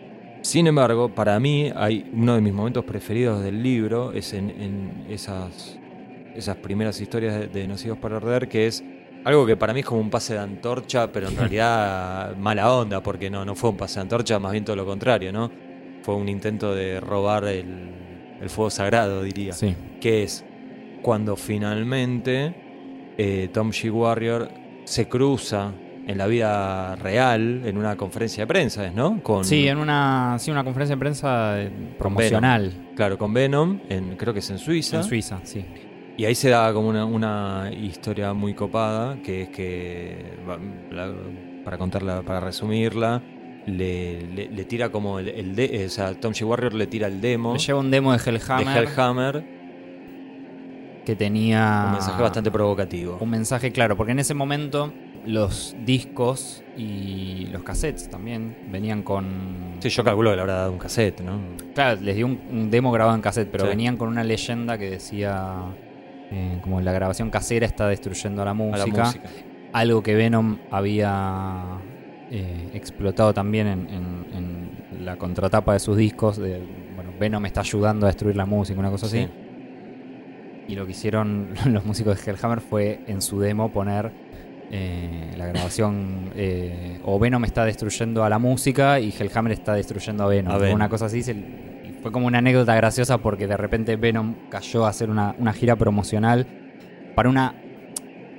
Sin 0.43 0.67
embargo, 0.67 1.07
para 1.07 1.39
mí 1.39 1.71
hay 1.73 2.09
uno 2.13 2.35
de 2.35 2.41
mis 2.41 2.53
momentos 2.53 2.83
preferidos 2.83 3.41
del 3.41 3.63
libro, 3.63 4.11
es 4.11 4.33
en, 4.33 4.49
en 4.49 5.05
esas, 5.09 5.79
esas 6.35 6.57
primeras 6.57 6.99
historias 6.99 7.39
de, 7.39 7.47
de 7.47 7.65
Nacidos 7.65 7.97
para 7.97 8.17
Arder, 8.17 8.49
que 8.49 8.67
es 8.67 8.83
algo 9.23 9.45
que 9.45 9.55
para 9.55 9.73
mí 9.73 9.79
es 9.79 9.85
como 9.85 10.01
un 10.01 10.09
pase 10.09 10.33
de 10.33 10.39
antorcha, 10.39 11.09
pero 11.13 11.29
en 11.29 11.37
realidad 11.37 12.35
mala 12.35 12.73
onda, 12.73 13.01
porque 13.01 13.29
no, 13.29 13.45
no 13.45 13.55
fue 13.55 13.69
un 13.69 13.77
pase 13.77 13.95
de 13.95 14.01
antorcha, 14.01 14.37
más 14.37 14.51
bien 14.51 14.65
todo 14.65 14.75
lo 14.75 14.85
contrario, 14.85 15.31
¿no? 15.31 15.49
Fue 16.01 16.15
un 16.15 16.27
intento 16.27 16.75
de 16.75 16.99
robar 16.99 17.45
el, 17.45 17.91
el 18.41 18.49
fuego 18.49 18.69
sagrado, 18.69 19.23
diría. 19.23 19.53
Sí. 19.53 19.73
Que 20.01 20.23
es 20.23 20.43
cuando 21.01 21.37
finalmente 21.37 22.53
eh, 23.17 23.49
Tom 23.53 23.71
G. 23.71 23.89
Warrior 23.89 24.49
se 24.83 25.07
cruza 25.07 25.71
en 26.05 26.17
la 26.17 26.27
vida 26.27 26.95
real, 26.97 27.61
en 27.65 27.77
una 27.77 27.95
conferencia 27.95 28.43
de 28.43 28.47
prensa, 28.47 28.85
¿es, 28.85 28.93
¿no? 28.93 29.21
Con, 29.23 29.45
Sí, 29.45 29.67
en 29.67 29.77
una, 29.77 30.37
sí, 30.39 30.51
una 30.51 30.63
conferencia 30.63 30.95
de 30.95 30.99
prensa 30.99 31.61
eh, 31.61 31.71
promocional 31.97 32.73
Claro, 32.95 33.17
con 33.17 33.33
Venom, 33.33 33.79
en, 33.89 34.15
creo 34.17 34.33
que 34.33 34.39
es 34.39 34.49
en 34.49 34.57
Suiza. 34.59 34.97
en 34.97 35.03
Suiza, 35.03 35.39
sí. 35.43 35.63
Y 36.17 36.25
ahí 36.25 36.35
se 36.35 36.49
da 36.49 36.71
como 36.73 36.89
una, 36.89 37.05
una 37.05 37.71
historia 37.71 38.33
muy 38.33 38.53
copada, 38.53 39.17
que 39.23 39.43
es 39.43 39.49
que, 39.49 40.15
para 41.65 41.77
contarla, 41.77 42.21
para 42.21 42.39
resumirla, 42.39 43.21
le, 43.65 44.21
le- 44.27 44.49
le 44.49 44.65
tira 44.65 44.89
como 44.89 45.17
el, 45.19 45.29
el 45.29 45.55
de- 45.55 45.85
o 45.85 45.89
sea, 45.89 46.13
Tom 46.13 46.33
G. 46.33 46.45
Warrior 46.45 46.73
le 46.73 46.85
tira 46.85 47.07
el 47.07 47.19
demo 47.21 47.53
Le 47.53 47.59
lleva 47.59 47.79
un 47.79 47.89
demo 47.89 48.11
de 48.11 48.17
de 48.19 48.23
Hellhammer, 48.29 48.83
Hellhammer, 48.83 49.43
que 51.05 51.15
tenía 51.15 51.83
un 51.87 51.91
mensaje 51.93 52.21
bastante 52.21 52.51
provocativo. 52.51 53.17
un 53.19 53.29
mensaje 53.29 53.71
claro, 53.71 53.95
porque 53.97 54.11
en 54.11 54.19
ese 54.19 54.33
momento 54.33 54.93
los 55.25 55.75
discos 55.85 56.63
y 56.75 57.47
los 57.51 57.63
cassettes 57.63 58.09
también 58.09 58.55
venían 58.71 59.03
con 59.03 59.75
Sí, 59.79 59.89
yo 59.89 60.03
calculo 60.03 60.29
que 60.31 60.35
le 60.35 60.41
habrá 60.41 60.53
dado 60.55 60.71
un 60.73 60.79
cassette, 60.79 61.21
¿no? 61.21 61.39
Claro, 61.73 62.01
les 62.01 62.15
dio 62.15 62.25
un, 62.25 62.39
un 62.51 62.69
demo 62.71 62.91
grabado 62.91 63.15
en 63.15 63.21
cassette, 63.21 63.49
pero 63.51 63.63
Sí. 63.65 63.69
venían 63.69 63.95
con 63.97 64.09
una 64.09 64.23
leyenda 64.23 64.77
que 64.77 64.89
decía 64.89 65.55
eh, 66.31 66.59
como 66.61 66.81
la 66.81 66.91
grabación 66.93 67.29
casera 67.29 67.65
está 67.65 67.87
destruyendo 67.87 68.41
a 68.41 68.45
la 68.45 68.51
A 68.51 68.53
música. 68.55 68.97
la 68.97 69.03
música. 69.05 69.29
Algo 69.71 70.01
que 70.03 70.15
Venom 70.15 70.57
había 70.71 71.79
eh, 72.31 72.69
explotado 72.73 73.33
también 73.33 73.67
en, 73.67 73.89
en- 73.89 74.25
en 74.33 75.05
la 75.05 75.17
contratapa 75.17 75.73
de 75.73 75.79
sus 75.79 75.95
discos. 75.97 76.37
De, 76.37 76.59
bueno, 76.95 77.11
Venom 77.19 77.45
está 77.45 77.61
ayudando 77.61 78.05
a 78.05 78.09
destruir 78.09 78.35
la 78.35 78.45
música, 78.45 78.79
una 78.79 78.89
cosa 78.89 79.07
Sí. 79.07 79.19
así. 79.19 79.31
Y 80.67 80.75
lo 80.75 80.85
que 80.85 80.91
hicieron 80.91 81.49
los 81.71 81.85
músicos 81.85 82.23
de 82.23 82.31
Hellhammer 82.31 82.61
fue 82.61 83.01
en 83.07 83.21
su 83.21 83.39
demo 83.39 83.71
poner 83.71 84.11
eh, 84.71 85.31
la 85.37 85.45
grabación 85.47 86.31
eh, 86.35 86.99
o 87.03 87.19
Venom 87.19 87.43
está 87.45 87.65
destruyendo 87.65 88.23
a 88.23 88.29
la 88.29 88.39
música 88.39 88.99
y 88.99 89.13
Hellhammer 89.17 89.51
está 89.53 89.73
destruyendo 89.75 90.23
a 90.23 90.27
Venom. 90.27 90.53
A 90.53 90.57
Venom. 90.57 90.75
Una 90.75 90.89
cosa 90.89 91.05
así. 91.05 91.21
se- 91.23 91.35
fue 92.01 92.11
como 92.11 92.27
una 92.27 92.39
anécdota 92.39 92.75
graciosa 92.75 93.17
porque 93.19 93.47
de 93.47 93.55
repente 93.55 93.95
Venom 93.95 94.35
cayó 94.49 94.85
a 94.85 94.89
hacer 94.89 95.09
una, 95.09 95.35
una 95.37 95.53
gira 95.53 95.75
promocional 95.77 96.45
para 97.15 97.29
una, 97.29 97.55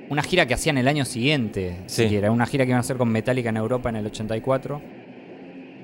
una 0.09 0.21
gira 0.21 0.45
que 0.45 0.53
hacían 0.53 0.77
el 0.77 0.87
año 0.87 1.03
siguiente. 1.05 1.77
Sí. 1.87 2.07
Sí. 2.09 2.15
Era 2.15 2.29
una 2.31 2.45
gira 2.45 2.63
que 2.65 2.69
iban 2.69 2.77
a 2.77 2.81
hacer 2.81 2.97
con 2.97 3.09
Metallica 3.09 3.49
en 3.49 3.57
Europa 3.57 3.89
en 3.89 3.95
el 3.95 4.05
84 4.05 4.81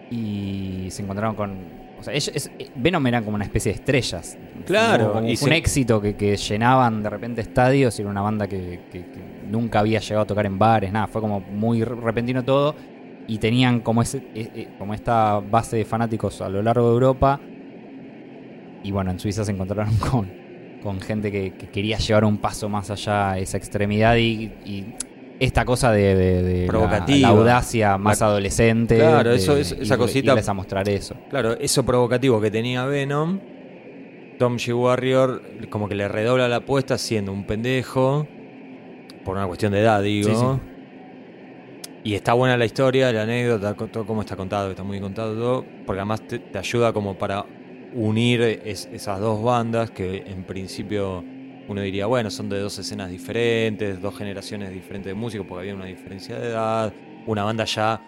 y 0.09 0.87
se 0.91 1.01
encontraron 1.03 1.35
con... 1.35 1.81
O 1.99 2.03
sea, 2.03 2.13
ellos- 2.13 2.31
es- 2.33 2.51
Venom 2.75 3.05
eran 3.07 3.23
como 3.23 3.35
una 3.35 3.45
especie 3.45 3.71
de 3.71 3.77
estrellas. 3.77 4.37
Claro, 4.65 5.13
Como- 5.13 5.27
y 5.27 5.37
fue 5.37 5.47
un 5.49 5.53
se- 5.53 5.57
éxito 5.57 6.01
que, 6.01 6.15
que 6.15 6.35
llenaban 6.35 7.01
de 7.03 7.09
repente 7.09 7.41
estadios 7.41 7.97
y 7.99 8.01
era 8.01 8.11
una 8.11 8.21
banda 8.21 8.47
que, 8.47 8.81
que- 8.91 9.05
que 9.05 9.40
nunca 9.51 9.79
había 9.79 9.99
llegado 9.99 10.21
a 10.23 10.27
tocar 10.27 10.45
en 10.45 10.57
bares, 10.57 10.91
nada, 10.91 11.07
fue 11.07 11.21
como 11.21 11.41
muy 11.41 11.83
re- 11.83 11.95
repentino 11.95 12.43
todo 12.43 12.75
y 13.27 13.37
tenían 13.37 13.81
como, 13.81 14.01
ese, 14.01 14.17
eh, 14.33 14.49
eh, 14.53 14.67
como 14.77 14.93
esta 14.93 15.39
base 15.39 15.77
de 15.77 15.85
fanáticos 15.85 16.41
a 16.41 16.49
lo 16.49 16.61
largo 16.61 16.87
de 16.87 16.93
Europa 16.93 17.39
y 18.83 18.91
bueno, 18.91 19.11
en 19.11 19.19
Suiza 19.19 19.45
se 19.45 19.51
encontraron 19.51 19.95
con, 20.11 20.27
con 20.81 20.99
gente 21.01 21.31
que, 21.31 21.51
que 21.53 21.67
quería 21.67 21.97
llevar 21.97 22.25
un 22.25 22.37
paso 22.39 22.69
más 22.69 22.89
allá 22.89 23.37
esa 23.37 23.57
extremidad 23.57 24.15
y, 24.17 24.51
y 24.65 24.85
esta 25.39 25.65
cosa 25.65 25.91
de, 25.91 26.15
de- 26.15 26.67
Provocativa. 26.67 27.19
La, 27.19 27.27
audacia 27.29 27.97
más 27.97 28.19
La- 28.21 28.27
adolescente. 28.27 28.97
Claro, 28.97 29.31
de 29.31 29.35
eso 29.37 29.57
es- 29.57 29.71
esa 29.71 29.95
ir- 29.95 29.97
cosita- 29.97 30.51
a 30.51 30.53
mostrar 30.53 30.87
eso. 30.89 31.15
Claro, 31.29 31.53
eso 31.59 31.83
provocativo 31.83 32.39
que 32.41 32.51
tenía 32.51 32.85
Venom, 32.85 33.39
Tom 34.37 34.55
G. 34.57 34.73
Warrior 34.75 35.41
como 35.69 35.87
que 35.87 35.95
le 35.95 36.07
redobla 36.07 36.47
la 36.47 36.57
apuesta 36.57 36.97
siendo 36.97 37.31
un 37.31 37.43
pendejo, 37.45 38.25
por 39.23 39.37
una 39.37 39.47
cuestión 39.47 39.71
de 39.73 39.81
edad, 39.81 40.01
digo. 40.03 40.29
Sí, 40.35 40.35
sí. 40.35 40.61
Y 42.03 42.15
está 42.15 42.33
buena 42.33 42.57
la 42.57 42.65
historia, 42.65 43.11
la 43.11 43.23
anécdota, 43.23 43.75
todo 43.75 44.05
cómo 44.05 44.21
está 44.21 44.35
contado, 44.35 44.71
está 44.71 44.83
muy 44.83 44.99
contado 44.99 45.35
todo, 45.35 45.75
porque 45.85 45.99
además 45.99 46.25
te, 46.25 46.39
te 46.39 46.57
ayuda 46.57 46.93
como 46.93 47.17
para 47.17 47.47
unir 47.91 48.41
es- 48.41 48.87
esas 48.91 49.19
dos 49.19 49.43
bandas 49.43 49.91
que 49.91 50.23
en 50.25 50.45
principio 50.45 51.27
uno 51.67 51.81
diría, 51.81 52.07
bueno, 52.07 52.29
son 52.31 52.49
de 52.49 52.59
dos 52.59 52.77
escenas 52.79 53.09
diferentes, 53.09 54.01
dos 54.01 54.15
generaciones 54.17 54.71
diferentes 54.71 55.11
de 55.11 55.13
músicos, 55.13 55.45
porque 55.47 55.61
había 55.61 55.75
una 55.75 55.85
diferencia 55.85 56.39
de 56.39 56.47
edad, 56.49 56.95
una 57.23 57.43
banda 57.43 57.65
ya 57.65 58.07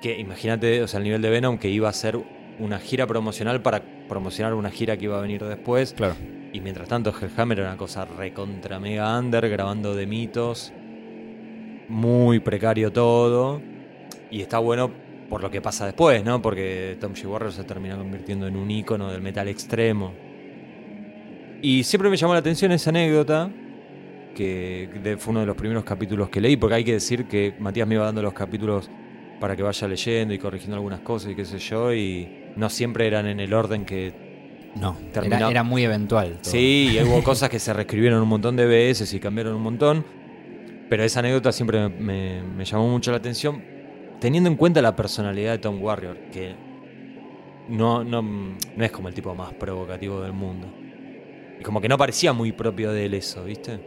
que 0.00 0.18
imagínate, 0.18 0.82
o 0.82 0.88
sea, 0.88 0.98
el 0.98 1.04
nivel 1.04 1.22
de 1.22 1.30
Venom 1.30 1.58
que 1.58 1.68
iba 1.70 1.88
a 1.88 1.92
ser 1.92 2.18
una 2.56 2.80
gira 2.80 3.06
promocional 3.06 3.62
para 3.62 3.92
promocionar 4.06 4.54
una 4.54 4.70
gira 4.70 4.96
que 4.98 5.06
iba 5.06 5.18
a 5.18 5.22
venir 5.22 5.44
después. 5.44 5.96
Claro. 5.96 6.16
Y 6.52 6.60
mientras 6.60 6.88
tanto, 6.88 7.12
Hellhammer 7.12 7.58
era 7.58 7.68
una 7.68 7.76
cosa 7.76 8.04
recontra 8.04 8.80
mega 8.80 9.18
under, 9.18 9.48
grabando 9.48 9.94
de 9.94 10.06
mitos. 10.06 10.72
Muy 11.88 12.40
precario 12.40 12.90
todo. 12.92 13.60
Y 14.30 14.40
está 14.40 14.58
bueno 14.58 14.90
por 15.28 15.42
lo 15.42 15.50
que 15.50 15.60
pasa 15.60 15.84
después, 15.84 16.24
¿no? 16.24 16.40
Porque 16.40 16.96
Tom 17.00 17.12
G. 17.12 17.26
Warrior 17.26 17.52
se 17.52 17.64
termina 17.64 17.96
convirtiendo 17.96 18.46
en 18.46 18.56
un 18.56 18.70
ícono 18.70 19.12
del 19.12 19.20
metal 19.20 19.48
extremo. 19.48 20.14
Y 21.60 21.82
siempre 21.82 22.08
me 22.08 22.16
llamó 22.16 22.32
la 22.32 22.40
atención 22.40 22.72
esa 22.72 22.90
anécdota, 22.90 23.50
que 24.34 25.16
fue 25.18 25.32
uno 25.32 25.40
de 25.40 25.46
los 25.46 25.56
primeros 25.56 25.84
capítulos 25.84 26.28
que 26.30 26.40
leí, 26.40 26.56
porque 26.56 26.76
hay 26.76 26.84
que 26.84 26.92
decir 26.92 27.26
que 27.26 27.54
Matías 27.58 27.86
me 27.88 27.96
iba 27.96 28.04
dando 28.04 28.22
los 28.22 28.32
capítulos 28.32 28.88
para 29.40 29.56
que 29.56 29.62
vaya 29.62 29.88
leyendo 29.88 30.32
y 30.32 30.38
corrigiendo 30.38 30.76
algunas 30.76 31.00
cosas 31.00 31.32
y 31.32 31.34
qué 31.34 31.44
sé 31.44 31.58
yo, 31.58 31.92
y 31.92 32.52
no 32.56 32.70
siempre 32.70 33.06
eran 33.06 33.26
en 33.26 33.40
el 33.40 33.52
orden 33.52 33.84
que 33.84 34.27
No, 34.80 34.96
era, 35.14 35.50
era 35.50 35.62
muy 35.62 35.84
eventual. 35.84 36.38
todo. 36.42 36.50
Sí, 36.52 36.90
y 36.98 37.02
hubo 37.02 37.22
cosas 37.24 37.48
que 37.48 37.58
se 37.58 37.72
reescribieron 37.72 38.22
un 38.22 38.28
montón 38.28 38.56
de 38.56 38.66
veces 38.66 39.12
y 39.14 39.20
cambiaron 39.20 39.54
un 39.54 39.62
montón. 39.62 40.04
Pero 40.88 41.04
esa 41.04 41.20
anécdota 41.20 41.52
siempre 41.52 41.88
me, 41.88 41.98
me- 41.98 42.42
me 42.42 42.64
llamó 42.64 42.88
mucho 42.88 43.10
la 43.10 43.18
atención, 43.18 43.62
teniendo 44.20 44.48
en 44.48 44.56
cuenta 44.56 44.80
la 44.80 44.96
personalidad 44.96 45.52
de 45.52 45.58
Tom 45.58 45.82
Warrior, 45.82 46.16
que 46.32 46.54
no, 47.68 48.02
no, 48.04 48.22
no 48.22 48.84
es 48.84 48.90
como 48.90 49.08
el 49.08 49.14
tipo 49.14 49.34
más 49.34 49.52
provocativo 49.54 50.20
del 50.22 50.32
mundo. 50.32 50.66
Y 51.60 51.62
como 51.62 51.80
que 51.80 51.88
no 51.88 51.98
parecía 51.98 52.32
muy 52.32 52.52
propio 52.52 52.92
de 52.92 53.04
él 53.06 53.14
eso, 53.14 53.44
¿viste? 53.44 53.78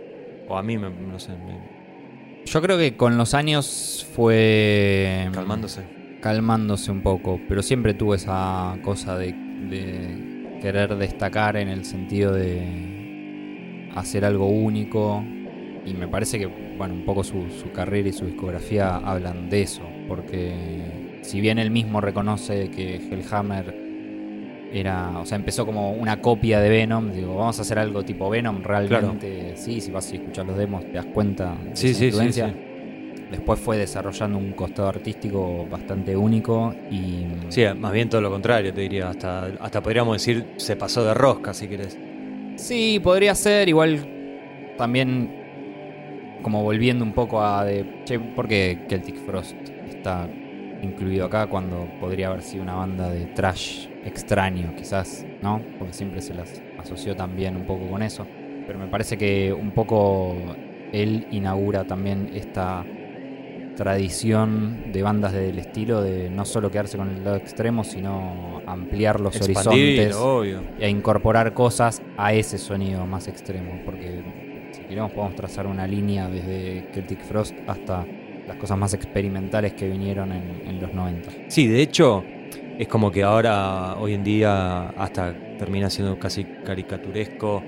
O 0.47 0.57
a 0.57 0.61
mí, 0.63 0.77
me, 0.77 0.89
no 0.89 1.17
sé, 1.19 1.31
me- 1.31 2.43
Yo 2.45 2.61
creo 2.61 2.77
que 2.77 2.95
con 2.97 3.17
los 3.17 3.33
años 3.33 4.05
fue 4.13 5.27
calmándose. 5.33 5.81
calmándose 6.21 6.91
un 6.91 7.01
poco, 7.01 7.39
pero 7.47 7.63
siempre 7.63 7.93
tuvo 7.95 8.13
esa 8.13 8.77
cosa 8.83 9.17
de, 9.17 9.33
de 9.69 10.30
querer 10.61 10.95
destacar 10.95 11.57
en 11.57 11.67
el 11.69 11.83
sentido 11.85 12.33
de 12.33 13.89
hacer 13.95 14.23
algo 14.25 14.47
único 14.47 15.23
y 15.85 15.93
me 15.93 16.07
parece 16.07 16.37
que 16.39 16.45
bueno 16.77 16.93
un 16.93 17.03
poco 17.03 17.23
su, 17.23 17.49
su 17.49 17.71
carrera 17.71 18.09
y 18.09 18.13
su 18.13 18.25
discografía 18.25 18.95
hablan 18.97 19.49
de 19.49 19.63
eso, 19.63 19.81
porque 20.07 21.19
si 21.23 21.41
bien 21.41 21.59
él 21.59 21.71
mismo 21.71 21.99
reconoce 22.01 22.69
que 22.69 22.95
Hellhammer 22.95 23.75
era, 24.73 25.19
o 25.19 25.25
sea, 25.25 25.35
empezó 25.35 25.65
como 25.65 25.91
una 25.91 26.21
copia 26.21 26.61
de 26.61 26.69
Venom, 26.69 27.11
digo, 27.11 27.35
vamos 27.35 27.59
a 27.59 27.63
hacer 27.63 27.77
algo 27.77 28.03
tipo 28.03 28.29
Venom, 28.29 28.63
realmente 28.63 29.53
sí, 29.57 29.81
si 29.81 29.91
vas 29.91 30.09
a 30.11 30.15
escuchar 30.15 30.45
los 30.45 30.57
demos 30.57 30.85
te 30.85 30.93
das 30.93 31.05
cuenta 31.07 31.55
de 31.65 31.75
Sí, 31.75 31.87
esa 31.89 31.99
sí, 31.99 31.99
sí, 31.99 32.05
influencia. 32.07 32.47
sí. 32.47 32.53
Después 33.31 33.59
fue 33.59 33.77
desarrollando 33.77 34.37
un 34.37 34.51
costado 34.51 34.89
artístico 34.89 35.65
bastante 35.69 36.15
único 36.17 36.75
y 36.91 37.25
Sí, 37.47 37.63
más 37.77 37.93
bien 37.93 38.09
todo 38.09 38.21
lo 38.21 38.29
contrario, 38.29 38.73
te 38.73 38.81
diría. 38.81 39.09
Hasta, 39.09 39.45
hasta 39.59 39.81
podríamos 39.81 40.17
decir, 40.17 40.45
se 40.57 40.75
pasó 40.75 41.03
de 41.03 41.13
rosca, 41.13 41.53
si 41.53 41.67
querés. 41.67 41.97
sí, 42.57 42.99
podría 43.01 43.33
ser 43.33 43.69
igual 43.69 44.05
también 44.77 45.29
como 46.41 46.63
volviendo 46.63 47.05
un 47.05 47.13
poco 47.13 47.41
a 47.41 47.63
de, 47.63 47.85
che, 48.03 48.19
¿por 48.19 48.47
qué 48.47 48.85
Celtic 48.89 49.15
Frost 49.25 49.55
está 49.87 50.27
incluido 50.81 51.25
acá 51.25 51.47
cuando 51.47 51.87
podría 51.99 52.27
haber 52.27 52.41
sido 52.41 52.63
una 52.63 52.75
banda 52.75 53.09
de 53.09 53.27
trash 53.27 53.87
extraño, 54.03 54.73
quizás, 54.75 55.25
¿no? 55.41 55.61
Porque 55.77 55.93
siempre 55.93 56.21
se 56.21 56.33
las 56.33 56.61
asoció 56.79 57.15
también 57.15 57.55
un 57.55 57.65
poco 57.65 57.87
con 57.89 58.01
eso. 58.01 58.25
Pero 58.65 58.79
me 58.79 58.87
parece 58.87 59.17
que 59.17 59.53
un 59.53 59.71
poco 59.71 60.35
él 60.91 61.27
inaugura 61.31 61.85
también 61.85 62.31
esta 62.33 62.83
tradición 63.75 64.91
de 64.91 65.01
bandas 65.01 65.33
del 65.33 65.57
estilo 65.59 66.01
de 66.01 66.29
no 66.29 66.45
solo 66.45 66.69
quedarse 66.69 66.97
con 66.97 67.09
el 67.09 67.23
lado 67.23 67.37
extremo, 67.37 67.83
sino 67.83 68.61
ampliar 68.65 69.19
los 69.19 69.35
Expandir, 69.35 69.99
horizontes 69.99 70.15
obvio. 70.15 70.61
e 70.79 70.89
incorporar 70.89 71.53
cosas 71.53 72.01
a 72.17 72.33
ese 72.33 72.57
sonido 72.57 73.05
más 73.05 73.27
extremo. 73.27 73.79
Porque 73.85 74.69
si 74.71 74.81
queremos 74.81 75.11
podemos 75.11 75.35
trazar 75.35 75.67
una 75.67 75.87
línea 75.87 76.27
desde 76.27 76.89
Celtic 76.93 77.21
Frost 77.23 77.55
hasta 77.67 78.05
las 78.47 78.57
cosas 78.57 78.77
más 78.77 78.93
experimentales 78.93 79.73
que 79.73 79.87
vinieron 79.87 80.31
en, 80.31 80.67
en 80.67 80.81
los 80.81 80.93
90. 80.93 81.31
Sí, 81.47 81.67
de 81.67 81.81
hecho, 81.81 82.23
es 82.77 82.87
como 82.87 83.11
que 83.11 83.23
ahora, 83.23 83.95
hoy 83.97 84.13
en 84.13 84.23
día, 84.23 84.89
hasta 84.89 85.33
termina 85.57 85.89
siendo 85.89 86.17
casi 86.17 86.43
caricaturesco. 86.43 87.63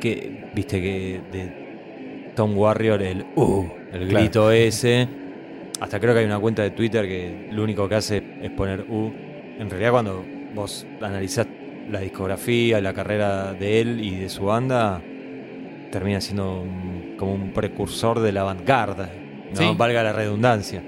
Que, 0.00 0.50
viste 0.54 0.80
que 0.80 1.20
de 1.30 2.32
Tom 2.34 2.56
Warrior, 2.56 3.02
el 3.02 3.26
uh, 3.36 3.66
el 3.92 4.08
Claro. 4.08 4.18
grito 4.24 4.50
ese. 4.52 5.08
Hasta 5.80 5.98
creo 5.98 6.12
que 6.14 6.20
hay 6.20 6.26
una 6.26 6.38
cuenta 6.38 6.62
de 6.62 6.70
Twitter 6.70 7.06
que 7.06 7.48
lo 7.52 7.62
único 7.64 7.88
que 7.88 7.94
hace 7.94 8.22
es 8.42 8.50
poner 8.50 8.84
uh. 8.88 9.12
En 9.58 9.68
realidad, 9.70 9.90
cuando 9.92 10.24
vos 10.54 10.86
analizás 11.00 11.46
la 11.90 12.00
discografía, 12.00 12.80
la 12.80 12.92
carrera 12.94 13.52
de 13.52 13.80
él 13.80 14.00
y 14.02 14.16
de 14.16 14.28
su 14.28 14.44
banda, 14.44 15.00
termina 15.90 16.20
siendo 16.20 16.60
un- 16.62 17.14
como 17.18 17.34
un 17.34 17.50
precursor 17.52 18.20
de 18.20 18.32
la 18.32 18.44
vanguardia, 18.44 19.10
¿no? 19.50 19.56
Sí. 19.56 19.74
Valga 19.76 20.02
la 20.02 20.12
redundancia. 20.12 20.82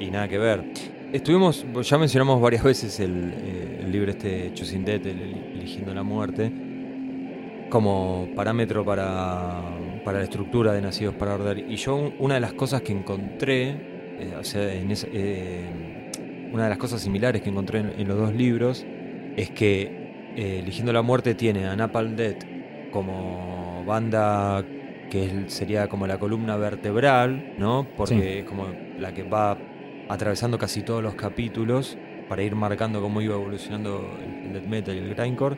Y 0.00 0.10
nada 0.10 0.26
que 0.28 0.38
ver. 0.38 0.64
Estuvimos, 1.12 1.64
ya 1.82 1.98
mencionamos 1.98 2.40
varias 2.40 2.64
veces 2.64 2.98
el, 3.00 3.32
eh, 3.36 3.80
el 3.84 3.92
libro 3.92 4.10
este 4.10 4.46
el- 4.48 5.20
el 5.20 5.36
Eligiendo 5.58 5.94
la 5.94 6.02
Muerte, 6.02 6.50
como 7.70 8.28
parámetro 8.34 8.84
para, 8.84 9.60
para 10.04 10.18
la 10.18 10.24
estructura 10.24 10.72
de 10.72 10.82
Nacidos 10.82 11.14
para 11.14 11.34
Arder. 11.34 11.58
Y 11.58 11.76
yo 11.76 11.96
un- 11.96 12.14
una 12.18 12.34
de 12.34 12.40
las 12.40 12.52
cosas 12.52 12.82
que 12.82 12.92
encontré, 12.92 13.70
eh, 14.20 14.34
o 14.38 14.44
sea, 14.44 14.72
en 14.74 14.90
esa- 14.90 15.08
eh, 15.12 16.10
una 16.52 16.64
de 16.64 16.68
las 16.68 16.78
cosas 16.78 17.00
similares 17.00 17.42
que 17.42 17.50
encontré 17.50 17.80
en, 17.80 17.92
en 17.98 18.06
los 18.08 18.16
dos 18.18 18.34
libros, 18.34 18.86
es 19.36 19.50
que 19.50 20.04
eh, 20.36 20.58
Eligiendo 20.62 20.92
la 20.92 21.02
Muerte 21.02 21.34
tiene 21.36 21.66
a 21.66 21.76
Napalm 21.76 22.16
Death 22.16 22.44
como 22.90 23.84
banda 23.86 24.64
que 25.10 25.26
es- 25.26 25.52
sería 25.52 25.86
como 25.88 26.06
la 26.08 26.18
columna 26.18 26.56
vertebral, 26.56 27.54
¿no? 27.58 27.86
Porque 27.96 28.14
Sí. 28.16 28.22
es 28.38 28.44
como 28.44 28.66
la 28.98 29.12
que 29.14 29.22
va 29.22 29.56
atravesando 30.08 30.58
casi 30.58 30.82
todos 30.82 31.02
los 31.02 31.14
capítulos 31.14 31.96
para 32.28 32.42
ir 32.42 32.54
marcando 32.56 33.00
cómo 33.00 33.20
iba 33.20 33.34
evolucionando 33.36 34.18
el, 34.24 34.46
el 34.46 34.52
death 34.54 34.66
metal 34.66 34.94
y 34.96 34.98
el 34.98 35.14
grindcore. 35.14 35.56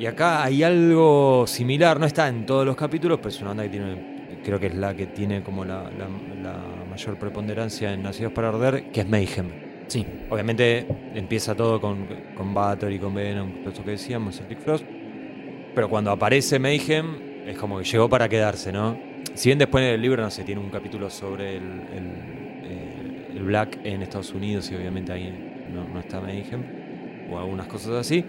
Y 0.00 0.06
acá 0.06 0.42
hay 0.42 0.62
algo 0.62 1.46
similar, 1.46 2.00
no 2.00 2.06
está 2.06 2.26
en 2.28 2.46
todos 2.46 2.64
los 2.64 2.74
capítulos, 2.74 3.18
pero 3.18 3.28
es 3.28 3.38
una 3.40 3.48
banda 3.50 3.64
que 3.64 3.68
tiene, 3.68 4.38
creo 4.42 4.58
que 4.58 4.68
es 4.68 4.74
la 4.74 4.94
que 4.94 5.06
tiene 5.08 5.42
como 5.42 5.62
la, 5.64 5.82
la- 5.90 6.08
la 6.42 6.56
mayor 6.88 7.18
preponderancia 7.18 7.92
en 7.92 8.02
Nacidos 8.02 8.32
para 8.32 8.48
Arder, 8.48 8.84
que 8.90 9.00
es 9.02 9.08
Mayhem. 9.08 9.48
Sí, 9.88 10.06
Obviamente 10.30 10.86
empieza 11.14 11.54
todo 11.54 11.80
con, 11.80 12.06
con 12.34 12.54
Bathory, 12.54 12.98
con 12.98 13.12
Venom, 13.14 13.58
todo 13.60 13.68
esto 13.70 13.84
que 13.84 13.90
decíamos, 13.90 14.36
Celtic 14.38 14.60
Frost. 14.60 14.84
Pero 15.74 15.88
cuando 15.90 16.10
aparece 16.10 16.58
Mayhem, 16.58 17.44
es 17.46 17.58
como 17.58 17.78
que 17.78 17.84
llegó 17.84 18.08
para 18.08 18.26
quedarse, 18.28 18.72
¿no? 18.72 18.96
Si 19.34 19.50
bien 19.50 19.58
después 19.58 19.84
en 19.84 19.94
el 19.94 20.00
libro, 20.00 20.22
no 20.22 20.30
sé, 20.30 20.44
tiene 20.44 20.60
un 20.62 20.70
capítulo 20.70 21.10
sobre 21.10 21.56
el, 21.58 21.62
el, 21.62 22.06
eh, 22.64 23.26
el 23.36 23.42
Black 23.42 23.80
en 23.84 24.00
Estados 24.02 24.32
Unidos 24.32 24.70
y 24.70 24.76
obviamente 24.76 25.12
ahí 25.12 25.66
no, 25.74 25.86
no 25.86 26.00
está 26.00 26.20
Mayhem, 26.20 26.62
o 27.30 27.38
algunas 27.38 27.66
cosas 27.66 27.92
así. 27.96 28.24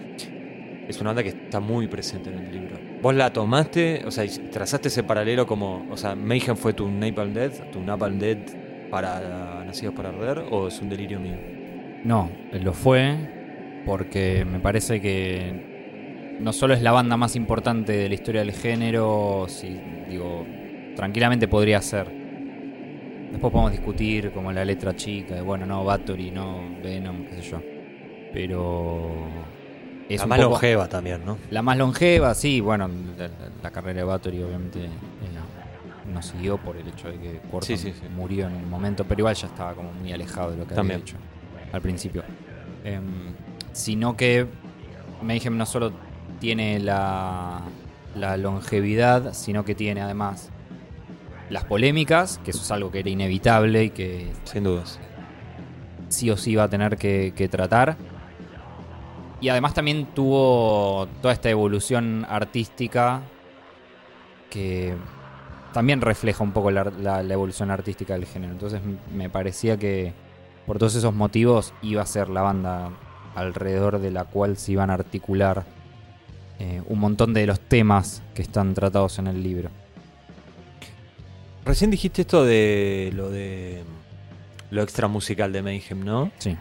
Es 0.88 1.00
una 1.00 1.10
banda 1.10 1.22
que 1.22 1.30
está 1.30 1.60
muy 1.60 1.86
presente 1.86 2.30
en 2.30 2.38
el 2.38 2.52
libro. 2.52 2.76
¿Vos 3.00 3.14
la 3.14 3.32
tomaste, 3.32 4.02
o 4.04 4.10
sea, 4.10 4.24
trazaste 4.50 4.88
ese 4.88 5.02
paralelo 5.02 5.46
como, 5.46 5.86
o 5.90 5.96
sea, 5.96 6.14
Mayhem 6.14 6.56
fue 6.56 6.72
tu 6.72 6.88
Napalm 6.88 7.32
Death, 7.32 7.70
tu 7.70 7.80
Napalm 7.80 8.18
Death 8.18 8.50
para 8.90 9.64
Nacidos 9.64 9.94
para 9.94 10.10
Arder, 10.10 10.44
o 10.50 10.68
es 10.68 10.80
un 10.80 10.88
delirio 10.88 11.18
mío? 11.18 11.36
No, 12.04 12.30
lo 12.52 12.72
fue 12.72 13.16
porque 13.86 14.44
me 14.44 14.60
parece 14.60 15.00
que 15.00 16.36
no 16.40 16.52
solo 16.52 16.74
es 16.74 16.82
la 16.82 16.92
banda 16.92 17.16
más 17.16 17.36
importante 17.36 17.92
de 17.92 18.08
la 18.08 18.14
historia 18.14 18.42
del 18.42 18.52
género, 18.52 19.46
si 19.48 19.80
digo, 20.08 20.46
tranquilamente 20.96 21.48
podría 21.48 21.80
ser. 21.80 22.06
Después 23.30 23.50
podemos 23.50 23.72
discutir 23.72 24.30
como 24.32 24.52
la 24.52 24.64
letra 24.64 24.94
chica, 24.94 25.34
de, 25.36 25.40
bueno, 25.40 25.64
no, 25.64 25.84
Bathory, 25.84 26.30
no, 26.30 26.60
Venom, 26.82 27.24
qué 27.24 27.34
sé 27.36 27.42
yo. 27.42 27.62
Pero 28.32 29.10
es 30.14 30.20
la 30.20 30.26
más 30.26 30.38
poco- 30.38 30.50
longeva 30.50 30.88
también, 30.88 31.24
¿no? 31.24 31.38
La 31.50 31.62
más 31.62 31.76
longeva, 31.76 32.34
sí, 32.34 32.60
bueno, 32.60 32.88
la, 33.62 33.70
carrera 33.70 33.98
de 34.00 34.04
Bathory 34.04 34.42
obviamente 34.42 34.84
eh, 34.84 34.90
no 36.12 36.20
siguió 36.22 36.58
por 36.58 36.76
el 36.76 36.86
hecho 36.88 37.08
de 37.08 37.18
que 37.18 37.40
Quorthon 37.50 37.76
Sí, 37.76 37.76
sí, 37.76 37.92
sí. 37.92 38.06
murió 38.14 38.46
en 38.46 38.54
un 38.56 38.68
momento, 38.70 39.04
pero 39.04 39.20
igual 39.20 39.34
ya 39.34 39.46
estaba 39.46 39.74
como 39.74 39.92
muy 39.92 40.12
alejado 40.12 40.50
de 40.50 40.56
lo 40.58 40.66
que 40.66 40.74
También. 40.74 41.00
había 41.00 41.04
hecho 41.04 41.16
al 41.72 41.80
principio. 41.80 42.22
Em, 42.84 43.32
sino 43.72 44.16
que 44.16 44.46
Mayhem 45.22 45.56
no 45.56 45.64
solo 45.66 45.92
tiene 46.40 46.78
la, 46.80 47.60
la 48.16 48.36
longevidad, 48.36 49.32
sino 49.32 49.64
que 49.64 49.74
tiene 49.74 50.00
además 50.02 50.50
las 51.48 51.64
polémicas, 51.64 52.38
que 52.44 52.50
eso 52.50 52.60
es 52.62 52.70
algo 52.72 52.90
que 52.90 53.00
era 53.00 53.08
inevitable 53.10 53.84
y 53.84 53.90
que 53.90 54.32
Sin 54.44 54.64
dudas. 54.64 54.98
sí 56.08 56.30
o 56.30 56.36
sí 56.36 56.54
va 56.56 56.64
a 56.64 56.68
tener 56.68 56.96
que, 56.96 57.32
que 57.36 57.48
tratar. 57.48 57.96
Y 59.42 59.48
además 59.50 59.74
también 59.74 60.06
tuvo 60.14 61.06
toda 61.20 61.34
esta 61.34 61.50
evolución 61.50 62.24
artística 62.28 63.20
que 64.48 64.94
también 65.74 66.00
refleja 66.00 66.44
un 66.44 66.52
poco 66.52 66.70
la, 66.70 66.84
la- 66.84 67.22
la 67.22 67.34
evolución 67.34 67.70
artística 67.70 68.14
del 68.14 68.24
género. 68.26 68.52
Entonces 68.52 68.80
me 69.14 69.28
parecía 69.28 69.76
que 69.76 70.12
por 70.66 70.78
todos 70.78 70.94
esos 70.94 71.12
motivos 71.12 71.74
iba 71.82 72.02
a 72.02 72.06
ser 72.06 72.28
la 72.28 72.42
banda 72.42 72.90
alrededor 73.34 73.98
de 73.98 74.10
la 74.12 74.24
cual 74.24 74.56
se 74.56 74.72
iban 74.72 74.90
a 74.90 74.94
articular 74.94 75.64
eh, 76.60 76.80
un 76.86 77.00
montón 77.00 77.34
de 77.34 77.46
los 77.46 77.58
temas 77.58 78.22
que 78.34 78.42
están 78.42 78.74
tratados 78.74 79.18
en 79.18 79.26
el 79.26 79.42
libro. 79.42 79.70
Recién 81.64 81.90
dijiste 81.90 82.22
esto 82.22 82.44
de 82.44 83.10
lo 83.14 83.30
de 83.30 83.82
lo 84.70 84.82
extra 84.82 85.08
musical 85.08 85.52
de 85.52 85.62
Mayhem, 85.62 86.04
¿no? 86.04 86.30
Sí. 86.38 86.56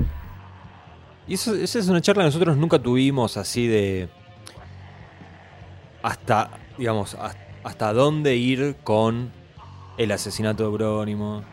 Y 1.31 1.35
eso, 1.35 1.55
esa 1.55 1.79
es 1.79 1.87
una 1.87 2.01
charla 2.01 2.23
que 2.23 2.27
nosotros 2.27 2.57
nunca 2.57 2.77
tuvimos 2.77 3.37
así 3.37 3.65
de. 3.65 4.09
Hasta, 6.03 6.49
digamos, 6.77 7.13
has- 7.15 7.37
hasta 7.63 7.93
dónde 7.93 8.35
ir 8.35 8.75
con 8.83 9.31
el 9.97 10.11
asesinato 10.11 10.63
de 10.63 10.69
Euronymous. 10.69 11.43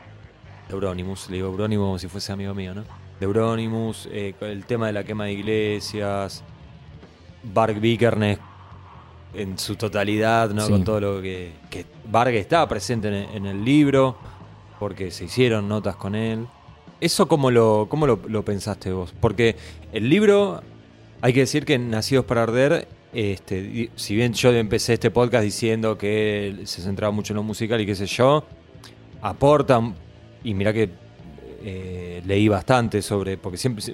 De 0.68 0.74
Euronymous, 0.74 1.28
le 1.30 1.36
digo 1.36 1.48
Euronymous 1.48 1.86
como 1.86 1.98
si 1.98 2.08
fuese 2.08 2.32
amigo 2.32 2.54
mío, 2.54 2.74
¿no? 2.74 2.82
De 3.20 3.26
Euronymous, 3.26 4.08
eh, 4.10 4.34
el 4.40 4.64
tema 4.64 4.86
de 4.88 4.94
la 4.94 5.04
quema 5.04 5.26
de 5.26 5.32
iglesias, 5.34 6.42
Bark 7.42 7.78
Vikernes 7.80 8.38
en 9.34 9.58
su 9.58 9.76
totalidad, 9.76 10.50
¿no? 10.50 10.62
Sí. 10.62 10.72
Con 10.72 10.82
todo 10.84 11.00
lo 11.00 11.22
que. 11.22 11.52
que 11.70 11.86
Varg 12.10 12.34
estaba 12.34 12.66
presente 12.68 13.28
en 13.32 13.46
el 13.46 13.64
libro, 13.64 14.16
porque 14.80 15.10
se 15.10 15.26
hicieron 15.26 15.68
notas 15.68 15.94
con 15.96 16.14
él. 16.14 16.48
¿Eso 17.00 17.28
cómo 17.28 17.50
lo, 17.50 17.86
cómo 17.88 18.06
lo, 18.06 18.18
lo 18.28 18.44
pensaste 18.44 18.92
vos? 18.92 19.14
Porque 19.20 19.56
el 19.92 20.08
libro, 20.08 20.62
hay 21.20 21.32
que 21.32 21.40
decir 21.40 21.64
que 21.64 21.78
Nacidos 21.78 22.24
para 22.24 22.42
Arder, 22.42 22.88
este, 23.12 23.90
si 23.96 24.14
bien 24.16 24.32
yo 24.34 24.52
empecé 24.52 24.94
este 24.94 25.10
podcast 25.10 25.44
diciendo 25.44 25.96
que 25.96 26.56
se 26.64 26.82
centraba 26.82 27.10
mucho 27.12 27.32
en 27.32 27.36
lo 27.36 27.42
musical 27.42 27.80
y 27.80 27.86
qué 27.86 27.94
sé 27.94 28.06
yo, 28.06 28.44
aporta, 29.22 29.80
y 30.44 30.54
mira 30.54 30.72
que 30.72 30.90
eh, 31.64 32.22
leí 32.26 32.48
bastante 32.48 33.02
sobre, 33.02 33.36
porque 33.36 33.58
siempre, 33.58 33.84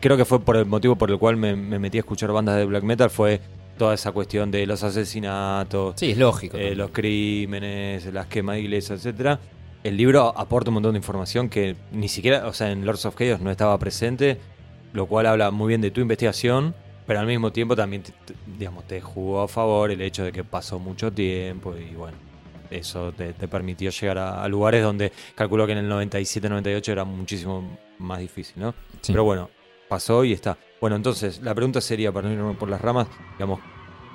creo 0.00 0.16
que 0.16 0.24
fue 0.24 0.40
por 0.40 0.56
el 0.56 0.66
motivo 0.66 0.96
por 0.96 1.10
el 1.10 1.18
cual 1.18 1.36
me, 1.36 1.54
me 1.56 1.78
metí 1.78 1.98
a 1.98 2.00
escuchar 2.00 2.32
bandas 2.32 2.56
de 2.56 2.64
black 2.64 2.82
metal, 2.82 3.10
fue 3.10 3.40
toda 3.78 3.94
esa 3.94 4.12
cuestión 4.12 4.50
de 4.50 4.66
los 4.66 4.82
asesinatos, 4.84 5.94
Sí, 5.98 6.12
es 6.12 6.18
lógico. 6.18 6.56
eh, 6.56 6.74
los 6.74 6.90
crímenes, 6.90 8.06
las 8.12 8.26
quemas 8.26 8.56
de 8.56 8.62
iglesias, 8.62 9.00
etcétera. 9.00 9.40
El 9.84 9.96
libro 9.96 10.32
aporta 10.36 10.70
un 10.70 10.74
montón 10.74 10.92
de 10.94 10.98
información 10.98 11.48
que 11.48 11.76
ni 11.92 12.08
siquiera, 12.08 12.46
o 12.48 12.52
sea, 12.52 12.70
en 12.72 12.84
Lords 12.86 13.04
of 13.04 13.14
Chaos 13.16 13.40
no 13.40 13.50
estaba 13.50 13.78
presente, 13.78 14.38
lo 14.94 15.06
cual 15.06 15.26
habla 15.26 15.50
muy 15.50 15.68
bien 15.68 15.80
de 15.82 15.90
tu 15.90 16.00
investigación, 16.00 16.74
pero 17.06 17.20
al 17.20 17.26
mismo 17.26 17.52
tiempo 17.52 17.76
también, 17.76 18.02
te- 18.02 18.12
te- 18.12 18.34
digamos, 18.58 18.84
te 18.86 19.00
jugó 19.02 19.42
a 19.42 19.48
favor 19.48 19.90
el 19.90 20.00
hecho 20.00 20.24
de 20.24 20.32
que 20.32 20.42
pasó 20.42 20.78
mucho 20.78 21.12
tiempo 21.12 21.74
y 21.76 21.94
bueno, 21.94 22.16
eso 22.70 23.12
te, 23.12 23.34
te 23.34 23.46
permitió 23.46 23.90
llegar 23.90 24.16
a, 24.18 24.42
a 24.42 24.48
lugares 24.48 24.82
donde 24.82 25.12
calculo 25.34 25.66
que 25.66 25.72
en 25.72 25.78
el 25.78 25.90
97-98 25.90 26.88
era 26.92 27.04
muchísimo 27.04 27.76
más 27.98 28.20
difícil, 28.20 28.54
¿no? 28.62 28.74
Sí. 29.02 29.12
Pero 29.12 29.24
bueno, 29.24 29.50
pasó 29.88 30.24
y 30.24 30.32
está. 30.32 30.56
Bueno, 30.80 30.96
entonces, 30.96 31.40
la 31.42 31.54
pregunta 31.54 31.82
sería, 31.82 32.10
para 32.10 32.28
no 32.28 32.34
irme 32.34 32.54
por 32.54 32.70
las 32.70 32.80
ramas, 32.80 33.06
digamos, 33.34 33.60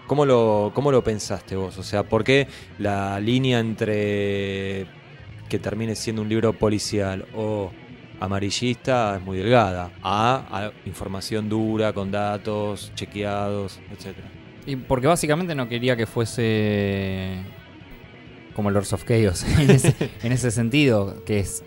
¿cómo 0.07 0.25
lo, 0.25 0.71
¿cómo 0.73 0.91
lo 0.91 1.03
pensaste 1.03 1.55
vos? 1.55 1.77
O 1.77 1.83
sea, 1.83 2.01
¿por 2.03 2.23
qué 2.23 2.47
la 2.79 3.19
línea 3.19 3.59
entre 3.59 4.87
que 5.49 5.59
termine 5.59 5.95
siendo 5.95 6.21
un 6.21 6.29
libro 6.29 6.53
policial 6.53 7.25
o 7.35 7.71
amarillista 8.19 9.17
es 9.17 9.23
muy 9.23 9.37
delgada? 9.37 9.91
A, 10.03 10.45
a 10.51 10.71
información 10.87 11.49
dura, 11.49 11.91
con 11.93 12.11
datos, 12.11 12.91
chequeados, 12.95 13.79
etcétera. 13.91 14.27
Y 14.65 14.75
porque 14.75 15.07
básicamente 15.07 15.55
no 15.55 15.67
quería 15.67 15.95
que 15.97 16.05
fuese 16.05 17.37
como 18.55 18.69
Lords 18.71 18.93
of 18.93 19.03
Chaos 19.05 19.43
en 19.59 19.69
ese, 19.71 19.95
en 20.21 20.31
ese 20.31 20.51
sentido, 20.51 21.23
que 21.25 21.39
es 21.39 21.63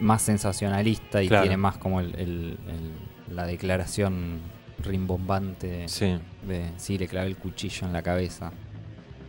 más 0.00 0.22
sensacionalista 0.22 1.22
y 1.22 1.28
Claro. 1.28 1.44
tiene 1.44 1.56
más 1.56 1.78
como 1.78 2.00
el- 2.00 2.14
el- 2.16 2.58
el- 2.68 3.34
la 3.36 3.46
declaración 3.46 4.40
rimbombante 4.84 5.88
Sí. 5.88 6.18
de 6.46 6.70
sí, 6.76 6.98
le 6.98 7.08
clavé 7.08 7.28
el 7.28 7.36
cuchillo 7.36 7.86
en 7.86 7.92
la 7.92 8.02
cabeza. 8.02 8.52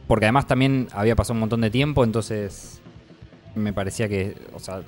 Porque 0.08 0.26
además 0.26 0.47
también 0.47 0.88
había 0.91 1.15
pasado 1.15 1.34
un 1.36 1.41
montón 1.41 1.62
de 1.62 1.69
tiempo, 1.69 2.04
entonces 2.04 2.76
me 3.57 3.73
parecía 3.73 4.07
que, 4.07 4.35
o 4.53 4.59
sea, 4.59 4.81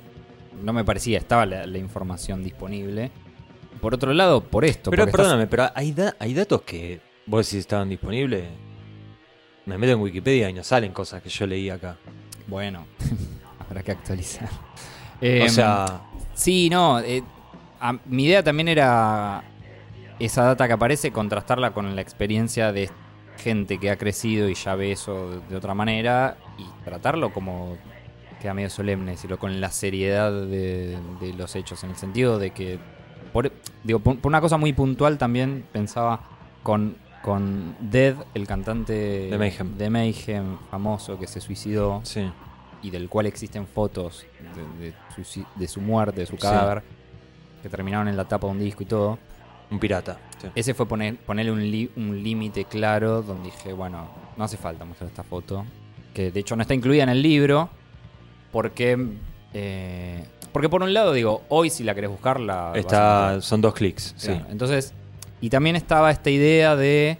no 0.62 0.72
me 0.72 0.84
parecía, 0.84 1.18
estaba 1.18 1.46
la, 1.46 1.66
la 1.66 1.78
información 1.78 2.42
disponible. 2.42 3.10
Por 3.80 3.94
otro 3.94 4.12
lado, 4.12 4.42
por 4.42 4.64
esto. 4.64 4.90
Pero 4.90 5.04
estás- 5.04 5.16
perdóname, 5.16 5.46
pero 5.46 5.68
hay, 5.74 5.92
da- 5.92 6.14
hay 6.18 6.34
datos 6.34 6.62
que 6.62 7.00
vos 7.26 7.46
decís 7.46 7.60
estaban 7.60 7.88
disponibles. 7.88 8.44
Me 9.66 9.78
meto 9.78 9.92
en 9.92 10.00
Wikipedia 10.00 10.50
y 10.50 10.52
no 10.52 10.62
salen 10.64 10.92
cosas 10.92 11.22
que 11.22 11.28
yo 11.28 11.46
leí 11.46 11.70
acá. 11.70 11.96
Bueno, 12.46 12.86
habrá 13.60 13.82
que 13.82 13.92
actualizar. 13.92 14.48
o 14.48 15.24
Em, 15.24 15.48
sea, 15.48 16.02
Sí, 16.34 16.68
no. 16.70 17.00
eh, 17.00 17.22
a- 17.80 17.98
mi 18.06 18.24
idea 18.24 18.42
también 18.42 18.68
era 18.68 19.44
esa 20.18 20.44
data 20.44 20.66
que 20.66 20.74
aparece, 20.74 21.10
contrastarla 21.12 21.72
con 21.72 21.94
la 21.96 22.02
experiencia 22.02 22.72
de 22.72 22.90
gente 23.38 23.78
que 23.78 23.90
ha 23.90 23.96
crecido 23.96 24.48
y 24.50 24.54
ya 24.54 24.74
ve 24.74 24.92
eso 24.92 25.30
de, 25.30 25.40
de 25.48 25.56
otra 25.56 25.72
manera 25.72 26.36
y 26.58 26.64
tratarlo 26.84 27.32
como 27.32 27.78
queda 28.40 28.54
medio 28.54 28.70
solemne, 28.70 29.12
decirlo 29.12 29.38
con 29.38 29.60
la 29.60 29.70
seriedad 29.70 30.32
de, 30.32 30.96
de 31.20 31.32
los 31.34 31.54
hechos, 31.56 31.84
en 31.84 31.90
el 31.90 31.96
sentido 31.96 32.38
de 32.38 32.50
que, 32.50 32.78
por, 33.32 33.52
digo, 33.84 33.98
por, 34.00 34.18
por 34.18 34.30
una 34.30 34.40
cosa 34.40 34.56
muy 34.56 34.72
puntual 34.72 35.18
también 35.18 35.64
pensaba 35.72 36.20
con, 36.62 36.96
con 37.22 37.76
Dead, 37.80 38.14
el 38.34 38.46
cantante 38.46 38.92
De 39.30 39.36
Mayhem. 39.38 39.76
de 39.76 39.90
Mayhem 39.90 40.56
famoso 40.70 41.18
que 41.18 41.26
se 41.26 41.40
suicidó 41.40 42.00
sí. 42.02 42.30
y 42.82 42.90
del 42.90 43.08
cual 43.08 43.26
existen 43.26 43.66
fotos 43.66 44.26
de, 44.78 44.86
de 44.86 45.24
su, 45.24 45.44
de 45.54 45.68
su 45.68 45.80
muerte, 45.80 46.20
de 46.20 46.26
su 46.26 46.36
Sí. 46.36 46.42
cadáver, 46.42 46.82
que 47.62 47.68
terminaron 47.68 48.08
en 48.08 48.16
la 48.16 48.24
tapa 48.24 48.46
de 48.46 48.52
un 48.54 48.58
disco 48.58 48.82
y 48.82 48.86
todo. 48.86 49.18
Un 49.70 49.78
pirata. 49.78 50.18
sí. 50.40 50.48
Ese 50.56 50.74
fue 50.74 50.86
poner, 50.86 51.16
ponerle 51.18 51.52
un 51.52 52.22
límite 52.24 52.64
claro 52.64 53.22
donde 53.22 53.44
dije, 53.50 53.72
bueno, 53.72 54.08
no 54.36 54.42
hace 54.44 54.56
falta 54.56 54.84
mostrar 54.84 55.08
esta 55.10 55.22
foto, 55.22 55.64
que 56.14 56.32
de 56.32 56.40
hecho 56.40 56.56
no 56.56 56.62
está 56.62 56.74
incluida 56.74 57.04
en 57.04 57.10
el 57.10 57.22
libro, 57.22 57.68
porque... 58.52 58.98
eh, 59.54 60.24
porque 60.52 60.68
por 60.68 60.82
un 60.82 60.92
lado 60.92 61.12
digo, 61.12 61.42
hoy 61.48 61.70
si 61.70 61.84
la 61.84 61.94
querés 61.94 62.10
buscar 62.10 62.40
la... 62.40 62.72
Está, 62.74 63.40
son 63.40 63.60
dos 63.60 63.72
clics. 63.74 64.14
Sí. 64.16 64.28
Claro, 64.28 64.46
Entonces, 64.50 64.92
y 65.40 65.48
también 65.48 65.76
estaba 65.76 66.10
esta 66.10 66.28
idea 66.30 66.74
de 66.74 67.18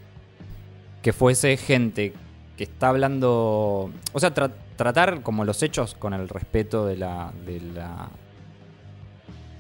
que 1.03 1.13
fuese 1.13 1.57
gente 1.57 2.13
que 2.57 2.65
está 2.65 2.89
hablando, 2.89 3.91
o 4.13 4.21
sea, 4.21 4.35
tra- 4.35 4.53
tratar 4.77 5.23
como 5.23 5.45
los 5.45 5.63
hechos 5.63 5.95
con 5.95 6.13
el 6.13 6.29
respeto 6.29 6.85
de 6.87 6.97
la, 6.97 7.33
de 7.47 7.61
la 7.61 8.09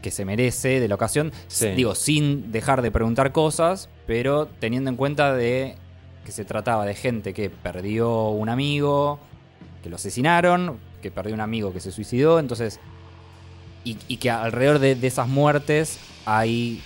que 0.02 0.10
se 0.10 0.24
merece 0.24 0.80
de 0.80 0.88
la 0.88 0.94
ocasión, 0.96 1.30
Sí. 1.46 1.68
digo, 1.70 1.94
sin 1.94 2.50
dejar 2.52 2.82
de 2.82 2.90
preguntar 2.90 3.32
cosas, 3.32 3.88
pero 4.06 4.46
teniendo 4.46 4.90
en 4.90 4.96
cuenta 4.96 5.32
de 5.34 5.76
que 6.24 6.32
se 6.32 6.44
trataba 6.44 6.84
de 6.86 6.94
gente 6.94 7.34
que 7.34 7.50
perdió 7.50 8.28
un 8.30 8.48
amigo, 8.48 9.18
que 9.82 9.88
lo 9.90 9.96
asesinaron, 9.96 10.78
que 11.00 11.10
perdió 11.10 11.34
un 11.34 11.40
amigo 11.40 11.72
que 11.72 11.80
se 11.80 11.92
suicidó, 11.92 12.38
entonces 12.38 12.80
y, 13.84 13.94
que 14.18 14.30
alrededor 14.30 14.78
de, 14.78 14.98
esas 15.06 15.28
muertes 15.28 15.98
hay 16.26 16.82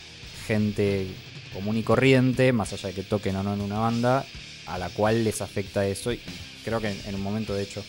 gente 0.46 1.08
común 1.52 1.76
y 1.76 1.82
corriente, 1.82 2.52
más 2.52 2.72
allá 2.72 2.88
de 2.88 2.94
que 2.94 3.02
toquen 3.02 3.36
o 3.36 3.42
no 3.42 3.54
en 3.54 3.60
una 3.60 3.78
banda, 3.78 4.24
a 4.66 4.78
la 4.78 4.88
cual 4.90 5.24
les 5.24 5.42
afecta 5.42 5.86
eso. 5.86 6.12
Y 6.12 6.20
creo 6.64 6.80
que 6.80 6.90
en, 7.06 7.14
un 7.14 7.22
momento, 7.22 7.54
de 7.54 7.62
hecho, 7.62 7.84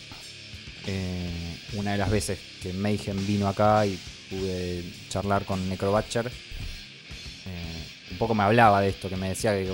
eh, 0.86 1.58
una 1.74 1.92
de 1.92 1.98
las 1.98 2.10
veces 2.10 2.38
que 2.62 2.72
Mayhem 2.72 3.26
vino 3.26 3.48
acá 3.48 3.86
y 3.86 3.98
pude 4.30 4.84
charlar 5.08 5.44
con 5.44 5.68
Necrobatcher, 5.68 6.26
eh, 6.26 7.86
un 8.10 8.18
poco 8.18 8.34
me 8.34 8.42
hablaba 8.42 8.80
de 8.80 8.88
esto, 8.88 9.08
que 9.08 9.16
me 9.16 9.28
decía 9.28 9.52
que, 9.52 9.72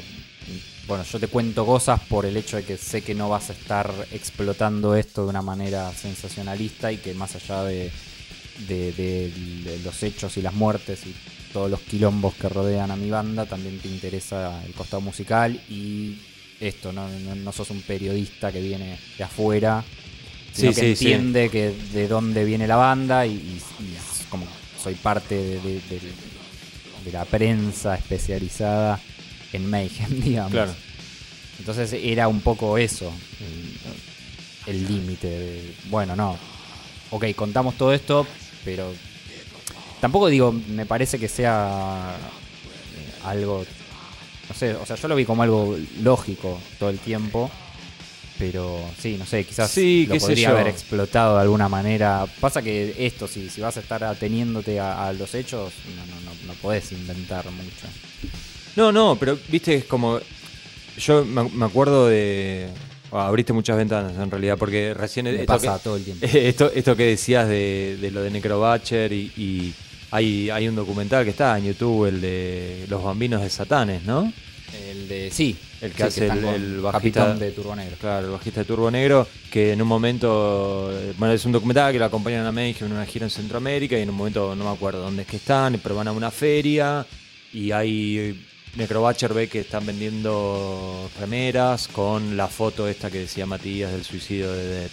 bueno, 0.89 1.05
yo 1.05 1.21
te 1.21 1.29
cuento 1.29 1.65
cosas 1.65 2.01
por 2.09 2.27
el 2.27 2.37
hecho 2.37 2.57
de 2.57 2.65
que 2.65 2.77
sé 2.77 3.03
que 3.03 3.15
no 3.15 3.29
vas 3.29 3.51
a 3.51 3.53
estar 3.53 3.93
explotando 4.13 4.95
esto 4.97 5.23
de 5.25 5.29
una 5.31 5.43
manera 5.43 5.93
sensacionalista 5.93 6.91
y 6.91 6.99
que 6.99 7.15
más 7.15 7.37
allá 7.37 7.63
de, 7.65 7.91
de, 8.69 8.93
de- 8.93 9.31
de 9.65 9.79
los 9.85 10.03
hechos 10.03 10.37
y 10.37 10.43
las 10.43 10.55
muertes 10.55 11.07
y 11.07 11.15
todos 11.53 11.71
los 11.71 11.81
quilombos 11.81 12.35
que 12.35 12.49
rodean 12.49 12.91
a 12.91 12.97
mi 12.97 13.11
banda, 13.11 13.47
también 13.47 13.79
te 13.79 13.89
interesa 13.89 14.63
el 14.67 14.73
costado 14.73 15.01
musical 15.03 15.59
y 15.69 16.17
esto, 16.61 16.93
no, 16.93 17.09
no, 17.09 17.35
no 17.35 17.53
sos 17.53 17.71
un 17.71 17.83
periodista 17.83 18.51
que 18.53 18.61
viene 18.61 18.99
de 19.19 19.25
afuera, 19.25 19.85
sino 20.53 20.71
Sí, 20.71 20.75
que 20.75 20.81
sí, 20.81 20.97
sí. 20.97 21.13
entiende 21.13 21.51
que 21.51 21.73
de 21.93 22.09
dónde 22.09 22.45
viene 22.45 22.67
la 22.67 22.77
banda 22.77 23.27
y, 23.27 23.33
y- 23.33 23.63
y 23.85 23.95
es 23.97 24.27
como 24.31 24.47
soy 24.83 24.95
parte 24.95 25.35
de 25.37 25.81
la 27.13 27.25
prensa 27.25 27.95
especializada 27.97 28.99
en 29.57 29.69
Mayhem, 29.71 30.21
digamos. 30.23 30.53
Claro. 30.53 30.75
Entonces 31.59 31.93
era 31.93 32.29
un 32.29 32.41
poco 32.41 32.77
eso, 32.79 33.13
el- 34.67 34.87
límite 34.89 35.29
de, 35.29 35.75
bueno, 35.91 36.17
no, 36.17 36.37
ok, 37.11 37.27
contamos 37.37 37.77
todo 37.77 37.93
esto, 37.93 38.27
pero 38.65 38.93
tampoco 40.01 40.29
digo, 40.29 40.53
me 40.53 40.87
parece 40.87 41.19
que 41.19 41.29
sea 41.29 42.17
eh, 42.17 43.13
algo, 43.25 43.65
no 44.49 44.55
sé, 44.55 44.75
o 44.75 44.87
sea, 44.87 44.97
yo 44.97 45.09
lo 45.09 45.15
vi 45.17 45.25
como 45.25 45.43
algo 45.43 45.77
lógico 46.01 46.61
todo 46.79 46.91
el 46.91 46.99
tiempo, 46.99 47.51
pero 48.39 48.81
sí, 49.01 49.17
no 49.19 49.27
sé, 49.27 49.45
quizás 49.45 49.71
Sí, 49.71 50.07
lo 50.07 50.15
podría 50.19 50.51
haber 50.51 50.67
explotado 50.69 51.37
de 51.37 51.43
alguna 51.43 51.69
manera. 51.69 52.27
Pasa 52.41 52.61
que 52.63 52.95
esto, 52.99 53.29
si, 53.29 53.49
si 53.49 53.61
vas 53.61 53.77
a 53.77 53.81
estar 53.81 54.03
ateniéndote 54.03 54.81
a, 54.81 55.07
a 55.07 55.13
los 55.13 55.33
hechos, 55.37 55.73
no, 55.97 56.07
no, 56.07 56.21
no, 56.23 56.47
no 56.49 56.55
podés 56.55 56.91
inventar 56.93 57.45
mucho. 57.53 57.87
No, 58.77 58.93
no, 58.93 59.17
pero 59.19 59.39
viste, 59.49 59.75
es 59.75 59.85
como. 59.85 60.19
Yo 60.99 61.25
me, 61.25 61.65
acuerdo 61.65 62.07
de. 62.09 62.69
ah, 63.13 63.27
abriste 63.27 63.53
muchas 63.53 63.77
ventanas 63.77 64.17
en 64.17 64.31
realidad, 64.31 64.57
porque 64.59 64.95
recién. 64.95 65.25
Me 65.25 65.33
esto 65.35 65.47
pasa 65.47 65.77
que- 65.79 65.85
todo 65.85 65.97
el 65.97 66.05
tiempo. 66.05 66.27
Esto, 66.33 66.71
esto 66.75 66.97
que 66.97 67.07
decías 67.07 67.49
de, 67.49 67.97
de 68.01 68.11
lo 68.11 68.23
de 68.23 68.31
Necrobatcher 68.31 69.13
y, 69.13 69.33
y 69.37 69.75
hay, 70.11 70.51
hay 70.51 70.69
un 70.69 70.75
documental 70.77 71.25
que 71.25 71.31
está 71.31 71.57
en 71.59 71.65
YouTube, 71.67 72.07
el 72.07 72.21
de 72.21 72.87
Los 72.89 73.03
Bambinos 73.03 73.41
de 73.43 73.49
Satanes, 73.51 74.05
¿no? 74.05 74.31
El 74.91 75.07
de, 75.09 75.31
sí, 75.31 75.55
El 75.83 75.91
que 75.93 75.97
sí, 76.11 76.25
hace 76.25 76.27
el- 76.29 76.81
bajista- 76.81 76.93
Capitán 76.93 77.39
de 77.39 77.51
Turbo 77.53 77.77
Negro. 77.77 77.97
Claro, 78.01 78.27
el 78.27 78.33
bajista 78.33 78.61
de 78.61 78.67
Turbo 78.67 78.91
Negro, 78.91 79.27
que 79.51 79.73
en 79.73 79.83
un 79.83 79.89
momento, 79.89 80.91
bueno, 81.19 81.35
es 81.35 81.45
un 81.45 81.53
documental 81.53 81.93
que 81.93 81.99
lo 81.99 82.07
acompañan 82.07 82.47
a 82.47 82.53
Mayhem 82.53 82.87
en 82.87 82.93
una 82.93 83.05
gira 83.07 83.27
en 83.27 83.31
Centroamérica 83.31 83.99
y 83.99 84.03
en 84.03 84.09
un 84.11 84.17
momento 84.17 84.55
no 84.57 84.65
me 84.65 84.71
acuerdo 84.71 85.01
dónde 85.03 85.23
es 85.23 85.29
que 85.29 85.37
están, 85.37 85.79
pero 85.83 85.95
van 85.95 86.09
a 86.09 86.13
una 86.13 86.31
feria 86.31 87.07
y 87.53 87.71
hay 87.71 88.47
Necrobatcher 88.77 89.35
ve 89.35 89.49
que 89.49 89.61
están 89.61 89.85
vendiendo 89.85 91.11
remeras 91.21 91.89
con 91.89 92.37
la 92.37 92.49
foto 92.49 92.89
esta 92.89 93.11
que 93.11 93.19
decía 93.19 93.45
Matías 93.45 93.93
del 93.93 94.05
suicidio 94.05 94.51
de 94.53 94.67
Dead. 94.67 94.91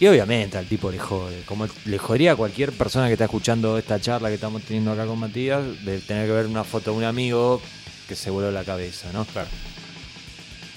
Y 0.00 0.06
obviamente 0.06 0.58
al 0.58 0.66
tipo 0.66 0.90
le 0.90 0.98
jode, 0.98 1.42
como 1.44 1.66
le 1.84 1.98
jodería 1.98 2.32
a 2.32 2.36
cualquier 2.36 2.72
persona 2.72 3.06
que 3.06 3.12
está 3.14 3.24
escuchando 3.24 3.78
esta 3.78 4.00
charla 4.00 4.28
que 4.28 4.36
estamos 4.36 4.62
teniendo 4.62 4.92
acá 4.92 5.06
con 5.06 5.18
Matías, 5.18 5.62
de 5.84 5.98
tener 6.00 6.26
que 6.26 6.32
ver 6.32 6.46
una 6.46 6.64
foto 6.64 6.92
de 6.92 6.98
un 6.98 7.04
amigo 7.04 7.60
que 8.08 8.16
se 8.16 8.30
voló 8.30 8.50
la 8.50 8.64
cabeza, 8.64 9.10
¿no? 9.12 9.24
Claro. 9.24 9.48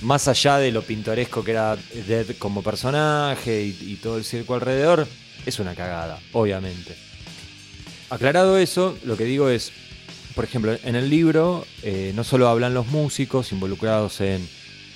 más 0.02 0.28
allá 0.28 0.58
de 0.58 0.72
lo 0.72 0.82
pintoresco 0.82 1.44
que 1.44 1.52
era 1.52 1.78
Dead 2.08 2.28
como 2.38 2.62
personaje 2.63 3.63
y, 3.63 3.78
y 3.91 3.96
todo 3.96 4.17
el 4.17 4.24
circo 4.24 4.54
alrededor, 4.54 5.08
es 5.46 5.60
una 5.60 5.76
cagada, 5.76 6.20
obviamente. 6.34 6.96
Aclarado 8.10 8.58
eso, 8.58 8.98
lo 9.06 9.15
que 9.17 9.24
digo 9.24 9.50
es, 9.50 9.72
por 10.36 10.44
ejemplo, 10.44 10.78
en 10.84 10.96
el 10.96 11.10
libro 11.10 11.65
eh, 11.84 12.12
no 12.15 12.24
solo 12.24 12.48
hablan 12.48 12.74
los 12.74 12.88
músicos 12.88 13.52
involucrados 13.52 14.22
en 14.22 14.48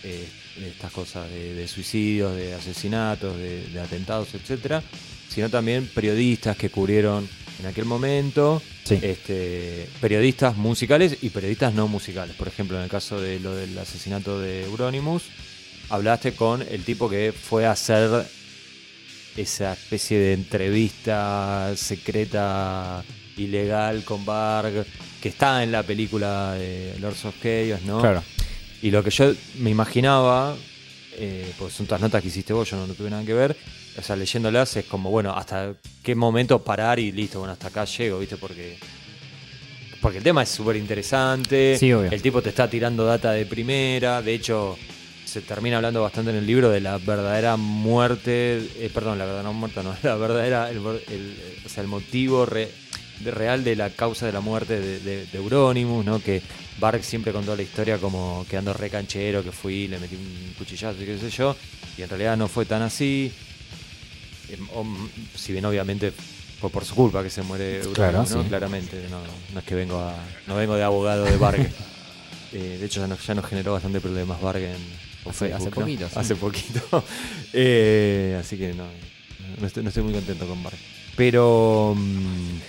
eh, 0.04 0.28
estas 0.68 0.92
cosas 0.92 1.30
de, 1.30 1.54
de 1.54 1.68
suicidios, 1.68 2.36
de 2.36 2.54
asesinatos, 2.54 3.38
de, 3.38 3.68
de 3.68 3.80
atentados, 3.82 4.34
etcétera, 4.34 4.82
sino 5.30 5.50
también 5.50 5.88
periodistas 5.94 6.56
que 6.58 6.70
cubrieron 6.70 7.28
en 7.60 7.66
aquel 7.68 7.86
momento, 7.86 8.62
Sí. 8.84 9.00
este, 9.02 9.90
periodistas 10.00 10.56
musicales 10.58 11.18
y 11.24 11.30
periodistas 11.32 11.74
no 11.74 11.88
musicales. 11.88 12.36
Por 12.36 12.48
ejemplo, 12.48 12.78
en 12.78 12.84
el 12.84 12.90
caso 12.90 13.20
de 13.20 13.40
lo 13.40 13.56
del 13.56 13.76
asesinato 13.80 14.40
de 14.40 14.64
Euronymous, 14.66 15.24
hablaste 15.90 16.34
con 16.34 16.62
el 16.62 16.84
tipo 16.84 17.10
que 17.10 17.34
fue 17.34 17.66
a 17.66 17.72
hacer 17.72 18.28
esa 19.36 19.74
especie 19.74 20.20
de 20.20 20.34
entrevista 20.34 21.74
secreta 21.76 23.04
ilegal 23.38 24.04
con 24.04 24.24
Barg 24.24 24.86
que 25.22 25.30
está 25.30 25.64
en 25.64 25.72
la 25.72 25.84
película 25.84 26.54
de 26.54 26.96
Lords 27.00 27.26
of 27.26 27.36
Chaos, 27.42 27.82
¿no? 27.84 28.00
Claro. 28.02 28.24
Y 28.82 28.92
lo 28.92 29.04
que 29.04 29.10
yo 29.10 29.34
me 29.60 29.70
imaginaba, 29.72 30.56
eh, 31.18 31.52
pues 31.58 31.74
son 31.74 31.86
todas 31.88 32.02
notas 32.02 32.22
que 32.22 32.28
hiciste 32.28 32.54
vos, 32.54 32.70
yo 32.70 32.78
no, 32.78 32.86
no 32.88 32.94
tuve 32.94 33.10
nada 33.10 33.24
que 33.24 33.34
ver, 33.34 33.56
o 33.98 34.02
sea, 34.04 34.16
leyéndolas 34.16 34.76
es 34.76 34.86
como, 34.86 35.10
bueno, 35.10 35.34
hasta 35.36 35.74
qué 36.04 36.14
momento 36.14 36.64
parar 36.64 37.00
y 37.00 37.12
listo, 37.12 37.40
bueno, 37.40 37.54
hasta 37.54 37.68
acá 37.70 37.86
llego, 37.86 38.20
¿viste? 38.20 38.38
Porque, 38.38 38.78
porque 40.02 40.18
el 40.20 40.24
tema 40.24 40.44
es 40.44 40.50
súper 40.50 40.76
interesante, 40.76 41.78
Sí, 41.80 41.92
obvio. 41.94 42.12
el 42.12 42.22
tipo 42.22 42.42
te 42.42 42.50
está 42.50 42.70
tirando 42.70 43.06
data 43.06 43.32
de 43.32 43.46
primera, 43.46 44.22
de 44.22 44.34
hecho, 44.36 44.78
se 45.26 45.42
termina 45.42 45.78
hablando 45.78 46.02
bastante 46.04 46.30
en 46.32 46.38
el 46.38 46.46
libro 46.46 46.70
de 46.70 46.82
la 46.82 46.98
verdadera 47.00 47.58
muerte, 47.58 48.58
eh, 48.78 48.92
perdón, 48.94 49.18
la 49.18 49.26
verdadera 49.26 49.52
muerte 49.52 49.82
no, 49.84 49.96
la 50.04 50.16
verdadera, 50.16 50.70
el, 50.70 50.78
el- 50.78 51.38
o 51.66 51.70
sea, 51.70 51.82
el 51.82 51.88
motivo 51.90 52.46
re- 52.46 52.70
de- 53.20 53.32
real 53.32 53.64
de 53.64 53.76
la 53.76 53.90
causa 53.90 54.26
de 54.26 54.32
la 54.32 54.42
muerte 54.42 54.80
de, 54.80 55.00
de, 55.00 55.26
de 55.26 55.38
Euronymous, 55.38 56.06
¿no? 56.06 56.20
Que 56.20 56.42
Bark 56.80 57.04
siempre 57.04 57.32
contó 57.32 57.56
la 57.56 57.62
historia 57.62 57.98
como 57.98 58.46
quedando 58.50 58.74
re 58.74 58.90
canchero, 58.90 59.44
que 59.44 59.52
fui, 59.52 59.88
le 59.88 60.00
metí 60.00 60.16
un 60.16 60.54
cuchillazo 60.58 61.02
y 61.02 61.06
qué 61.06 61.18
sé 61.18 61.30
yo, 61.30 61.56
y 61.98 62.02
en 62.02 62.10
realidad 62.10 62.36
no 62.38 62.48
fue 62.48 62.66
tan 62.66 62.82
así. 62.82 63.32
O, 64.74 64.84
mm, 64.84 65.10
si 65.36 65.52
bien 65.54 65.66
obviamente 65.66 66.12
fue 66.60 66.70
por 66.70 66.86
su 66.86 66.96
culpa 66.96 67.24
que 67.24 67.30
se 67.30 67.42
muere 67.42 67.78
Euronymous, 67.78 67.96
Claro, 67.96 68.18
¿no? 68.20 68.26
sí. 68.44 68.48
Claramente, 68.48 69.06
no, 69.10 69.20
no 69.54 69.60
es 69.60 69.66
que 69.66 69.76
vengo 69.76 70.00
a, 70.00 70.16
no 70.48 70.56
vengo 70.56 70.76
de 70.76 70.84
abogado 70.84 71.26
de 71.26 71.38
Bark. 71.38 71.72
Eh, 72.54 72.78
de 72.80 72.86
hecho, 72.86 73.02
ya 73.02 73.08
nos, 73.08 73.26
ya 73.26 73.34
nos 73.36 73.46
generó 73.48 73.74
bastante 73.74 74.00
problemas 74.00 74.40
Varg 74.42 74.62
en 74.62 74.72
Hace- 75.26 75.50
Facebook, 75.50 75.56
hace 75.56 75.66
¿no? 75.66 75.72
poquito, 75.72 76.08
sí. 76.08 76.14
Hace 76.16 76.36
poquito. 76.38 77.04
Eh, 77.54 78.38
así 78.40 78.56
que 78.58 78.74
no, 78.74 78.86
no 79.60 79.68
estoy, 79.68 79.84
no 79.84 79.90
estoy 79.90 80.04
muy 80.04 80.14
contento 80.14 80.48
con 80.48 80.64
Varg. 80.64 80.78
Pero. 81.18 81.94
mm, 81.98 82.60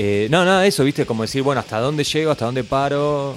eh, 0.00 0.28
no, 0.30 0.44
nada, 0.44 0.64
eso, 0.64 0.84
viste, 0.84 1.04
como 1.06 1.22
decir, 1.22 1.42
bueno, 1.42 1.60
hasta 1.60 1.80
dónde 1.80 2.04
llego, 2.04 2.30
hasta 2.30 2.44
dónde 2.44 2.62
paro, 2.62 3.36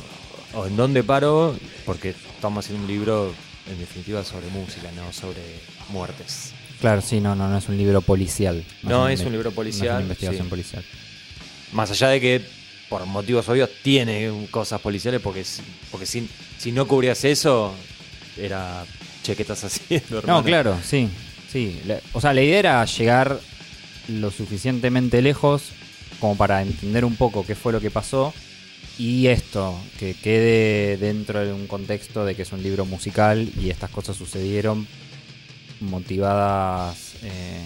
o 0.54 0.66
en 0.68 0.76
dónde 0.78 1.04
paro, 1.04 1.56
porque 1.88 2.10
estamos 2.10 2.64
haciendo 2.64 2.86
un 2.86 2.92
libro, 2.92 3.34
en 3.68 3.80
definitiva, 3.80 4.24
sobre 4.24 4.46
música, 4.50 4.90
no 4.96 5.12
sobre 5.12 5.42
muertes. 5.90 6.54
Claro, 6.80 7.02
sí, 7.02 7.20
no, 7.20 7.36
no, 7.36 7.48
no 7.48 7.58
es 7.58 7.68
un 7.68 7.78
libro 7.78 8.02
policial. 8.02 8.64
No, 8.84 9.08
es 9.10 9.22
un 9.22 9.32
libro 9.32 9.46
no 9.46 9.50
es 9.50 9.56
policial, 9.56 9.96
una 9.96 10.02
investigación 10.02 10.46
sí. 10.46 10.50
policial. 10.52 10.84
Más 11.72 11.90
allá 11.90 12.10
de 12.10 12.22
que, 12.22 12.42
por 12.90 13.06
motivos 13.08 13.50
obvios, 13.50 13.70
tiene 13.82 14.32
cosas 14.52 14.82
policiales, 14.82 15.20
porque, 15.22 15.44
si- 15.44 15.64
porque 15.90 16.06
si, 16.06 16.30
si 16.60 16.72
no 16.72 16.88
cubrías 16.88 17.24
eso, 17.24 17.74
era, 18.38 18.86
che, 19.24 19.36
¿qué 19.36 19.42
estás 19.42 19.64
haciendo, 19.64 20.20
hermano? 20.20 20.40
No, 20.40 20.46
claro, 20.46 20.78
sí. 20.84 21.10
sí. 21.52 21.80
O 22.14 22.22
sea, 22.22 22.34
la 22.34 22.44
idea 22.44 22.60
era 22.60 22.86
llegar 22.86 23.40
lo 24.08 24.30
suficientemente 24.32 25.22
lejos 25.22 25.72
como 26.22 26.38
para 26.38 26.62
entender 26.62 27.04
un 27.04 27.16
poco 27.16 27.46
qué 27.46 27.56
fue 27.56 27.74
lo 27.74 27.82
que 27.82 27.92
pasó 27.92 28.34
y 28.98 29.28
esto, 29.28 29.76
que 30.00 30.14
quede 30.14 30.96
dentro 30.98 31.44
de 31.44 31.52
un 31.52 31.66
contexto 31.66 32.24
de 32.24 32.36
que 32.36 32.44
es 32.44 32.52
un 32.52 32.62
libro 32.62 32.86
musical 32.86 33.52
y 33.60 33.72
estas 33.72 33.90
cosas 33.90 34.16
sucedieron 34.16 34.88
motivadas 35.80 37.16
eh, 37.24 37.66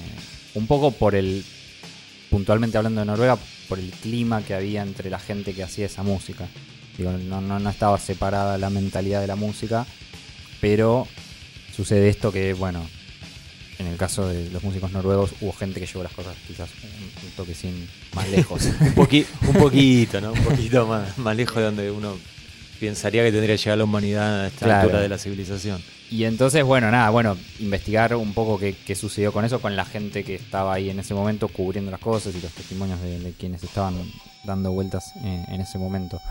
un 0.54 0.66
poco 0.68 0.92
por 0.92 1.16
el, 1.16 1.44
puntualmente 2.30 2.78
hablando 2.78 3.02
de 3.02 3.06
Noruega, 3.06 3.38
por 3.68 3.80
el 3.80 3.92
clima 3.92 4.42
que 4.44 4.54
había 4.54 4.82
entre 4.82 5.10
la 5.10 5.20
gente 5.20 5.54
que 5.54 5.64
hacía 5.64 5.88
esa 5.88 6.04
música. 6.04 6.48
Digo, 6.98 7.12
no, 7.12 7.42
no, 7.42 7.60
no 7.60 7.70
estaba 7.70 8.00
separada 8.00 8.58
la 8.58 8.70
mentalidad 8.70 9.20
de 9.20 9.28
la 9.28 9.36
música, 9.36 9.86
pero 10.62 11.06
sucede 11.76 12.08
esto 12.08 12.32
que, 12.32 12.54
bueno, 12.54 12.88
en 13.80 13.88
el 13.88 13.98
caso 13.98 14.28
de 14.28 14.50
los 14.50 14.64
músicos 14.64 14.92
noruegos 14.92 15.32
hubo 15.42 15.52
gente 15.54 15.80
que 15.80 15.86
llevó 15.86 16.04
las 16.04 16.14
cosas 16.14 16.36
quizás 16.48 16.70
un, 16.84 17.26
un 17.28 17.32
toque 17.36 17.54
sin 17.56 17.88
más 18.14 18.30
lejos. 18.30 18.64
un, 18.80 18.96
poqui- 18.96 19.26
un 19.48 19.54
poquito, 19.56 20.22
¿no? 20.22 20.32
Un 20.34 20.44
poquito 20.44 20.88
más, 20.88 21.18
más 21.18 21.36
lejos 21.36 21.58
de 21.58 21.64
donde 21.64 21.92
uno 21.92 22.16
pensaría 22.80 23.24
que 23.24 23.32
tendría 23.32 23.56
que 23.56 23.62
llegar 23.64 23.78
la 23.78 23.84
humanidad 23.86 24.42
a 24.42 24.48
esta 24.48 24.66
Claro. 24.66 24.82
altura 24.84 25.02
de 25.02 25.10
la 25.10 25.18
civilización. 25.18 25.82
y 26.12 26.26
entonces, 26.26 26.64
bueno, 26.64 26.92
nada, 26.92 27.10
bueno, 27.10 27.38
investigar 27.60 28.16
un 28.16 28.34
poco 28.34 28.60
qué, 28.60 28.76
qué 28.86 28.96
sucedió 28.96 29.32
con 29.32 29.44
eso, 29.46 29.60
con 29.62 29.76
la 29.76 29.86
gente 29.86 30.24
que 30.24 30.36
estaba 30.36 30.74
ahí 30.74 30.90
en 30.90 31.00
ese 31.00 31.14
momento 31.14 31.48
cubriendo 31.48 31.90
las 31.90 32.00
cosas 32.00 32.36
y 32.36 32.42
los 32.42 32.52
testimonios 32.52 33.02
de, 33.02 33.20
de 33.20 33.32
quienes 33.34 33.64
estaban 33.64 33.96
dando 34.44 34.72
vueltas 34.72 35.14
eh, 35.24 35.44
en 35.48 35.62
ese 35.62 35.78
momento. 35.78 36.22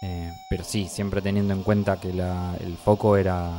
Eh, 0.00 0.32
pero 0.48 0.62
sí, 0.64 0.86
siempre 0.88 1.20
teniendo 1.20 1.52
en 1.52 1.62
cuenta 1.64 1.98
que 1.98 2.12
la- 2.12 2.56
el 2.64 2.76
foco 2.76 3.16
era 3.16 3.50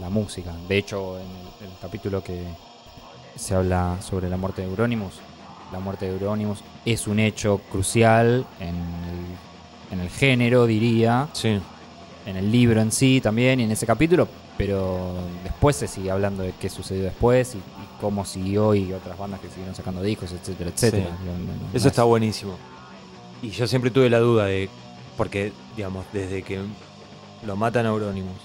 la 0.00 0.08
música. 0.08 0.54
De 0.68 0.78
hecho, 0.78 1.18
en 1.18 1.26
el, 1.26 1.70
el 1.72 1.78
capítulo 1.82 2.22
que 2.22 2.44
se 3.38 3.54
habla 3.54 3.96
sobre 4.02 4.28
la 4.28 4.36
muerte 4.36 4.62
de 4.62 4.68
Euronymous, 4.68 5.14
la 5.72 5.78
muerte 5.78 6.06
de 6.06 6.12
Euronymous 6.12 6.60
es 6.84 7.06
un 7.06 7.18
hecho 7.20 7.60
crucial 7.70 8.46
en 8.60 8.68
el, 8.76 9.92
en 9.92 10.00
el 10.00 10.10
género, 10.10 10.66
diría, 10.66 11.28
Sí. 11.32 11.58
en 12.26 12.36
el 12.36 12.50
libro 12.50 12.80
en 12.80 12.90
sí 12.92 13.20
también 13.22 13.60
y 13.60 13.64
en 13.64 13.70
ese 13.70 13.86
capítulo, 13.86 14.26
pero 14.56 15.12
después 15.44 15.76
se 15.76 15.86
sigue 15.88 16.10
hablando 16.10 16.42
de 16.42 16.52
qué 16.60 16.68
sucedió 16.68 17.04
después 17.04 17.54
y, 17.54 17.58
y 17.58 18.00
cómo 18.00 18.24
siguió 18.24 18.74
y 18.74 18.92
otras 18.92 19.16
bandas 19.18 19.40
que 19.40 19.48
siguieron 19.48 19.74
sacando 19.74 20.02
discos, 20.02 20.32
etcétera, 20.32 20.70
etcétera. 20.70 21.04
Sí. 21.06 21.24
No- 21.26 21.32
no- 21.32 21.38
no 21.62 21.68
Eso 21.68 21.76
es- 21.76 21.86
está 21.86 22.02
buenísimo. 22.04 22.56
Y 23.42 23.50
yo 23.50 23.66
siempre 23.68 23.90
tuve 23.92 24.10
la 24.10 24.18
duda 24.18 24.46
de. 24.46 24.68
Porque, 25.16 25.52
digamos, 25.76 26.04
desde 26.12 26.42
que 26.42 26.60
lo 27.46 27.56
matan 27.56 27.86
a 27.86 27.90
Euronymous, 27.90 28.36